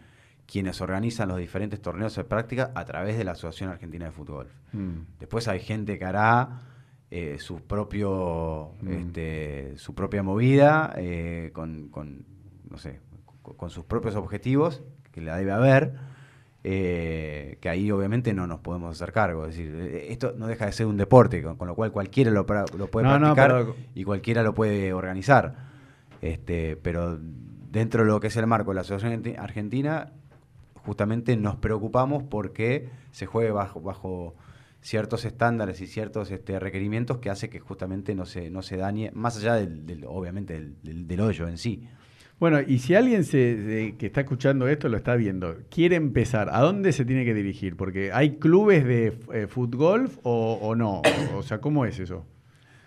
quienes 0.45 0.81
organizan 0.81 1.29
los 1.29 1.37
diferentes 1.37 1.81
torneos 1.81 2.13
de 2.17 2.25
práctica 2.25 2.71
a 2.75 2.83
través 2.83 3.17
de 3.17 3.23
la 3.23 3.31
Asociación 3.31 3.69
Argentina 3.69 4.03
de 4.07 4.11
Fútbol. 4.11 4.47
Mm. 4.73 4.89
Después 5.21 5.47
hay 5.47 5.61
gente 5.61 5.97
que 5.97 6.03
hará 6.03 6.63
eh, 7.09 7.37
su 7.39 7.61
propio 7.61 8.73
Mm. 8.81 8.87
este, 8.91 9.73
su 9.77 9.95
propia 9.95 10.21
movida 10.21 10.93
eh, 10.97 11.51
con, 11.53 11.87
con, 11.87 12.25
no 12.69 12.77
sé 12.77 12.99
con, 13.41 13.55
con 13.55 13.69
sus 13.69 13.85
propios 13.85 14.15
objetivos 14.17 14.83
que 15.11 15.21
la 15.21 15.37
debe 15.37 15.51
haber 15.51 15.93
eh, 16.63 17.57
que 17.59 17.69
ahí 17.69 17.89
obviamente 17.91 18.33
no 18.33 18.45
nos 18.45 18.59
podemos 18.59 18.95
hacer 18.95 19.11
cargo 19.11 19.45
es 19.47 19.55
decir 19.57 19.73
eh, 19.75 20.07
esto 20.11 20.33
no 20.37 20.45
deja 20.47 20.67
de 20.67 20.71
ser 20.73 20.85
un 20.85 20.95
deporte 20.97 21.41
con, 21.41 21.55
con 21.57 21.67
lo 21.67 21.73
cual 21.75 21.91
cualquiera 21.91 22.29
lo, 22.29 22.45
pra- 22.45 22.71
lo 22.75 22.87
puede 22.87 23.07
No, 23.07 23.13
no, 23.17 23.33
practicar 23.33 23.51
pero- 23.51 23.75
y 23.95 24.03
cualquiera 24.03 24.43
lo 24.43 24.53
puede 24.53 24.93
organizar 24.93 25.55
este 26.21 26.75
pero 26.75 27.17
dentro 27.71 28.03
de 28.03 28.07
lo 28.09 28.19
que 28.19 28.27
es 28.27 28.37
el 28.37 28.45
marco 28.45 28.71
de 28.71 28.75
la 28.75 28.81
asociación 28.81 29.23
Argenti- 29.23 29.35
argentina 29.39 30.11
justamente 30.85 31.35
nos 31.35 31.55
preocupamos 31.55 32.23
porque 32.23 32.89
se 33.11 33.25
juegue 33.25 33.51
bajo, 33.51 33.81
bajo 33.81 34.35
ciertos 34.81 35.25
estándares 35.25 35.79
y 35.81 35.87
ciertos 35.87 36.31
este, 36.31 36.59
requerimientos 36.59 37.17
que 37.19 37.29
hace 37.29 37.49
que 37.49 37.59
justamente 37.59 38.15
no 38.15 38.25
se, 38.25 38.49
no 38.49 38.61
se 38.63 38.77
dañe, 38.77 39.11
más 39.13 39.37
allá 39.37 39.55
del, 39.55 39.85
del- 39.85 40.05
obviamente 40.07 40.53
del, 40.53 40.75
del- 40.81 41.07
del 41.07 41.19
hoyo 41.21 41.47
en 41.47 41.57
sí. 41.59 41.87
Bueno, 42.41 42.59
y 42.59 42.79
si 42.79 42.95
alguien 42.95 43.23
se, 43.23 43.55
se- 43.63 43.95
que 43.97 44.07
está 44.07 44.21
escuchando 44.21 44.67
esto, 44.67 44.89
lo 44.89 44.97
está 44.97 45.15
viendo, 45.15 45.55
quiere 45.69 45.95
empezar, 45.95 46.49
¿a 46.51 46.59
dónde 46.61 46.91
se 46.91 47.05
tiene 47.05 47.23
que 47.23 47.35
dirigir? 47.35 47.77
Porque 47.77 48.11
hay 48.11 48.31
clubes 48.37 48.83
de 48.83 49.13
eh, 49.31 49.45
fútbol 49.47 50.09
o, 50.23 50.57
o 50.59 50.75
no. 50.75 51.03
O, 51.37 51.43
sea, 51.43 51.59
¿cómo 51.61 51.85
es 51.85 51.99
eso? 51.99 52.25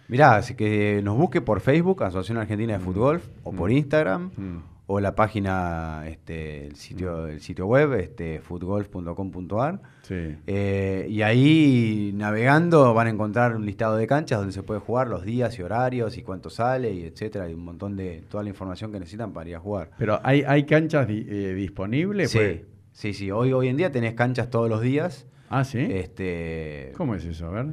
Mirá, 0.09 0.35
así 0.35 0.55
que 0.57 1.01
nos 1.05 1.17
busque 1.17 1.41
por 1.41 1.61
Facebook, 1.61 2.03
Asociación 2.03 2.39
Argentina 2.39 2.73
de 2.75 2.81
Fútbol, 2.81 3.23
o 3.45 3.53
por 3.53 3.71
Mm. 3.71 3.77
Instagram, 3.77 4.31
Mm. 4.37 4.59
O 4.87 5.01
la 5.01 5.15
página, 5.15 6.05
este, 6.09 6.67
el 6.67 6.77
sitio, 6.77 7.27
el 7.27 7.41
sitio 7.41 7.67
web, 7.67 7.95
este, 7.95 8.41
footgolf.com.ar. 8.41 9.81
Sí. 10.03 10.37
Eh, 10.47 11.07
y 11.09 11.23
ahí 11.23 12.13
navegando 12.15 12.93
van 12.93 13.07
a 13.07 13.11
encontrar 13.11 13.57
un 13.57 13.65
listado 13.65 13.97
de 13.97 14.07
canchas 14.07 14.39
donde 14.41 14.53
se 14.53 14.63
puede 14.63 14.81
jugar 14.81 15.09
los 15.09 15.25
días 15.25 15.59
y 15.59 15.63
horarios 15.63 16.19
y 16.19 16.23
cuánto 16.23 16.51
sale 16.51 16.93
y 16.93 17.05
etcétera, 17.05 17.49
y 17.49 17.55
un 17.55 17.65
montón 17.65 17.97
de 17.97 18.23
toda 18.29 18.43
la 18.43 18.51
información 18.51 18.93
que 18.93 18.99
necesitan 19.01 19.33
para 19.33 19.49
ir 19.49 19.57
a 19.57 19.61
jugar. 19.61 19.91
Pero 19.99 20.21
hay, 20.23 20.43
hay 20.47 20.65
canchas 20.65 21.09
di- 21.09 21.27
eh, 21.29 21.55
disponibles. 21.55 22.31
Sí, 22.31 22.39
pues? 22.39 22.61
sí, 22.93 23.15
sí. 23.15 23.31
Hoy, 23.31 23.53
hoy 23.55 23.69
en 23.69 23.77
día 23.79 23.91
tenés 23.91 24.13
canchas 24.15 24.51
todos 24.51 24.69
los 24.69 24.83
días. 24.83 25.27
Ah, 25.49 25.65
sí. 25.65 25.79
Este, 25.79 26.93
¿Cómo 26.97 27.15
es 27.15 27.25
eso? 27.25 27.47
A 27.47 27.51
ver. 27.51 27.67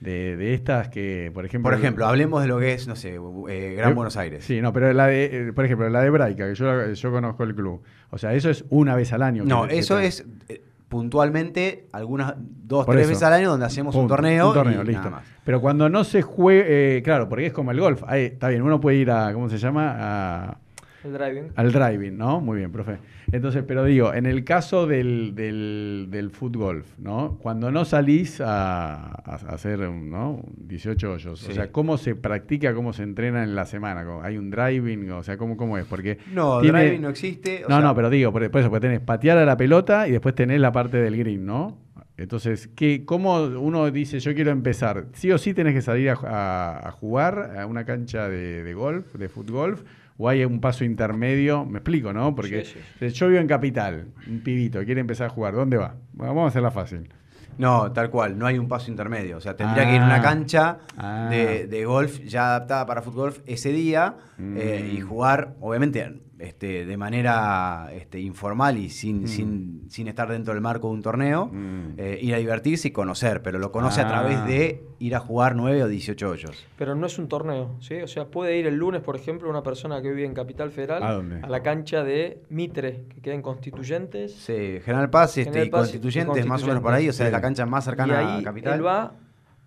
De, 0.00 0.36
de 0.36 0.54
estas 0.54 0.88
que, 0.88 1.30
por 1.34 1.44
ejemplo. 1.44 1.70
por 1.70 1.78
ejemplo, 1.78 2.06
hablemos 2.06 2.40
de 2.42 2.46
lo 2.48 2.58
que 2.60 2.72
es, 2.72 2.86
no 2.86 2.94
sé, 2.94 3.16
eh, 3.48 3.74
Gran 3.76 3.90
Eh, 3.90 3.94
Buenos 3.94 4.16
Aires. 4.16 4.44
Sí, 4.44 4.60
no, 4.60 4.72
pero 4.72 4.92
la 4.92 5.08
de, 5.08 5.48
eh, 5.48 5.52
por 5.52 5.64
ejemplo, 5.64 5.88
la 5.88 6.02
de 6.02 6.10
Braica, 6.10 6.46
que 6.48 6.54
yo, 6.54 6.92
yo 6.92 7.10
conozco 7.10 7.42
el 7.42 7.54
club. 7.54 7.82
O 8.10 8.18
sea, 8.18 8.32
eso 8.34 8.48
es 8.48 8.64
una 8.70 8.94
vez 8.94 9.12
al 9.12 9.22
año. 9.22 9.44
No, 9.44 9.66
eso 9.66 9.98
es 9.98 10.24
eh, 10.48 10.62
puntualmente 10.88 11.86
algunas 11.92 12.34
dos, 12.36 12.86
Por 12.86 12.94
tres 12.94 13.06
eso. 13.06 13.10
veces 13.10 13.22
al 13.24 13.32
año 13.32 13.50
donde 13.50 13.66
hacemos 13.66 13.94
un 13.96 14.06
torneo. 14.08 14.48
Un 14.48 14.54
torneo, 14.54 14.82
y 14.82 14.86
listo. 14.86 14.98
nada 15.02 15.10
más. 15.16 15.24
Pero 15.44 15.60
cuando 15.60 15.88
no 15.88 16.04
se 16.04 16.22
juegue, 16.22 17.00
claro, 17.02 17.28
porque 17.28 17.46
es 17.46 17.52
como 17.52 17.70
el 17.72 17.80
golf. 17.80 18.02
Ahí, 18.06 18.24
está 18.26 18.48
bien, 18.48 18.62
uno 18.62 18.80
puede 18.80 18.98
ir 18.98 19.10
a, 19.10 19.32
¿cómo 19.32 19.48
se 19.48 19.58
llama? 19.58 19.94
A- 19.98 20.58
El 21.04 21.12
driving. 21.12 21.52
al 21.54 21.72
driving, 21.72 22.16
¿no? 22.18 22.40
Muy 22.40 22.58
bien, 22.58 22.72
profe. 22.72 22.98
Entonces, 23.30 23.62
pero 23.66 23.84
digo, 23.84 24.12
en 24.14 24.26
el 24.26 24.42
caso 24.42 24.86
del, 24.86 25.34
del, 25.34 26.06
del 26.10 26.30
foot 26.30 26.56
golf, 26.56 26.86
¿no? 26.98 27.38
Cuando 27.40 27.70
no 27.70 27.84
salís 27.84 28.40
a, 28.40 28.94
a 29.10 29.34
hacer, 29.52 29.78
¿no? 29.80 30.42
18 30.56 31.12
hoyos, 31.12 31.48
o 31.48 31.52
sea, 31.52 31.70
¿cómo 31.70 31.98
se 31.98 32.14
practica, 32.16 32.74
cómo 32.74 32.92
se 32.92 33.02
entrena 33.04 33.44
en 33.44 33.54
la 33.54 33.64
semana? 33.66 34.04
¿Cómo- 34.04 34.22
¿Hay 34.22 34.38
un 34.38 34.50
driving? 34.50 35.10
O 35.12 35.22
sea, 35.22 35.36
¿cómo, 35.36 35.56
cómo 35.56 35.78
es? 35.78 35.84
Porque 35.84 36.18
No, 36.34 36.60
tiene- 36.60 36.80
driving 36.82 37.02
no 37.02 37.08
existe. 37.10 37.64
o 37.64 37.68
no, 37.68 37.76
sea, 37.76 37.84
no, 37.84 37.94
pero 37.94 38.10
digo, 38.10 38.32
por, 38.32 38.50
por 38.50 38.60
eso, 38.60 38.70
porque 38.70 38.86
tenés 38.88 39.00
patear 39.00 39.38
a 39.38 39.44
la 39.44 39.56
pelota 39.56 40.08
y 40.08 40.12
después 40.12 40.34
tenés 40.34 40.60
la 40.60 40.72
parte 40.72 40.96
del 40.96 41.16
green, 41.16 41.46
¿no? 41.46 41.78
Entonces, 42.16 42.66
¿qué, 42.74 43.04
¿cómo 43.04 43.42
uno 43.44 43.88
dice 43.92 44.18
yo 44.18 44.34
quiero 44.34 44.50
empezar? 44.50 45.06
¿Sí 45.12 45.30
o 45.30 45.38
sí 45.38 45.54
tenés 45.54 45.74
que 45.74 45.82
salir 45.82 46.10
a, 46.10 46.14
a- 46.24 46.88
a 46.88 46.90
jugar 46.90 47.54
a 47.56 47.66
una 47.66 47.84
cancha 47.84 48.28
de, 48.28 48.64
de 48.64 48.74
golf, 48.74 49.14
de 49.14 49.28
foot 49.28 49.48
golf? 49.50 49.82
O 50.18 50.28
hay 50.28 50.44
un 50.44 50.60
paso 50.60 50.84
intermedio? 50.84 51.64
Me 51.64 51.78
explico, 51.78 52.12
¿no? 52.12 52.34
Porque 52.34 52.64
Sí, 52.64 52.78
eh, 53.00 53.08
yo 53.10 53.28
vivo 53.28 53.40
en 53.40 53.46
Capital, 53.46 54.08
un 54.28 54.40
pibito, 54.40 54.84
quiere 54.84 55.00
empezar 55.00 55.28
a 55.28 55.30
jugar, 55.30 55.54
¿dónde 55.54 55.76
va? 55.78 55.94
Bueno, 56.12 56.34
vamos 56.34 56.44
a 56.44 56.48
hacerla 56.48 56.70
fácil. 56.70 57.08
No, 57.56 57.90
tal 57.92 58.08
cual, 58.10 58.38
no 58.38 58.46
hay 58.46 58.56
un 58.56 58.68
paso 58.68 58.88
intermedio. 58.90 59.36
O 59.36 59.40
sea, 59.40 59.56
tendría 59.56 59.82
Ah. 59.82 59.86
que 59.86 59.94
ir 59.96 60.00
a 60.00 60.04
una 60.04 60.20
cancha 60.22 60.78
Ah. 60.96 61.28
de, 61.30 61.66
de 61.66 61.84
golf 61.84 62.20
ya 62.20 62.48
adaptada 62.50 62.86
para 62.86 63.02
fútbol 63.02 63.34
ese 63.46 63.72
día 63.72 64.14
eh, 64.38 64.92
y 64.94 65.00
Mm. 65.02 65.06
jugar, 65.08 65.54
obviamente, 65.60 66.20
este, 66.38 66.84
de 66.86 66.96
manera 66.96 67.90
este, 67.92 68.20
informal 68.20 68.78
y 68.78 68.90
sin, 68.90 69.22
Mm. 69.22 69.26
sin, 69.26 69.82
sin 69.88 70.08
estar 70.08 70.28
dentro 70.30 70.52
del 70.54 70.60
marco 70.62 70.88
de 70.88 70.94
un 70.94 71.02
torneo, 71.02 71.46
Mm. 71.52 71.94
eh, 71.98 72.18
ir 72.22 72.34
a 72.34 72.38
divertirse 72.38 72.88
y 72.88 72.90
conocer, 72.90 73.42
pero 73.42 73.58
lo 73.58 73.72
conoce 73.72 74.00
Ah. 74.00 74.04
a 74.04 74.08
través 74.08 74.44
de 74.46 74.84
ir 75.00 75.14
a 75.14 75.20
jugar 75.20 75.54
9 75.56 75.82
o 75.82 75.88
18 75.88 76.28
hoyos. 76.30 76.66
Pero 76.76 76.94
no 76.94 77.06
es 77.06 77.18
un 77.18 77.28
torneo, 77.28 77.76
¿sí? 77.80 77.94
O 77.96 78.08
sea, 78.08 78.26
puede 78.26 78.56
ir 78.58 78.66
el 78.66 78.76
lunes, 78.76 79.00
por 79.02 79.16
ejemplo, 79.16 79.48
una 79.50 79.62
persona 79.62 80.00
que 80.02 80.10
vive 80.10 80.24
en 80.26 80.34
Capital 80.34 80.70
Federal 80.70 81.02
¿A 81.02 81.12
dónde? 81.12 81.40
la 81.48 81.62
cancha 81.62 82.02
de 82.04 82.42
Mitre, 82.50 83.04
que 83.14 83.20
queda 83.20 83.34
en 83.34 83.42
Constituyentes. 83.42 84.32
Sí, 84.34 84.80
General 84.84 85.10
Paz 85.10 85.38
este, 85.38 85.44
General 85.50 85.64
y 85.64 85.68
y 85.68 85.70
Constituyentes, 85.70 86.46
más 86.46 86.62
o 86.62 86.66
menos 86.66 86.82
por 86.82 86.92
ahí, 86.94 87.08
o 87.08 87.12
sea, 87.12 87.26
Sí. 87.26 87.32
la 87.32 87.40
cancha 87.40 87.66
más 87.66 87.84
y 87.84 87.86
cercana 87.86 88.18
ahí 88.36 88.40
a 88.40 88.44
Capital. 88.44 88.74
él 88.74 88.86
va, 88.86 89.12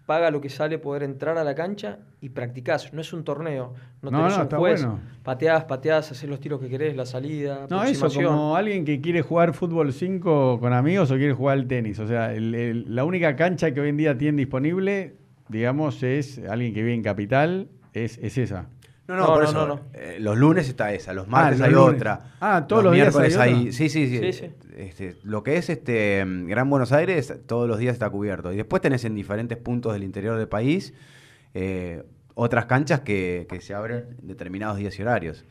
paga 0.05 0.31
lo 0.31 0.41
que 0.41 0.49
sale 0.49 0.77
poder 0.77 1.03
entrar 1.03 1.37
a 1.37 1.43
la 1.43 1.55
cancha 1.55 1.99
y 2.21 2.29
practicás. 2.29 2.91
No 2.93 3.01
es 3.01 3.13
un 3.13 3.23
torneo, 3.23 3.73
no, 4.01 4.11
No, 4.11 4.17
tenés 4.19 4.37
no, 4.37 4.43
un 4.43 4.49
juez. 4.49 4.83
bueno. 4.83 4.99
Pateás, 5.23 5.63
pateás, 5.65 6.11
haces 6.11 6.29
los 6.29 6.39
tiros 6.39 6.59
que 6.59 6.67
querés, 6.69 6.95
la 6.95 7.05
salida, 7.05 7.67
No, 7.69 7.83
eso 7.83 8.09
como 8.13 8.55
alguien 8.55 8.83
que 8.83 8.99
quiere 8.99 9.21
jugar 9.21 9.53
fútbol 9.53 9.93
5 9.93 10.59
con 10.59 10.73
amigos 10.73 11.11
o 11.11 11.15
quiere 11.15 11.33
jugar 11.33 11.57
al 11.59 11.67
tenis. 11.67 11.99
O 11.99 12.07
sea, 12.07 12.33
el- 12.33 12.53
el- 12.55 12.95
la 12.95 13.05
única 13.05 13.35
cancha 13.35 13.73
que 13.73 13.79
hoy 13.81 13.89
en 13.89 13.97
día 13.97 14.17
tiene 14.17 14.37
disponible, 14.39 15.15
digamos, 15.49 16.01
es 16.03 16.39
alguien 16.49 16.73
que 16.73 16.81
vive 16.81 16.93
en 16.95 17.03
Capital, 17.03 17.67
es, 17.93 18.17
es 18.17 18.37
esa. 18.37 18.67
No, 19.11 19.17
no, 19.17 19.21
No, 19.21 19.27
por 19.33 19.43
no, 19.43 19.49
eso. 19.49 19.67
no, 19.67 19.75
no. 19.75 19.81
eh, 19.93 20.17
los 20.19 20.37
lunes 20.37 20.67
está 20.69 20.93
esa, 20.93 21.13
los 21.13 21.27
martes 21.27 21.59
los 21.59 21.67
hay 21.67 21.73
lunes. 21.73 21.95
otra. 21.95 22.33
Ah, 22.39 22.65
todos 22.67 22.83
los 22.83 22.93
días 22.93 23.05
miércoles 23.07 23.37
hay 23.37 23.53
hay. 23.53 23.59
otra. 23.61 23.71
Sí, 23.73 23.89
sí, 23.89 24.07
sí. 24.07 24.19
Sí, 24.19 24.33
sí. 24.33 24.51
Este, 24.77 25.17
lo 25.23 25.43
que 25.43 25.57
es 25.57 25.69
este 25.69 26.23
Gran 26.47 26.69
Buenos 26.69 26.91
Aires, 26.91 27.33
todos 27.45 27.67
los 27.67 27.77
días 27.77 27.93
está 27.93 28.09
cubierto. 28.09 28.51
Y 28.53 28.55
después 28.57 28.81
tenés 28.81 29.03
en 29.05 29.15
diferentes 29.15 29.57
puntos 29.57 29.93
del 29.93 30.03
interior 30.03 30.37
del 30.37 30.47
país 30.47 30.93
eh, 31.53 32.03
otras 32.35 32.65
canchas 32.65 33.01
que, 33.01 33.45
que 33.49 33.59
se 33.61 33.73
abren 33.73 34.15
en 34.21 34.27
determinados 34.27 34.77
días 34.77 34.97
y 34.97 35.01
horarios. 35.01 35.45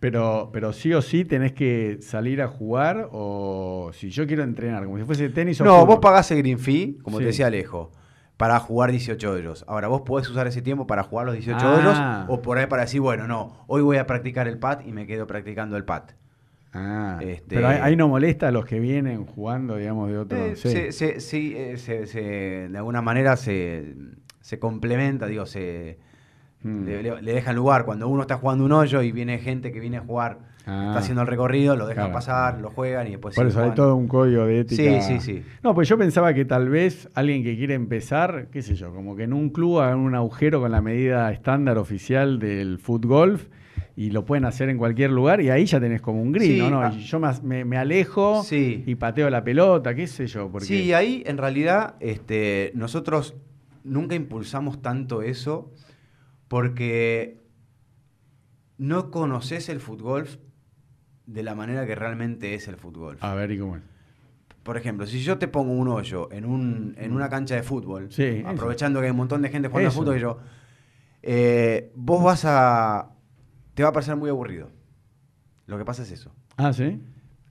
Pero, 0.00 0.48
pero 0.52 0.72
sí 0.72 0.92
o 0.94 1.02
sí 1.02 1.24
tenés 1.26 1.52
que 1.52 1.98
salir 2.00 2.40
a 2.40 2.48
jugar 2.48 3.08
o 3.12 3.90
si 3.92 4.08
yo 4.10 4.26
quiero 4.26 4.42
entrenar, 4.42 4.84
como 4.84 4.96
si 4.98 5.04
fuese 5.04 5.28
tenis 5.28 5.60
o 5.60 5.64
No, 5.64 5.72
fútbol. 5.80 5.86
vos 5.88 5.98
pagás 6.00 6.30
el 6.30 6.38
green 6.38 6.58
fee, 6.58 6.96
como 7.02 7.18
Sí. 7.18 7.24
te 7.24 7.26
decía 7.28 7.46
Alejo, 7.48 7.92
para 8.40 8.58
jugar 8.58 8.90
18 8.90 9.30
hoyos. 9.32 9.64
Ahora, 9.68 9.88
vos 9.88 10.00
podés 10.00 10.26
usar 10.30 10.46
ese 10.46 10.62
tiempo 10.62 10.86
para 10.86 11.02
jugar 11.02 11.26
los 11.26 11.34
18 11.34 11.58
Ah. 11.62 11.74
hoyos 12.24 12.30
o 12.38 12.40
por 12.40 12.56
ahí 12.56 12.66
para 12.68 12.82
decir, 12.82 13.02
bueno, 13.02 13.28
no, 13.28 13.64
hoy 13.66 13.82
voy 13.82 13.98
a 13.98 14.06
practicar 14.06 14.48
el 14.48 14.56
pad 14.58 14.80
y 14.86 14.92
me 14.92 15.06
quedo 15.06 15.26
practicando 15.26 15.76
el 15.76 15.84
pad. 15.84 16.04
Ah, 16.72 17.18
Este- 17.20 17.56
Pero 17.56 17.68
ahí, 17.68 17.78
ahí 17.82 17.96
no 17.96 18.08
molesta 18.08 18.48
a 18.48 18.50
los 18.50 18.64
que 18.64 18.80
vienen 18.80 19.26
jugando, 19.26 19.76
digamos, 19.76 20.08
de 20.08 20.16
otro... 20.16 20.38
Eh, 20.38 20.56
sí. 20.56 20.70
se- 20.70 20.92
se- 20.92 21.20
sí, 21.20 21.52
eh, 21.54 21.76
se- 21.76 22.06
se- 22.06 22.68
de 22.70 22.78
alguna 22.78 23.02
manera 23.02 23.36
se, 23.36 23.94
se 24.40 24.58
complementa, 24.58 25.26
digo, 25.26 25.44
se 25.44 25.98
Mm. 26.62 26.84
le, 26.86 27.02
le- 27.02 27.22
le 27.22 27.32
dejan 27.34 27.56
lugar. 27.56 27.84
Cuando 27.84 28.08
uno 28.08 28.22
está 28.22 28.36
jugando 28.38 28.64
un 28.64 28.72
hoyo 28.72 29.02
y 29.02 29.12
viene 29.12 29.38
gente 29.38 29.70
que 29.70 29.80
viene 29.80 29.98
a 29.98 30.00
jugar, 30.00 30.38
Ah. 30.66 30.86
está 30.88 30.98
haciendo 30.98 31.22
el 31.22 31.26
recorrido, 31.28 31.74
lo 31.74 31.86
dejan 31.86 32.04
Claro. 32.04 32.14
pasar, 32.14 32.60
lo 32.60 32.70
juegan 32.70 33.06
y 33.06 33.12
después 33.12 33.34
Por 33.34 33.46
eso 33.46 33.62
hay 33.62 33.70
todo 33.72 33.96
un 33.96 34.06
código 34.08 34.44
de 34.46 34.60
ética. 34.60 35.00
Sí, 35.00 35.18
sí, 35.18 35.20
sí. 35.20 35.42
No, 35.62 35.74
pues 35.74 35.88
yo 35.88 35.96
pensaba 35.98 36.34
que 36.34 36.44
tal 36.44 36.68
vez 36.68 37.08
alguien 37.14 37.42
que 37.42 37.56
quiere 37.56 37.74
empezar, 37.74 38.48
qué 38.52 38.60
sé 38.62 38.74
yo, 38.74 38.92
como 38.94 39.16
que 39.16 39.22
en 39.24 39.32
un 39.32 39.50
club 39.50 39.80
hagan 39.80 39.98
un 39.98 40.14
agujero 40.14 40.60
con 40.60 40.70
la 40.70 40.80
medida 40.82 41.32
estándar 41.32 41.78
oficial 41.78 42.38
del 42.38 42.78
foot 42.78 43.06
golf 43.06 43.46
y 43.96 44.10
lo 44.10 44.24
pueden 44.24 44.44
hacer 44.44 44.68
en 44.68 44.78
cualquier 44.78 45.10
lugar 45.10 45.40
y 45.40 45.50
ahí 45.50 45.64
ya 45.66 45.80
tenés 45.80 46.00
como 46.00 46.22
un 46.22 46.32
green, 46.32 46.52
Sí, 46.52 46.58
¿no? 46.58 46.70
no? 46.70 46.80
ah. 46.82 46.92
Y 46.94 47.00
yo 47.00 47.18
me, 47.20 47.28
me- 47.42 47.64
me 47.64 47.76
alejo 47.76 48.42
Sí. 48.44 48.84
y 48.86 48.94
pateo 48.94 49.28
la 49.30 49.42
pelota, 49.42 49.94
qué 49.94 50.06
sé 50.06 50.26
yo. 50.26 50.50
Porque... 50.50 50.66
Sí, 50.66 50.92
ahí 50.92 51.22
en 51.26 51.38
realidad 51.38 51.96
este, 52.00 52.70
nosotros 52.74 53.34
nunca 53.82 54.14
impulsamos 54.14 54.80
tanto 54.82 55.22
eso 55.22 55.72
porque 56.48 57.40
no 58.78 59.10
conoces 59.10 59.68
el 59.68 59.80
fútbol 59.80 60.26
de 61.32 61.42
la 61.42 61.54
manera 61.54 61.86
que 61.86 61.94
realmente 61.94 62.54
es 62.54 62.66
el 62.68 62.76
fútbol. 62.76 63.16
A 63.20 63.34
ver, 63.34 63.50
¿y 63.52 63.58
cómo 63.58 63.76
es? 63.76 63.82
Por 64.62 64.76
ejemplo, 64.76 65.06
si 65.06 65.20
yo 65.22 65.38
te 65.38 65.48
pongo 65.48 65.72
un 65.72 65.88
hoyo 65.88 66.30
en, 66.32 66.44
un, 66.44 66.94
en 66.98 67.12
una 67.12 67.28
cancha 67.28 67.54
de 67.54 67.62
fútbol, 67.62 68.10
Sí, 68.12 68.22
eso. 68.24 68.48
aprovechando 68.48 69.00
que 69.00 69.06
hay 69.06 69.10
un 69.10 69.16
montón 69.16 69.40
de 69.42 69.48
gente 69.48 69.68
jugando 69.68 69.88
a 69.88 69.92
fútbol, 69.92 70.16
y 70.16 70.20
yo, 70.20 70.38
eh, 71.22 71.92
vos 71.94 72.22
vas 72.22 72.44
a... 72.44 73.10
te 73.74 73.82
va 73.82 73.88
a 73.88 73.92
parecer 73.92 74.16
muy 74.16 74.28
aburrido. 74.28 74.70
Lo 75.66 75.78
que 75.78 75.84
pasa 75.84 76.02
es 76.02 76.10
eso. 76.12 76.34
Ah, 76.56 76.72
¿sí? 76.72 77.00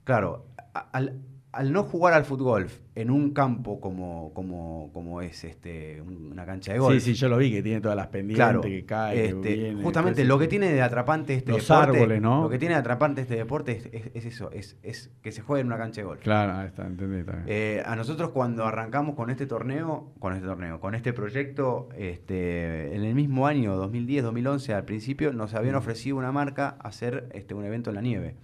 Claro, 0.04 0.46
al, 0.92 1.20
al 1.52 1.72
no 1.72 1.82
jugar 1.82 2.14
al 2.14 2.24
fútbol 2.24 2.68
en 2.94 3.10
un 3.10 3.32
campo 3.32 3.80
como, 3.80 4.32
como, 4.34 4.90
como 4.92 5.20
es 5.20 5.42
este, 5.42 6.00
un- 6.00 6.30
una 6.30 6.46
cancha 6.46 6.72
de 6.72 6.78
golf, 6.78 6.94
Sí, 7.02 7.12
sí, 7.12 7.14
yo 7.14 7.28
lo 7.28 7.38
vi 7.38 7.50
que 7.50 7.60
tiene 7.60 7.80
todas 7.80 7.96
las 7.96 8.06
pendientes, 8.06 8.36
claro, 8.36 8.60
que 8.60 8.84
cae, 8.84 9.24
este, 9.30 9.40
que 9.40 9.54
viene. 9.56 9.82
justamente 9.82 10.24
lo 10.24 10.38
que 10.38 10.46
tiene 10.46 10.72
de 10.72 10.80
atrapante 10.80 11.34
este 11.34 11.50
Los 11.50 11.66
deporte, 11.66 11.96
árboles, 11.98 12.22
¿no? 12.22 12.42
lo 12.44 12.50
que 12.50 12.58
tiene 12.58 12.74
de 12.74 12.80
atrapante 12.80 13.22
este 13.22 13.34
deporte 13.34 13.72
es, 13.72 13.86
es- 13.92 14.10
es 14.14 14.24
eso, 14.26 14.52
es, 14.52 14.76
es 14.84 15.10
que 15.22 15.32
se 15.32 15.42
juegue 15.42 15.62
en 15.62 15.66
una 15.66 15.76
cancha 15.78 16.02
de 16.02 16.06
golf. 16.06 16.20
Claro, 16.22 16.52
ahí 16.54 16.68
está, 16.68 16.86
entendí. 16.86 17.22
bien. 17.22 17.42
Eh, 17.48 17.82
a 17.84 17.96
nosotros 17.96 18.30
cuando 18.30 18.64
arrancamos 18.64 19.16
con 19.16 19.28
este 19.30 19.46
torneo, 19.46 20.12
con 20.20 20.34
este 20.34 20.46
torneo, 20.46 20.78
con 20.78 20.94
este 20.94 21.12
proyecto, 21.12 21.88
este, 21.96 22.94
en 22.94 23.02
el 23.02 23.14
mismo 23.16 23.48
año 23.48 23.74
2010-2011, 23.76 24.72
al 24.74 24.84
principio, 24.84 25.32
nos 25.32 25.52
Mm. 25.52 25.56
habían 25.56 25.74
ofrecido 25.74 26.16
una 26.16 26.30
marca 26.30 26.76
hacer 26.80 27.28
este, 27.32 27.54
un 27.54 27.64
evento 27.64 27.90
en 27.90 27.96
la 27.96 28.02
nieve. 28.02 28.36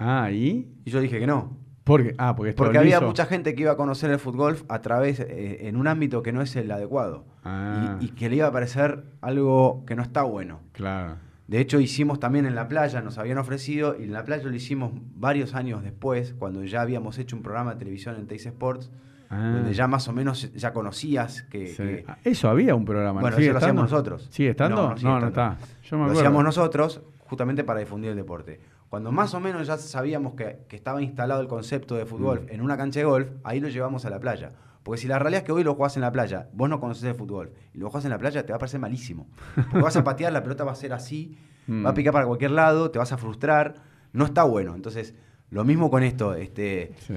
Ah, 0.00 0.30
¿y? 0.32 0.68
Y 0.84 0.90
yo 0.90 1.00
dije 1.00 1.20
que 1.20 1.26
no. 1.26 1.56
Porque, 1.88 2.14
ah, 2.18 2.36
porque, 2.36 2.52
Porque 2.52 2.78
había 2.78 3.00
mucha 3.00 3.26
gente 3.26 3.54
que 3.56 3.62
iba 3.62 3.72
a 3.72 3.76
conocer 3.76 4.10
el 4.10 4.18
fútbol 4.20 4.58
a 4.68 4.80
través, 4.80 5.18
eh, 5.20 5.66
en 5.68 5.76
un 5.76 5.88
ámbito 5.88 6.22
que 6.22 6.32
no 6.32 6.40
es 6.42 6.54
el 6.54 6.70
adecuado. 6.70 7.24
Ah. 7.44 7.98
Y, 8.00 8.04
y 8.04 8.08
que 8.10 8.28
le 8.28 8.36
iba 8.36 8.46
a 8.46 8.52
parecer 8.52 9.02
algo 9.22 9.84
que 9.86 9.96
no 9.96 10.02
está 10.02 10.22
bueno. 10.22 10.60
Claro. 10.72 11.16
De 11.48 11.58
hecho, 11.60 11.80
hicimos 11.80 12.20
también 12.20 12.44
en 12.46 12.54
la 12.54 12.68
playa, 12.68 13.00
nos 13.00 13.16
habían 13.18 13.38
ofrecido, 13.38 13.96
y 13.98 14.04
en 14.04 14.12
la 14.12 14.22
playa 14.24 14.44
lo 14.44 14.54
hicimos 14.54 14.92
varios 15.16 15.54
años 15.54 15.82
después, 15.82 16.34
cuando 16.38 16.62
ya 16.64 16.82
habíamos 16.82 17.18
hecho 17.18 17.34
un 17.36 17.42
programa 17.42 17.72
de 17.72 17.78
televisión 17.78 18.16
en 18.16 18.26
Teis 18.26 18.44
Sports, 18.46 18.90
Ah. 19.30 19.52
donde 19.56 19.74
ya 19.74 19.86
más 19.88 20.08
o 20.08 20.12
menos 20.14 20.52
ya 20.54 20.72
conocías 20.72 21.42
que... 21.42 21.66
Sí. 21.68 21.76
que- 21.76 22.04
Ah, 22.08 22.16
Eso 22.24 22.48
había 22.48 22.74
un 22.74 22.84
programa. 22.86 23.14
¿no? 23.16 23.20
Bueno, 23.20 23.36
¿Sigue 23.36 23.48
eso 23.48 23.52
lo 23.52 23.58
hacíamos 23.58 23.82
nosotros. 23.90 24.26
¿Sigue 24.30 24.50
estando? 24.50 24.76
No, 24.76 24.82
No, 24.82 24.88
no 24.90 24.96
sigue 24.96 25.10
no, 25.10 25.18
estando. 25.28 25.52
está. 25.56 25.66
Yo 25.82 25.96
me 25.96 25.98
lo 25.98 26.04
acuerdo. 26.04 26.20
hacíamos 26.20 26.44
nosotros 26.44 27.02
justamente 27.26 27.62
para 27.64 27.80
difundir 27.80 28.10
el 28.10 28.16
deporte. 28.16 28.58
Cuando 28.88 29.12
más 29.12 29.34
o 29.34 29.40
menos 29.40 29.66
ya 29.66 29.76
sabíamos 29.76 30.34
que, 30.34 30.60
que 30.68 30.76
estaba 30.76 31.02
instalado 31.02 31.40
el 31.40 31.48
concepto 31.48 31.94
de 31.94 32.06
fútbol 32.06 32.42
Mm. 32.46 32.54
en 32.54 32.60
una 32.62 32.76
cancha 32.76 33.00
de 33.00 33.04
golf, 33.06 33.28
ahí 33.44 33.60
lo 33.60 33.68
llevamos 33.68 34.04
a 34.04 34.10
la 34.10 34.18
playa. 34.20 34.52
Porque 34.82 35.02
si 35.02 35.08
la 35.08 35.18
realidad 35.18 35.40
es 35.42 35.44
que 35.46 35.52
hoy 35.52 35.62
lo 35.64 35.74
jugás 35.74 35.96
en 35.96 36.02
la 36.02 36.10
playa, 36.12 36.48
vos 36.54 36.70
no 36.70 36.80
conocés 36.80 37.04
el 37.04 37.14
fútbol, 37.14 37.52
y 37.74 37.78
lo 37.78 37.88
jugás 37.90 38.04
en 38.06 38.10
la 38.10 38.18
playa, 38.18 38.46
te 38.46 38.52
va 38.52 38.56
a 38.56 38.58
parecer 38.58 38.80
malísimo. 38.80 39.28
Porque 39.54 39.82
vas 39.82 39.96
a 39.96 40.04
patear, 40.04 40.32
la 40.32 40.42
pelota 40.42 40.64
va 40.64 40.72
a 40.72 40.76
ser 40.76 40.92
así, 40.94 41.36
Mm. 41.66 41.84
va 41.84 41.90
a 41.90 41.94
picar 41.94 42.14
para 42.14 42.24
cualquier 42.26 42.52
lado, 42.52 42.90
te 42.90 42.98
vas 42.98 43.12
a 43.12 43.18
frustrar, 43.18 43.74
no 44.14 44.24
está 44.24 44.44
bueno. 44.44 44.74
Entonces, 44.74 45.14
lo 45.50 45.64
mismo 45.64 45.90
con 45.90 46.02
esto, 46.02 46.34
este, 46.34 46.92
Sí. 47.00 47.14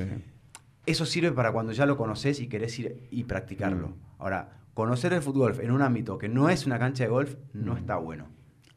eso 0.85 1.05
sirve 1.05 1.31
para 1.31 1.53
cuando 1.53 1.71
ya 1.71 1.85
lo 1.85 1.95
conoces 1.95 2.41
y 2.41 2.47
querés 2.49 2.77
ir 2.79 3.07
y 3.11 3.23
practicarlo. 3.23 3.89
Mm. 3.89 3.93
Ahora, 4.19 4.49
conocer 4.73 5.13
el 5.13 5.21
fútbol 5.21 5.57
en 5.61 5.71
un 5.71 5.81
ámbito 5.81 6.17
que 6.17 6.27
no 6.27 6.49
es 6.49 6.65
una 6.65 6.79
cancha 6.79 7.05
de 7.05 7.09
golf 7.09 7.35
no 7.53 7.77
está 7.77 7.95
bueno. 7.95 8.25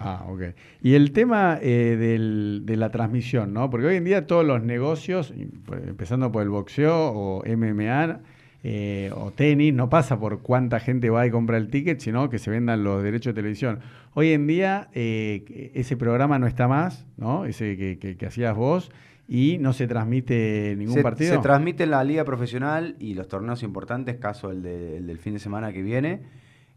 Ah, 0.04 0.26
ok. 0.28 0.42
Y 0.82 0.94
el 0.94 1.12
tema 1.12 1.58
eh, 1.62 1.96
del- 1.98 2.62
de 2.64 2.76
la 2.76 2.90
transmisión, 2.90 3.52
¿no? 3.54 3.70
Porque 3.70 3.86
hoy 3.86 3.96
en 3.96 4.04
día 4.04 4.26
todos 4.26 4.44
los 4.44 4.62
negocios, 4.62 5.32
pues, 5.64 5.82
empezando 5.86 6.30
por 6.30 6.42
el 6.42 6.50
boxeo 6.50 7.08
o 7.12 7.42
MMA 7.46 8.20
eh, 8.66 9.10
o 9.14 9.30
tenis, 9.30 9.74
no 9.74 9.88
pasa 9.90 10.18
por 10.18 10.40
cuánta 10.40 10.80
gente 10.80 11.10
va 11.10 11.26
y 11.26 11.30
compra 11.30 11.56
el 11.58 11.68
ticket, 11.68 12.00
sino 12.00 12.30
que 12.30 12.38
se 12.38 12.50
vendan 12.50 12.82
los 12.84 13.02
derechos 13.02 13.34
de 13.34 13.40
televisión. 13.40 13.80
Hoy 14.14 14.32
en 14.32 14.46
día 14.46 14.88
eh, 14.94 15.70
ese 15.74 15.96
programa 15.96 16.38
no 16.38 16.46
está 16.46 16.66
más, 16.68 17.06
¿no? 17.16 17.44
Ese 17.44 17.76
que, 17.76 17.98
que- 17.98 18.16
que 18.16 18.26
hacías 18.26 18.56
vos, 18.56 18.90
y 19.28 19.56
no 19.58 19.72
se 19.72 19.86
transmite 19.86 20.74
ningún 20.78 20.94
se, 20.94 21.02
partido. 21.02 21.34
se 21.34 21.40
transmite 21.40 21.84
en 21.84 21.90
la 21.90 22.04
liga 22.04 22.24
profesional 22.24 22.94
y 22.98 23.14
los 23.14 23.26
torneos 23.28 23.62
importantes, 23.62 24.16
caso 24.16 24.50
el, 24.50 24.62
de- 24.62 24.98
el 24.98 25.06
del 25.06 25.18
fin 25.18 25.32
de 25.34 25.38
semana 25.40 25.72
que 25.72 25.82
viene, 25.82 26.20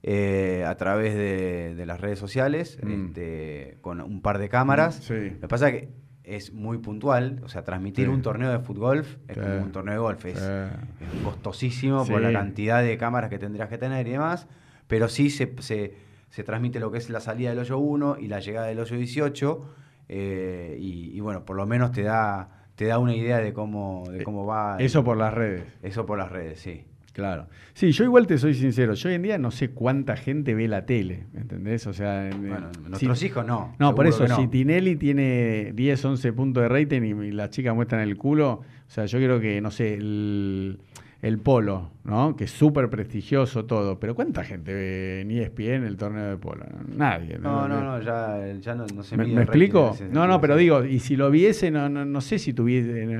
eh, 0.03 0.63
a 0.67 0.75
través 0.77 1.15
de, 1.15 1.75
de 1.75 1.85
las 1.85 1.99
redes 1.99 2.19
sociales, 2.19 2.77
Mm. 2.83 3.05
este, 3.07 3.77
con 3.81 4.01
un 4.01 4.21
par 4.21 4.37
de 4.37 4.49
cámaras. 4.49 4.95
Sí. 4.95 5.31
Lo 5.31 5.39
que 5.41 5.47
pasa 5.47 5.69
es 5.69 5.73
que 5.81 5.89
es 6.23 6.53
muy 6.53 6.77
puntual, 6.79 7.39
o 7.43 7.47
sea, 7.47 7.63
transmitir 7.63 8.05
Sí. 8.05 8.11
un 8.11 8.21
torneo 8.21 8.51
de 8.51 8.59
fútbol 8.59 8.99
es 8.99 9.07
Sí. 9.35 9.39
como 9.39 9.61
un 9.63 9.71
torneo 9.71 9.93
de 9.93 9.99
golf, 9.99 10.25
es, 10.25 10.37
Sí. 10.37 10.45
es 11.17 11.23
costosísimo 11.23 12.05
por 12.05 12.21
la 12.21 12.31
cantidad 12.33 12.83
de 12.83 12.97
cámaras 12.97 13.29
que 13.29 13.39
tendrías 13.39 13.69
que 13.69 13.77
tener 13.77 14.05
y 14.07 14.11
demás, 14.11 14.47
pero 14.87 15.07
sí 15.07 15.29
se, 15.29 15.53
se- 15.59 15.93
se 16.29 16.43
transmite 16.43 16.79
lo 16.81 16.91
que 16.91 16.97
es 16.97 17.09
la 17.09 17.21
salida 17.21 17.49
del 17.51 17.59
hoyo 17.59 17.77
1 17.77 18.17
y 18.19 18.27
la 18.27 18.39
llegada 18.41 18.67
del 18.67 18.79
hoyo 18.79 18.97
18, 18.97 19.65
eh, 20.09 20.77
y, 20.79 21.15
y 21.15 21.19
bueno, 21.21 21.45
por 21.45 21.55
lo 21.55 21.65
menos 21.65 21.91
te 21.93 22.03
da, 22.03 22.49
te 22.75 22.85
da 22.85 22.99
una 22.99 23.15
idea 23.15 23.37
de 23.39 23.53
cómo, 23.53 24.03
de 24.11 24.23
cómo 24.23 24.45
va. 24.45 24.75
Eso 24.79 25.03
por 25.03 25.15
las 25.17 25.33
redes. 25.33 25.63
eso 25.81 26.05
por 26.05 26.17
las 26.17 26.29
redes, 26.31 26.59
sí. 26.59 26.85
Claro. 27.17 27.47
Sí, 27.73 27.91
yo 27.93 28.03
igual 28.03 28.27
te 28.27 28.37
soy 28.37 28.53
sincero. 28.53 28.93
Yo 28.93 29.09
hoy 29.09 29.15
en 29.15 29.23
día 29.23 29.39
no 29.39 29.49
sé 29.49 29.71
cuánta 29.71 30.15
gente 30.15 30.53
ve 30.53 30.67
la 30.67 30.85
tele, 30.85 31.23
¿entendés? 31.35 31.87
O 31.87 31.91
sea, 31.93 32.29
en- 32.29 32.47
Bueno, 32.47 32.69
si- 32.75 32.89
nuestros 32.89 33.23
hijos 33.23 33.43
no. 33.43 33.75
No, 33.79 33.95
por 33.95 34.05
eso, 34.05 34.27
no. 34.27 34.35
si 34.35 34.47
Tinelli 34.47 34.97
tiene 34.97 35.71
10, 35.73 36.05
11 36.05 36.31
puntos 36.31 36.61
de 36.61 36.69
rating 36.69 37.01
y, 37.01 37.25
y 37.29 37.31
las 37.31 37.49
chicas 37.49 37.73
muestran 37.73 38.01
el 38.01 38.17
culo, 38.17 38.51
o 38.51 38.63
sea, 38.85 39.07
yo 39.07 39.17
creo 39.17 39.39
que, 39.39 39.59
no 39.61 39.71
sé, 39.71 39.95
el, 39.95 40.77
el 41.21 41.39
polo, 41.39 41.89
¿no? 42.03 42.35
Que 42.35 42.43
es 42.43 42.51
súper 42.51 42.89
prestigioso 42.89 43.65
todo, 43.65 43.99
pero 43.99 44.13
¿cuánta 44.13 44.43
gente 44.43 44.73
ve 44.73 45.21
en 45.21 45.31
E 45.31 45.41
ESPN 45.41 45.83
el 45.83 45.97
torneo 45.97 46.29
de 46.29 46.37
polo? 46.37 46.65
Nadie. 46.95 47.39
No, 47.39 47.67
no, 47.67 47.81
no, 47.81 47.99
ya, 48.01 48.53
ya 48.59 48.75
no, 48.75 48.85
no 48.85 49.01
se 49.01 49.17
¿Me, 49.17 49.25
mide 49.25 49.35
me 49.35 49.41
explico? 49.41 49.91
ese 49.95 50.09
No, 50.09 50.27
no, 50.27 50.39
pero 50.39 50.55
digo, 50.55 50.85
y 50.85 50.99
si 50.99 51.15
lo 51.15 51.31
viese, 51.31 51.71
no, 51.71 51.89
no, 51.89 52.05
no 52.05 52.21
sé 52.21 52.37
si 52.37 52.53
tuviese... 52.53 53.17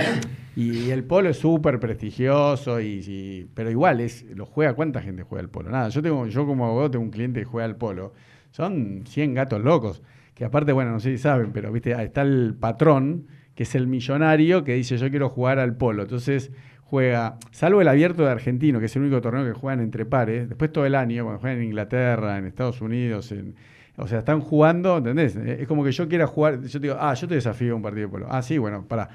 Y, 0.55 0.85
y 0.85 0.91
el 0.91 1.03
polo 1.03 1.29
es 1.29 1.37
súper 1.37 1.79
prestigioso, 1.79 2.79
y, 2.81 3.49
pero 3.53 3.71
igual, 3.71 3.99
es 3.99 4.25
lo 4.35 4.45
juega, 4.45 4.73
¿cuánta 4.73 5.01
gente 5.01 5.23
juega 5.23 5.41
al 5.41 5.49
polo? 5.49 5.69
Nada, 5.69 5.89
yo, 5.89 6.01
tengo, 6.01 6.27
yo 6.27 6.45
como 6.45 6.65
abogado 6.65 6.91
tengo 6.91 7.05
un 7.05 7.11
cliente 7.11 7.41
que 7.41 7.45
juega 7.45 7.65
al 7.65 7.77
polo, 7.77 8.13
son 8.51 9.03
100 9.07 9.33
gatos 9.33 9.63
locos, 9.63 10.03
que 10.33 10.45
aparte, 10.45 10.71
bueno, 10.71 10.91
no 10.91 10.99
sé 10.99 11.11
si 11.11 11.17
saben, 11.17 11.51
pero 11.51 11.71
viste, 11.71 11.95
ahí 11.95 12.05
está 12.05 12.21
el 12.21 12.55
patrón, 12.59 13.27
que 13.55 13.63
es 13.63 13.73
el 13.73 13.87
millonario, 13.87 14.63
que 14.63 14.75
dice 14.75 14.97
yo 14.97 15.09
quiero 15.09 15.29
jugar 15.29 15.57
al 15.57 15.75
polo, 15.77 16.03
entonces 16.03 16.51
juega, 16.89 17.37
salvo 17.51 17.81
el 17.81 17.87
abierto 17.87 18.23
de 18.23 18.31
argentino, 18.31 18.79
que 18.79 18.85
es 18.85 18.95
el 18.95 19.01
único 19.03 19.21
torneo 19.21 19.45
que 19.45 19.53
juegan 19.53 19.81
entre 19.81 20.05
pares, 20.05 20.47
después 20.47 20.71
todo 20.71 20.85
el 20.85 20.95
año, 20.95 21.23
cuando 21.23 21.39
juegan 21.39 21.59
en 21.59 21.65
Inglaterra, 21.65 22.37
en 22.37 22.45
Estados 22.45 22.81
Unidos, 22.81 23.31
en, 23.31 23.55
o 23.97 24.07
sea, 24.07 24.19
están 24.19 24.39
jugando, 24.41 24.97
¿entendés? 24.97 25.35
Eh, 25.35 25.57
Es 25.61 25.67
como 25.67 25.83
que 25.83 25.91
yo 25.91 26.07
quiera 26.07 26.27
jugar, 26.27 26.61
yo 26.61 26.79
te 26.79 26.87
digo, 26.87 26.97
ah, 26.99 27.13
yo 27.13 27.27
te 27.27 27.35
desafío 27.35 27.73
a 27.73 27.75
un 27.75 27.81
partido 27.81 28.07
de 28.07 28.11
polo. 28.11 28.27
Ah, 28.29 28.41
sí, 28.41 28.57
bueno, 28.57 28.85
para. 28.87 29.09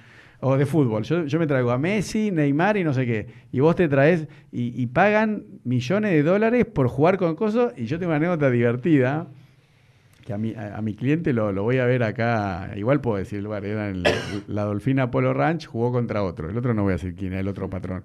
O 0.44 0.56
de 0.56 0.66
fútbol. 0.66 1.04
Yo, 1.04 1.24
yo 1.24 1.38
me 1.38 1.46
traigo 1.46 1.70
a 1.70 1.78
Messi, 1.78 2.32
Neymar 2.32 2.76
y 2.76 2.82
no 2.82 2.92
sé 2.92 3.06
qué. 3.06 3.28
Y 3.52 3.60
vos 3.60 3.76
te 3.76 3.88
traes 3.88 4.26
y, 4.50 4.82
y 4.82 4.86
pagan 4.88 5.44
millones 5.62 6.10
de 6.10 6.24
dólares 6.24 6.64
por 6.66 6.88
jugar 6.88 7.16
con 7.16 7.36
cosas. 7.36 7.72
Y 7.76 7.84
yo 7.84 7.96
tengo 8.00 8.10
una 8.10 8.16
anécdota 8.16 8.50
divertida 8.50 9.28
que 10.24 10.32
a 10.32 10.38
mi, 10.38 10.54
a, 10.54 10.76
a 10.76 10.82
mi 10.82 10.94
cliente 10.94 11.32
lo, 11.32 11.52
lo 11.52 11.62
voy 11.62 11.78
a 11.78 11.84
ver 11.86 12.02
acá. 12.02 12.70
Igual 12.76 13.00
puedo 13.00 13.18
decir 13.18 13.38
el 13.38 13.44
lugar. 13.44 13.64
Era 13.64 13.90
en 13.90 14.02
la, 14.02 14.10
la 14.46 14.62
Dolfina 14.64 15.10
Polo 15.10 15.34
Ranch, 15.34 15.66
jugó 15.66 15.92
contra 15.92 16.22
otro. 16.22 16.48
El 16.48 16.56
otro 16.56 16.72
no 16.74 16.82
voy 16.82 16.92
a 16.92 16.96
decir 16.96 17.14
quién 17.14 17.32
es, 17.34 17.40
el 17.40 17.48
otro 17.48 17.68
patrón. 17.68 18.04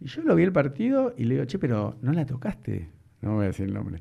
Y 0.00 0.06
yo 0.06 0.22
lo 0.22 0.34
vi 0.36 0.44
el 0.44 0.52
partido 0.52 1.14
y 1.16 1.24
le 1.24 1.34
digo, 1.34 1.44
che, 1.46 1.58
pero 1.58 1.96
no 2.02 2.12
la 2.12 2.24
tocaste. 2.24 2.88
No 3.22 3.34
voy 3.34 3.44
a 3.44 3.48
decir 3.48 3.66
el 3.66 3.74
nombre. 3.74 4.00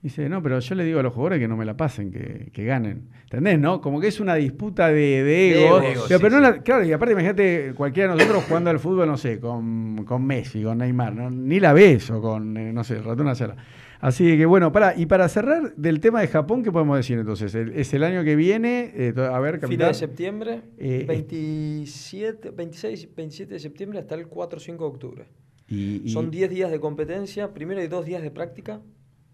Dice, 0.00 0.28
no, 0.28 0.42
pero 0.42 0.58
yo 0.58 0.74
le 0.74 0.84
digo 0.84 1.00
a 1.00 1.02
los 1.02 1.14
jugadores 1.14 1.38
que 1.38 1.48
no 1.48 1.56
me 1.56 1.64
la 1.64 1.76
pasen, 1.78 2.10
que, 2.10 2.50
que 2.52 2.64
ganen. 2.66 3.08
¿Entendés, 3.22 3.58
no? 3.58 3.80
Como 3.80 4.00
que 4.02 4.08
es 4.08 4.20
una 4.20 4.34
disputa 4.34 4.88
de, 4.88 4.94
de 5.24 5.66
egos. 5.66 5.80
De 5.80 5.92
egos, 5.92 6.04
Pero, 6.08 6.18
sí, 6.18 6.22
pero 6.24 6.40
no 6.40 6.46
sí. 6.46 6.52
la- 6.58 6.62
claro, 6.62 6.84
y 6.84 6.92
aparte 6.92 7.12
imagínate 7.14 7.72
cualquiera 7.74 8.10
de 8.12 8.18
nosotros 8.18 8.44
jugando 8.44 8.68
al 8.68 8.78
fútbol, 8.78 9.06
no 9.08 9.16
sé, 9.16 9.40
con, 9.40 10.04
con 10.04 10.26
Messi, 10.26 10.62
con 10.62 10.76
Neymar, 10.78 11.14
¿no? 11.14 11.30
ni 11.30 11.58
la 11.58 11.72
ves, 11.72 12.10
o 12.10 12.20
con, 12.20 12.54
eh, 12.58 12.70
no 12.72 12.84
sé, 12.84 13.00
Ratón 13.00 13.28
Ayala. 13.28 13.56
Así 14.04 14.36
que 14.36 14.44
bueno, 14.44 14.70
para, 14.70 14.94
y 14.98 15.06
para 15.06 15.26
cerrar 15.30 15.74
del 15.76 15.98
tema 15.98 16.20
de 16.20 16.28
Japón, 16.28 16.62
¿qué 16.62 16.70
podemos 16.70 16.94
decir 16.98 17.18
entonces? 17.18 17.54
El- 17.54 17.72
es 17.72 17.94
el 17.94 18.02
año 18.04 18.22
que 18.22 18.36
viene, 18.36 18.92
eh, 18.94 19.14
a 19.16 19.40
ver, 19.40 19.58
capitán. 19.58 19.88
de 19.88 19.94
septiembre, 19.94 20.60
Eh, 20.76 21.04
27, 21.08 22.50
26, 22.50 23.08
27 23.16 23.54
de 23.54 23.60
septiembre 23.60 23.98
hasta 24.00 24.14
el 24.14 24.26
4 24.26 24.58
o 24.58 24.60
5 24.60 24.84
de 24.84 24.90
octubre. 24.90 25.24
Y- 25.68 26.02
y- 26.04 26.10
Son 26.10 26.30
10 26.30 26.50
días 26.50 26.70
de 26.70 26.80
competencia, 26.80 27.54
primero 27.54 27.80
hay 27.80 27.88
dos 27.88 28.04
días 28.04 28.20
de 28.22 28.30
práctica. 28.30 28.80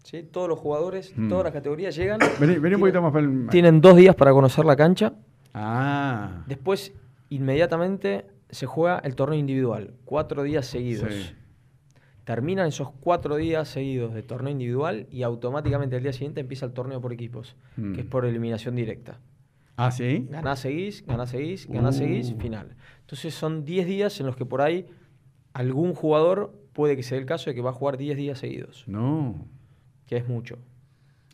¿sí? 0.03 0.23
Todos 0.23 0.47
los 0.47 0.57
jugadores, 0.57 1.11
Mm. 1.17 1.27
todas 1.27 1.43
las 1.43 1.53
categorías 1.53 1.93
llegan. 1.95 2.19
Vení, 2.39 2.57
vení 2.57 2.75
un 2.75 2.81
poquito 2.81 3.01
más 3.01 3.11
para 3.11 3.25
el... 3.25 3.47
Tienen 3.51 3.81
dos 3.81 3.97
días 3.97 4.15
para 4.15 4.31
conocer 4.31 4.63
la 4.63 4.75
cancha. 4.77 5.13
Ah, 5.53 6.43
Después, 6.47 6.93
inmediatamente, 7.29 8.25
se 8.49 8.65
juega 8.65 8.99
el 8.99 9.15
torneo 9.15 9.37
individual. 9.37 9.93
Cuatro 10.05 10.43
días 10.43 10.65
seguidos. 10.65 11.13
Sí. 11.13 11.35
Terminan 12.23 12.67
esos 12.67 12.91
cuatro 12.99 13.35
días 13.35 13.67
seguidos 13.67 14.13
de 14.13 14.21
torneo 14.21 14.51
individual 14.51 15.07
y 15.11 15.23
automáticamente 15.23 15.95
al 15.95 16.03
día 16.03 16.13
siguiente 16.13 16.39
empieza 16.41 16.65
el 16.65 16.71
torneo 16.73 17.01
por 17.01 17.11
equipos, 17.13 17.55
Mm. 17.77 17.93
que 17.93 18.01
es 18.01 18.07
por 18.07 18.25
eliminación 18.25 18.75
directa. 18.75 19.19
ah, 19.77 19.89
sí. 19.89 20.27
Ganás, 20.29 20.59
seguís, 20.59 21.03
ganás, 21.07 21.29
seguís, 21.31 21.67
ganás, 21.67 21.95
Uh. 21.95 21.99
seguís, 21.99 22.35
final. 22.37 22.75
Entonces 22.99 23.33
son 23.33 23.65
10 23.65 23.87
días 23.87 24.19
en 24.19 24.27
los 24.27 24.35
que 24.35 24.45
por 24.45 24.61
ahí 24.61 24.85
algún 25.53 25.95
jugador 25.95 26.53
puede 26.73 26.95
que 26.95 27.01
sea 27.03 27.17
el 27.17 27.25
caso 27.25 27.49
de 27.49 27.55
que 27.55 27.61
va 27.61 27.71
a 27.71 27.73
jugar 27.73 27.97
10 27.97 28.15
días 28.15 28.37
seguidos, 28.37 28.83
No. 28.87 29.47
que 30.05 30.17
es 30.17 30.27
mucho. 30.27 30.59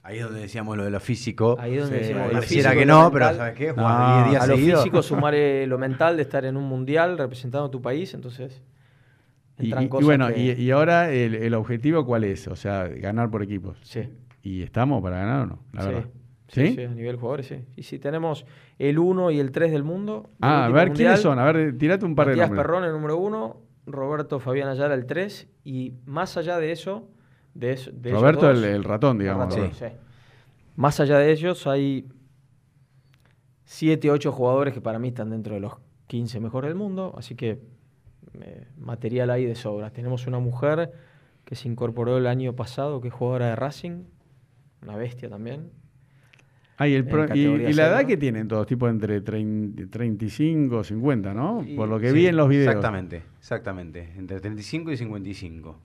Ahí 0.04 0.20
es 0.20 0.24
donde 0.24 0.40
decíamos 0.40 0.78
lo 0.78 0.86
de 0.86 0.90
lo 0.92 1.02
físico. 1.02 1.58
Ahí 1.60 1.74
es 1.76 1.82
donde 1.82 1.98
Sí, 1.98 2.04
decimos 2.04 2.28
lo 2.28 2.34
Pareciera 2.36 2.70
físico 2.70 2.80
que 2.80 2.86
no, 2.86 3.12
pero 3.12 3.26
mental. 3.26 3.36
¿sabes 3.36 3.54
qué? 3.58 3.68
No, 3.68 3.74
Jugar 3.74 4.18
10 4.24 4.30
días 4.32 4.44
A 4.44 4.48
lo 4.48 4.58
físico 4.58 5.04
sumaré 5.04 5.68
lo 5.68 5.78
mental 5.78 6.16
de 6.16 6.22
estar 6.22 6.46
en 6.46 6.56
un 6.56 6.64
mundial 6.64 7.18
representando 7.18 7.68
a 7.68 7.72
tu 7.72 7.82
país, 7.82 8.14
entonces 8.14 8.62
Y, 9.60 9.74
y- 9.74 9.88
bueno, 9.88 10.28
que- 10.28 10.40
y, 10.40 10.52
y 10.52 10.72
ahora 10.72 11.12
el, 11.12 11.34
el 11.36 11.54
objetivo 11.56 12.06
cuál 12.06 12.24
es? 12.26 12.48
O 12.48 12.56
sea, 12.56 12.88
ganar 12.88 13.30
por 13.32 13.42
equipos. 13.44 13.78
Sí. 13.82 14.02
¿Y 14.44 14.62
estamos 14.62 15.02
para 15.02 15.18
ganar 15.18 15.42
o 15.44 15.46
no? 15.48 15.60
La 15.74 15.82
sí. 15.82 15.88
verdad. 15.88 16.06
Sí, 16.50 16.68
¿Sí? 16.68 16.76
sí, 16.76 16.84
a 16.84 16.88
nivel 16.90 17.18
jugadores, 17.18 17.48
sí. 17.48 17.56
Y 17.76 17.84
si 17.84 18.00
tenemos 18.00 18.46
el 18.80 19.00
1 19.00 19.32
y 19.32 19.40
el 19.40 19.52
3 19.52 19.72
del 19.72 19.84
mundo. 19.84 20.24
del 20.24 20.32
Ah, 20.42 20.58
a 20.66 20.68
último 20.68 20.76
ver, 20.76 20.84
¿quiénes 20.94 21.00
mundial, 21.00 21.18
son? 21.18 21.40
A 21.40 21.52
ver, 21.52 21.78
tirate 21.78 22.06
un 22.06 22.16
par 22.16 22.28
de 22.28 22.34
Matías 22.34 22.50
nombres. 22.50 22.66
Perrón, 22.66 22.84
el 22.86 22.92
número 22.94 23.18
1, 23.18 23.62
Roberto 23.88 24.40
Fabián 24.40 24.70
Ayala, 24.70 24.94
el 24.94 25.06
3, 25.06 25.50
y 25.66 25.96
más 26.06 26.38
allá 26.38 26.58
de 26.60 26.72
eso, 26.72 27.10
de, 27.54 27.74
eso- 27.74 27.92
de 27.92 28.12
Roberto, 28.12 28.50
el, 28.50 28.64
el 28.64 28.84
ratón, 28.86 29.18
digamos. 29.18 29.54
Ratón, 29.54 29.70
¿no? 29.70 29.74
sí. 29.74 29.86
Más 30.78 31.00
allá 31.02 31.18
de 31.18 31.32
ellos, 31.32 31.68
hay 31.68 32.08
7, 33.66 34.10
8 34.12 34.32
jugadores 34.32 34.74
que 34.74 34.82
para 34.82 35.00
mí 35.00 35.10
están 35.10 35.30
dentro 35.30 35.56
de 35.56 35.60
los 35.60 35.74
15 36.08 36.40
mejores 36.40 36.70
del 36.70 36.78
mundo, 36.78 37.14
así 37.18 37.36
que 37.36 37.60
eh, 38.42 38.66
material 38.78 39.30
ahí 39.30 39.46
de 39.46 39.56
sobra. 39.56 39.90
Tenemos 39.92 40.28
una 40.28 40.40
mujer 40.40 40.92
que 41.46 41.56
se 41.56 41.68
incorporó 41.68 42.18
el 42.18 42.28
año 42.28 42.54
pasado, 42.54 43.00
que 43.02 43.08
es 43.10 43.14
jugadora 43.14 43.48
de 43.48 43.56
Racing, 43.56 44.04
una 44.84 44.96
bestia 44.96 45.30
también. 45.30 45.70
Ah, 46.80 46.88
y, 46.88 46.94
el 46.94 47.06
pro- 47.08 47.34
y- 47.36 47.74
la 47.74 47.88
edad 47.88 48.06
que 48.06 48.18
tienen 48.18 48.48
todos, 48.48 48.68
tipo 48.68 48.88
entre 48.88 49.24
trein- 49.24 49.90
35, 49.90 50.84
50, 50.84 51.34
¿no? 51.34 51.64
Y- 51.66 51.76
Por 51.76 51.90
lo 51.90 52.00
que 52.00 52.10
Sí, 52.10 52.16
vi 52.16 52.28
en 52.28 52.38
los 52.38 52.48
videos. 52.48 52.68
Exactamente, 52.68 53.24
exactamente. 53.40 54.10
Entre 54.16 54.40
35 54.40 54.92
y 54.92 54.98
55. 54.98 55.80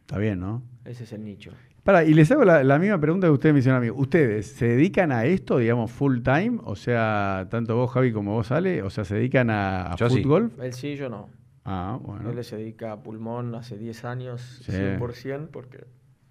Está 0.00 0.18
bien, 0.18 0.40
¿no? 0.40 0.62
Ese 0.84 1.04
es 1.04 1.12
el 1.12 1.24
nicho. 1.24 1.52
Para, 1.84 2.02
y 2.04 2.14
les 2.14 2.30
hago 2.32 2.44
la, 2.44 2.64
la 2.64 2.78
misma 2.78 2.98
pregunta 2.98 3.26
que 3.26 3.30
ustedes 3.30 3.52
me 3.52 3.58
hicieron 3.60 3.78
a 3.78 3.80
mí. 3.84 3.90
¿Ustedes 3.90 4.46
se 4.48 4.66
dedican 4.68 5.12
a 5.12 5.24
esto, 5.26 5.58
digamos, 5.58 5.92
full 5.92 6.20
time? 6.22 6.58
O 6.64 6.74
sea, 6.74 7.46
tanto 7.50 7.76
vos, 7.76 7.90
Javi, 7.92 8.10
como 8.10 8.32
vos, 8.32 8.50
Ale, 8.50 8.82
o 8.82 8.90
sea, 8.90 9.04
¿se 9.04 9.14
dedican 9.16 9.50
a, 9.50 9.92
a 9.92 9.96
Yo 9.96 10.08
sí. 10.10 10.22
fútbol? 10.22 10.50
Él 10.60 10.72
sí, 10.72 10.96
yo 10.96 11.08
no. 11.08 11.28
Ah, 11.64 11.98
bueno. 12.00 12.30
Él 12.30 12.44
se 12.44 12.56
dedica 12.56 12.92
a 12.92 13.02
pulmón 13.02 13.54
hace 13.54 13.78
10 13.78 14.04
años, 14.04 14.40
Sí. 14.64 14.72
100%, 14.72 15.48
porque 15.50 15.84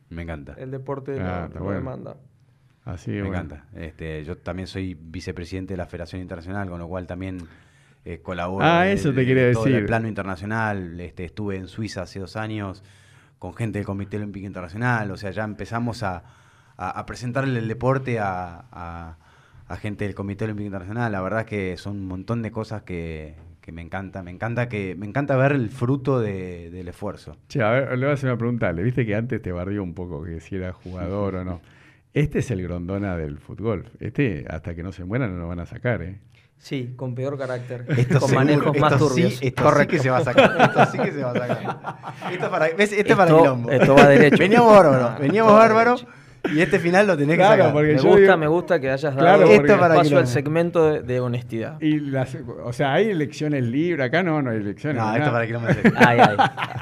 Me 0.10 0.22
encanta. 0.24 0.54
el 0.58 0.70
deporte 0.72 1.20
Ah, 1.20 1.40
lo- 1.42 1.46
está 1.46 1.60
lo, 1.60 1.66
bueno. 1.66 1.80
demanda. 1.80 2.18
Así, 2.86 3.12
Me 3.12 3.22
bueno. 3.24 3.36
encanta. 3.38 3.66
Este, 3.76 4.24
yo 4.26 4.38
también 4.38 4.68
soy 4.68 4.94
vicepresidente 4.94 5.74
de 5.74 5.78
la 5.78 5.86
Federación 5.88 6.22
Internacional, 6.22 6.70
con 6.70 6.80
lo 6.80 6.88
cual 6.88 7.08
también 7.08 7.40
eh, 8.06 8.20
colaboro. 8.22 8.66
Ah, 8.66 8.90
eso 8.90 9.14
te 9.14 9.26
quería 9.26 9.50
todo 9.54 9.64
decir. 9.64 9.78
el 9.80 9.86
plano 9.86 10.10
internacional. 10.10 11.00
Este, 11.00 11.24
estuve 11.24 11.56
en 11.56 11.70
Suiza 11.70 12.02
hace 12.02 12.20
dos 12.20 12.36
años 12.36 12.84
con 13.40 13.54
gente 13.54 13.80
del 13.80 13.86
Comité 13.86 14.18
Olímpico 14.18 14.46
Internacional. 14.46 15.10
O 15.10 15.16
sea, 15.16 15.32
ya 15.32 15.46
empezamos 15.46 16.04
a, 16.04 16.24
a- 16.76 16.90
a 17.00 17.06
presentarle 17.06 17.58
el 17.60 17.68
deporte 17.70 18.20
a, 18.20 18.66
a- 18.74 19.18
a 19.70 19.78
gente 19.78 20.04
del 20.06 20.16
Comité 20.16 20.44
Olímpico 20.44 20.66
Internacional. 20.66 21.14
La 21.14 21.22
verdad 21.22 21.46
que 21.46 21.78
son 21.78 21.96
un 21.96 22.08
montón 22.08 22.42
de 22.42 22.52
cosas 22.52 22.82
que, 22.84 23.36
que 23.64 23.72
me 23.72 23.82
encanta. 23.82 24.22
Me 24.22 24.30
encanta 24.30 24.68
que 24.70 24.94
me 24.96 25.08
encanta 25.08 25.36
ver 25.38 25.54
el 25.54 25.70
fruto 25.70 26.20
de- 26.20 26.70
del 26.70 26.88
esfuerzo. 26.90 27.38
Che, 27.48 27.64
a 27.64 27.72
ver, 27.72 27.98
le 27.98 28.06
voy 28.06 28.12
a 28.12 28.14
hacer 28.14 28.30
una 28.30 28.38
pregunta. 28.38 28.72
Le 28.74 28.84
viste 28.84 29.06
que 29.06 29.16
antes 29.16 29.42
te 29.42 29.52
barrió 29.52 29.82
un 29.82 29.94
poco 29.96 30.22
que 30.24 30.40
si 30.42 30.58
era 30.58 30.74
jugador 30.74 31.36
o 31.36 31.44
no. 31.46 31.62
Este 32.14 32.40
es 32.40 32.52
el 32.52 32.62
grondona 32.62 33.18
del 33.18 33.40
fútbol. 33.40 33.86
Este, 34.00 34.46
hasta 34.48 34.76
que 34.76 34.84
no 34.84 34.92
se 34.92 35.04
muera, 35.04 35.28
no 35.28 35.36
lo 35.38 35.48
van 35.48 35.60
a 35.62 35.66
sacar, 35.66 36.04
¿eh? 36.04 36.20
Sí, 36.60 36.94
con 36.96 37.16
peor 37.16 37.38
carácter, 37.40 37.86
Esto 37.98 38.20
con 38.20 38.30
seguro, 38.30 38.36
manejos 38.36 38.78
más 38.78 38.94
esto 38.94 39.08
turbios. 39.08 39.34
Sí, 39.34 39.48
esto 39.48 39.72
sí 39.80 39.88
que 39.88 40.00
se 40.00 40.10
va 40.12 40.18
a 40.18 40.24
sacar. 40.24 40.62
Esto 40.62 40.86
sí 40.92 40.98
que 41.00 41.12
se 41.12 41.24
va 41.24 41.32
a 41.32 41.34
sacar. 41.34 41.78
Esto 42.32 42.52
para, 42.52 42.66
¿ves? 42.70 42.92
Este 42.94 43.12
es 43.12 43.16
para 43.18 43.32
Esto- 43.32 43.42
quilombo. 43.42 43.72
esto 43.72 43.96
va 43.96 44.08
derecho. 44.08 44.38
Veníamos 44.38 44.72
bárbaro, 44.76 45.20
veníamos 45.20 45.52
esto 45.52 45.60
bárbaro. 45.60 45.96
derecho. 45.96 46.08
Y 46.52 46.60
este 46.60 46.78
final 46.80 47.08
lo 47.08 47.16
tenés 47.16 47.36
que 47.36 47.38
Claro, 47.38 47.58
sacar. 47.58 47.74
porque 47.74 47.94
Me 47.94 47.98
yo 48.00 48.04
gusta, 48.10 48.20
digo- 48.22 48.38
me 48.38 48.48
gusta 48.48 48.80
que 48.80 48.90
hayas 48.90 49.14
Claro, 49.16 49.26
dado 49.40 49.42
porque- 49.44 49.56
Esto 49.56 49.80
para 49.80 49.94
espacio 49.96 50.18
al 50.18 50.28
segmento 50.28 50.92
de, 50.92 51.02
de 51.02 51.20
honestidad. 51.22 51.80
Y 51.82 52.00
las, 52.02 52.38
o 52.64 52.74
sea, 52.74 52.94
hay 52.94 53.10
elecciones 53.12 53.64
libres. 53.64 54.06
Acá 54.08 54.24
no, 54.24 54.42
no 54.42 54.50
hay 54.52 54.58
elecciones. 54.58 55.02
No, 55.02 55.16
esto 55.16 55.32
para 55.32 55.46
quilombo. 55.48 55.70
en 55.70 55.76
serio. 55.76 55.94
Hay, 55.96 56.20
hay, 56.20 56.38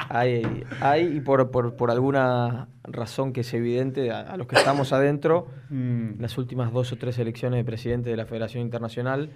hay, 0.09 0.63
hay, 0.81 1.17
y 1.17 1.19
por, 1.21 1.51
por, 1.51 1.75
por 1.75 1.91
alguna 1.91 2.67
razón 2.83 3.33
que 3.33 3.41
es 3.41 3.53
evidente 3.53 4.09
a, 4.11 4.21
a 4.21 4.37
los 4.37 4.47
que 4.47 4.55
estamos 4.55 4.93
adentro, 4.93 5.47
Mm, 5.69 6.19
las 6.19 6.37
últimas 6.37 6.73
dos 6.73 6.91
o 6.91 6.97
tres 6.97 7.17
elecciones 7.19 7.57
de 7.57 7.63
presidente 7.63 8.09
de 8.09 8.17
la 8.17 8.25
Federación 8.25 8.63
Internacional 8.63 9.29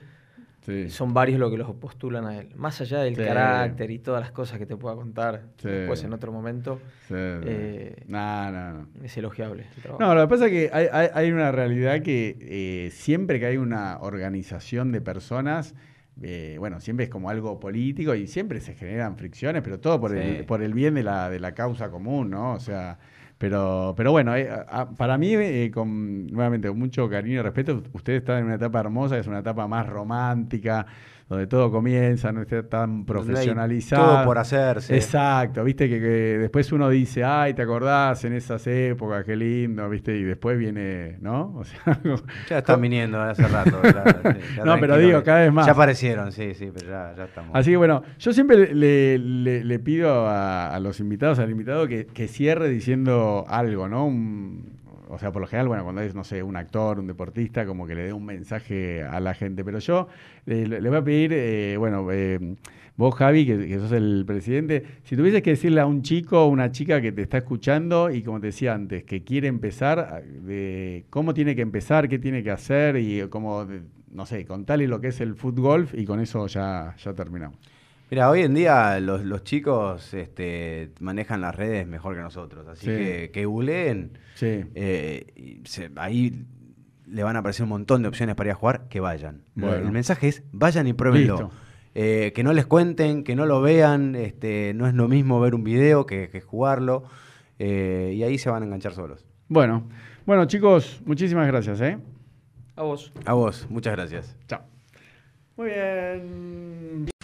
sí. 0.66 0.90
son 0.90 1.14
varios 1.14 1.40
los 1.40 1.52
que 1.52 1.58
los 1.58 1.72
postulan 1.76 2.26
a 2.26 2.38
él. 2.38 2.50
Más 2.56 2.80
allá 2.82 3.00
del 3.00 3.16
Sí. 3.16 3.24
carácter 3.24 3.92
y 3.92 4.00
todas 4.00 4.22
las 4.22 4.32
cosas 4.32 4.58
que 4.60 4.66
te 4.66 4.76
pueda 4.76 4.96
contar 4.96 5.44
Sí. 5.58 5.68
después 5.70 6.04
en 6.04 6.14
otro 6.14 6.32
momento, 6.32 6.80
eh, 7.10 8.04
no, 8.08 8.52
no, 8.52 8.74
no. 8.74 8.88
es 9.04 9.18
elogiable 9.18 9.66
el. 9.84 9.98
No, 10.00 10.16
lo 10.16 10.22
que 10.24 10.28
pasa 10.28 10.46
es 10.48 10.52
que 10.52 10.70
hay, 10.74 10.88
hay- 10.92 11.10
hay 11.14 11.32
una 11.32 11.52
realidad 11.52 12.02
que 12.02 12.38
eh, 12.42 12.90
siempre 12.92 13.40
que 13.40 13.46
hay 13.48 13.58
una 13.58 13.98
organización 14.00 14.92
de 14.92 15.02
personas, 15.02 15.76
eh, 16.22 16.56
bueno, 16.60 16.80
siempre 16.80 17.04
es 17.06 17.10
como 17.10 17.30
algo 17.30 17.60
político 17.60 18.16
y 18.16 18.28
siempre 18.28 18.60
se 18.62 18.74
generan 18.74 19.18
fricciones, 19.18 19.62
pero 19.64 19.80
todo 19.80 20.00
por, 20.00 20.16
el, 20.16 20.46
por 20.46 20.62
el 20.64 20.74
bien 20.74 20.94
de 20.96 21.04
la, 21.04 21.30
de 21.30 21.40
la 21.40 21.54
causa 21.54 21.90
común, 21.90 22.30
¿no? 22.30 22.54
O 22.54 22.60
sea, 22.60 22.98
pero, 23.38 23.94
pero 23.98 24.12
bueno, 24.12 24.36
eh, 24.36 24.50
a- 24.52 24.90
para 24.92 25.18
mí, 25.18 25.34
eh, 25.36 25.72
con, 25.74 26.28
nuevamente, 26.28 26.72
mucho 26.72 27.10
cariño 27.10 27.40
y 27.40 27.42
respeto, 27.42 27.84
ustedes 27.94 28.20
están 28.22 28.40
en 28.40 28.46
una 28.46 28.56
etapa 28.56 28.80
hermosa, 28.80 29.18
es 29.18 29.28
una 29.28 29.40
etapa 29.40 29.68
más 29.68 29.88
romántica, 29.88 30.86
donde 31.28 31.48
todo 31.48 31.72
comienza, 31.72 32.32
no 32.32 32.42
está 32.42 32.62
tan 32.70 33.04
profesionalizado. 33.06 34.16
Todo 34.18 34.26
por 34.26 34.38
hacerse. 34.38 34.96
Exacto, 34.96 35.64
viste 35.64 35.90
que, 35.90 36.00
que 36.00 36.08
después 36.38 36.72
uno 36.72 36.88
dice, 36.90 37.24
ay, 37.24 37.54
¿te 37.56 37.64
acordás 37.64 38.24
en 38.26 38.34
esas 38.34 38.66
épocas? 38.68 39.26
Qué 39.26 39.36
lindo, 39.36 39.90
viste, 39.90 40.16
y 40.16 40.24
después 40.24 40.58
viene, 40.58 41.18
¿no? 41.22 41.54
O 41.56 41.64
sea, 41.64 42.00
Ya 42.50 42.60
están 42.60 42.80
viniendo 42.80 43.20
hace 43.20 43.48
rato. 43.48 43.82
sí, 43.84 44.40
ya 44.58 44.64
No, 44.66 44.80
pero 44.80 44.98
digo, 44.98 45.24
cada 45.24 45.40
vez 45.40 45.52
más. 45.52 45.66
Ya 45.66 45.72
aparecieron, 45.72 46.32
sí, 46.32 46.54
sí, 46.54 46.70
pero 46.74 46.90
ya, 46.92 47.14
ya 47.18 47.24
estamos. 47.26 47.52
Así 47.56 47.72
que 47.72 47.78
bueno, 47.78 48.04
yo 48.20 48.32
siempre 48.32 48.74
le, 48.76 49.18
le- 49.18 49.64
le 49.64 49.80
pido 49.80 50.28
a, 50.28 50.76
a 50.76 50.80
los 50.80 51.00
invitados, 51.00 51.40
al 51.40 51.50
invitado, 51.50 51.88
que, 51.88 52.06
que 52.06 52.28
cierre 52.28 52.70
diciendo 52.70 53.46
algo, 53.48 53.88
¿no? 53.90 54.06
Un- 54.06 54.75
o 55.16 55.20
sea, 55.20 55.32
por 55.32 55.42
lo 55.42 55.48
general, 55.48 55.68
bueno, 55.68 55.84
cuando 55.84 56.02
es, 56.02 56.14
no 56.16 56.24
sé, 56.24 56.44
un 56.44 56.56
actor, 56.56 57.00
un 57.00 57.08
deportista, 57.08 57.66
como 57.66 57.88
que 57.88 57.96
le 57.96 58.04
dé 58.04 58.14
un 58.14 58.26
mensaje 58.26 59.04
a 59.04 59.20
la 59.20 59.34
gente. 59.34 59.64
Pero 59.64 59.80
yo 59.80 60.08
eh, 60.46 60.68
le, 60.68 60.88
voy 60.90 60.98
a 60.98 61.04
pedir, 61.04 61.32
eh, 61.34 61.76
bueno, 61.78 62.08
eh, 62.12 62.56
vos, 62.98 63.16
Javi, 63.16 63.46
que, 63.46 63.80
sos 63.80 63.92
el 63.92 64.24
presidente, 64.28 64.84
si 65.04 65.16
tuvieses 65.16 65.42
que 65.42 65.52
decirle 65.52 65.82
a 65.82 65.86
un 65.86 66.02
chico 66.02 66.44
o 66.46 66.48
una 66.48 66.72
chica 66.72 67.02
que 67.02 67.12
te 67.12 67.22
está 67.22 67.38
escuchando 67.40 68.10
y, 68.12 68.22
como 68.24 68.40
te 68.40 68.48
decía 68.48 68.74
antes, 68.74 69.04
que 69.04 69.24
quiere 69.24 69.48
empezar, 69.48 70.00
a- 70.00 70.22
de 70.22 71.06
cómo 71.10 71.34
tiene 71.34 71.56
que 71.56 71.62
empezar, 71.62 72.08
qué 72.10 72.20
tiene 72.20 72.44
que 72.44 72.52
hacer 72.52 72.98
y 72.98 73.28
como, 73.30 73.66
de- 73.66 73.82
no 74.12 74.26
sé, 74.26 74.46
contale 74.46 74.88
lo 74.88 75.02
que 75.02 75.08
es 75.10 75.20
el 75.22 75.36
fútbol 75.36 75.88
y 75.94 76.06
con 76.06 76.20
eso 76.20 76.48
ya, 76.48 76.96
ya 76.98 77.14
terminamos. 77.14 77.58
Mira, 78.12 78.30
hoy 78.30 78.42
en 78.42 78.54
día 78.54 79.00
los, 79.00 79.24
los 79.24 79.44
chicos 79.44 80.14
este, 80.14 80.92
manejan 81.00 81.42
las 81.42 81.56
redes 81.56 81.88
mejor 81.88 82.16
que 82.16 82.22
nosotros, 82.22 82.68
así 82.68 82.86
Sí. 82.86 82.92
que 82.92 83.32
que 83.34 83.46
googleen, 83.46 84.18
Sí. 84.36 84.64
eh, 84.76 85.62
se- 85.66 85.90
ahí 85.96 86.46
le 87.08 87.24
van 87.24 87.36
a 87.36 87.40
aparecer 87.40 87.64
un 87.64 87.70
montón 87.70 88.02
de 88.04 88.08
opciones 88.08 88.36
para 88.36 88.50
ir 88.50 88.52
a 88.52 88.56
jugar, 88.56 88.88
que 88.90 89.00
vayan. 89.00 89.44
Bueno. 89.56 89.78
El 89.88 89.92
mensaje 89.92 90.28
es, 90.28 90.44
vayan 90.52 90.88
y 90.88 90.94
pruébenlo. 90.94 91.52
Eh, 91.96 92.32
que 92.36 92.44
no 92.44 92.52
les 92.54 92.66
cuenten, 92.66 93.24
que 93.24 93.36
no 93.36 93.46
lo 93.46 93.62
vean, 93.62 94.16
este, 94.16 94.74
no 94.76 94.86
es 94.88 94.94
lo 94.94 95.08
mismo 95.08 95.40
ver 95.40 95.56
un 95.56 95.64
video 95.64 96.06
que, 96.06 96.30
que 96.30 96.42
jugarlo, 96.42 97.04
eh, 97.58 98.14
y 98.16 98.22
ahí 98.24 98.38
se 98.38 98.50
van 98.50 98.64
a 98.64 98.66
enganchar 98.66 98.94
solos. 98.94 99.26
Bueno, 99.48 99.88
bueno 100.26 100.46
chicos, 100.46 101.02
muchísimas 101.06 101.48
gracias, 101.48 101.80
¿eh? 101.82 101.98
A 102.76 102.84
vos. 102.84 103.14
A 103.26 103.34
vos, 103.34 103.66
muchas 103.70 103.94
gracias. 103.96 104.36
Chao. 104.48 104.62
Muy 105.56 105.70
bien. 105.70 107.15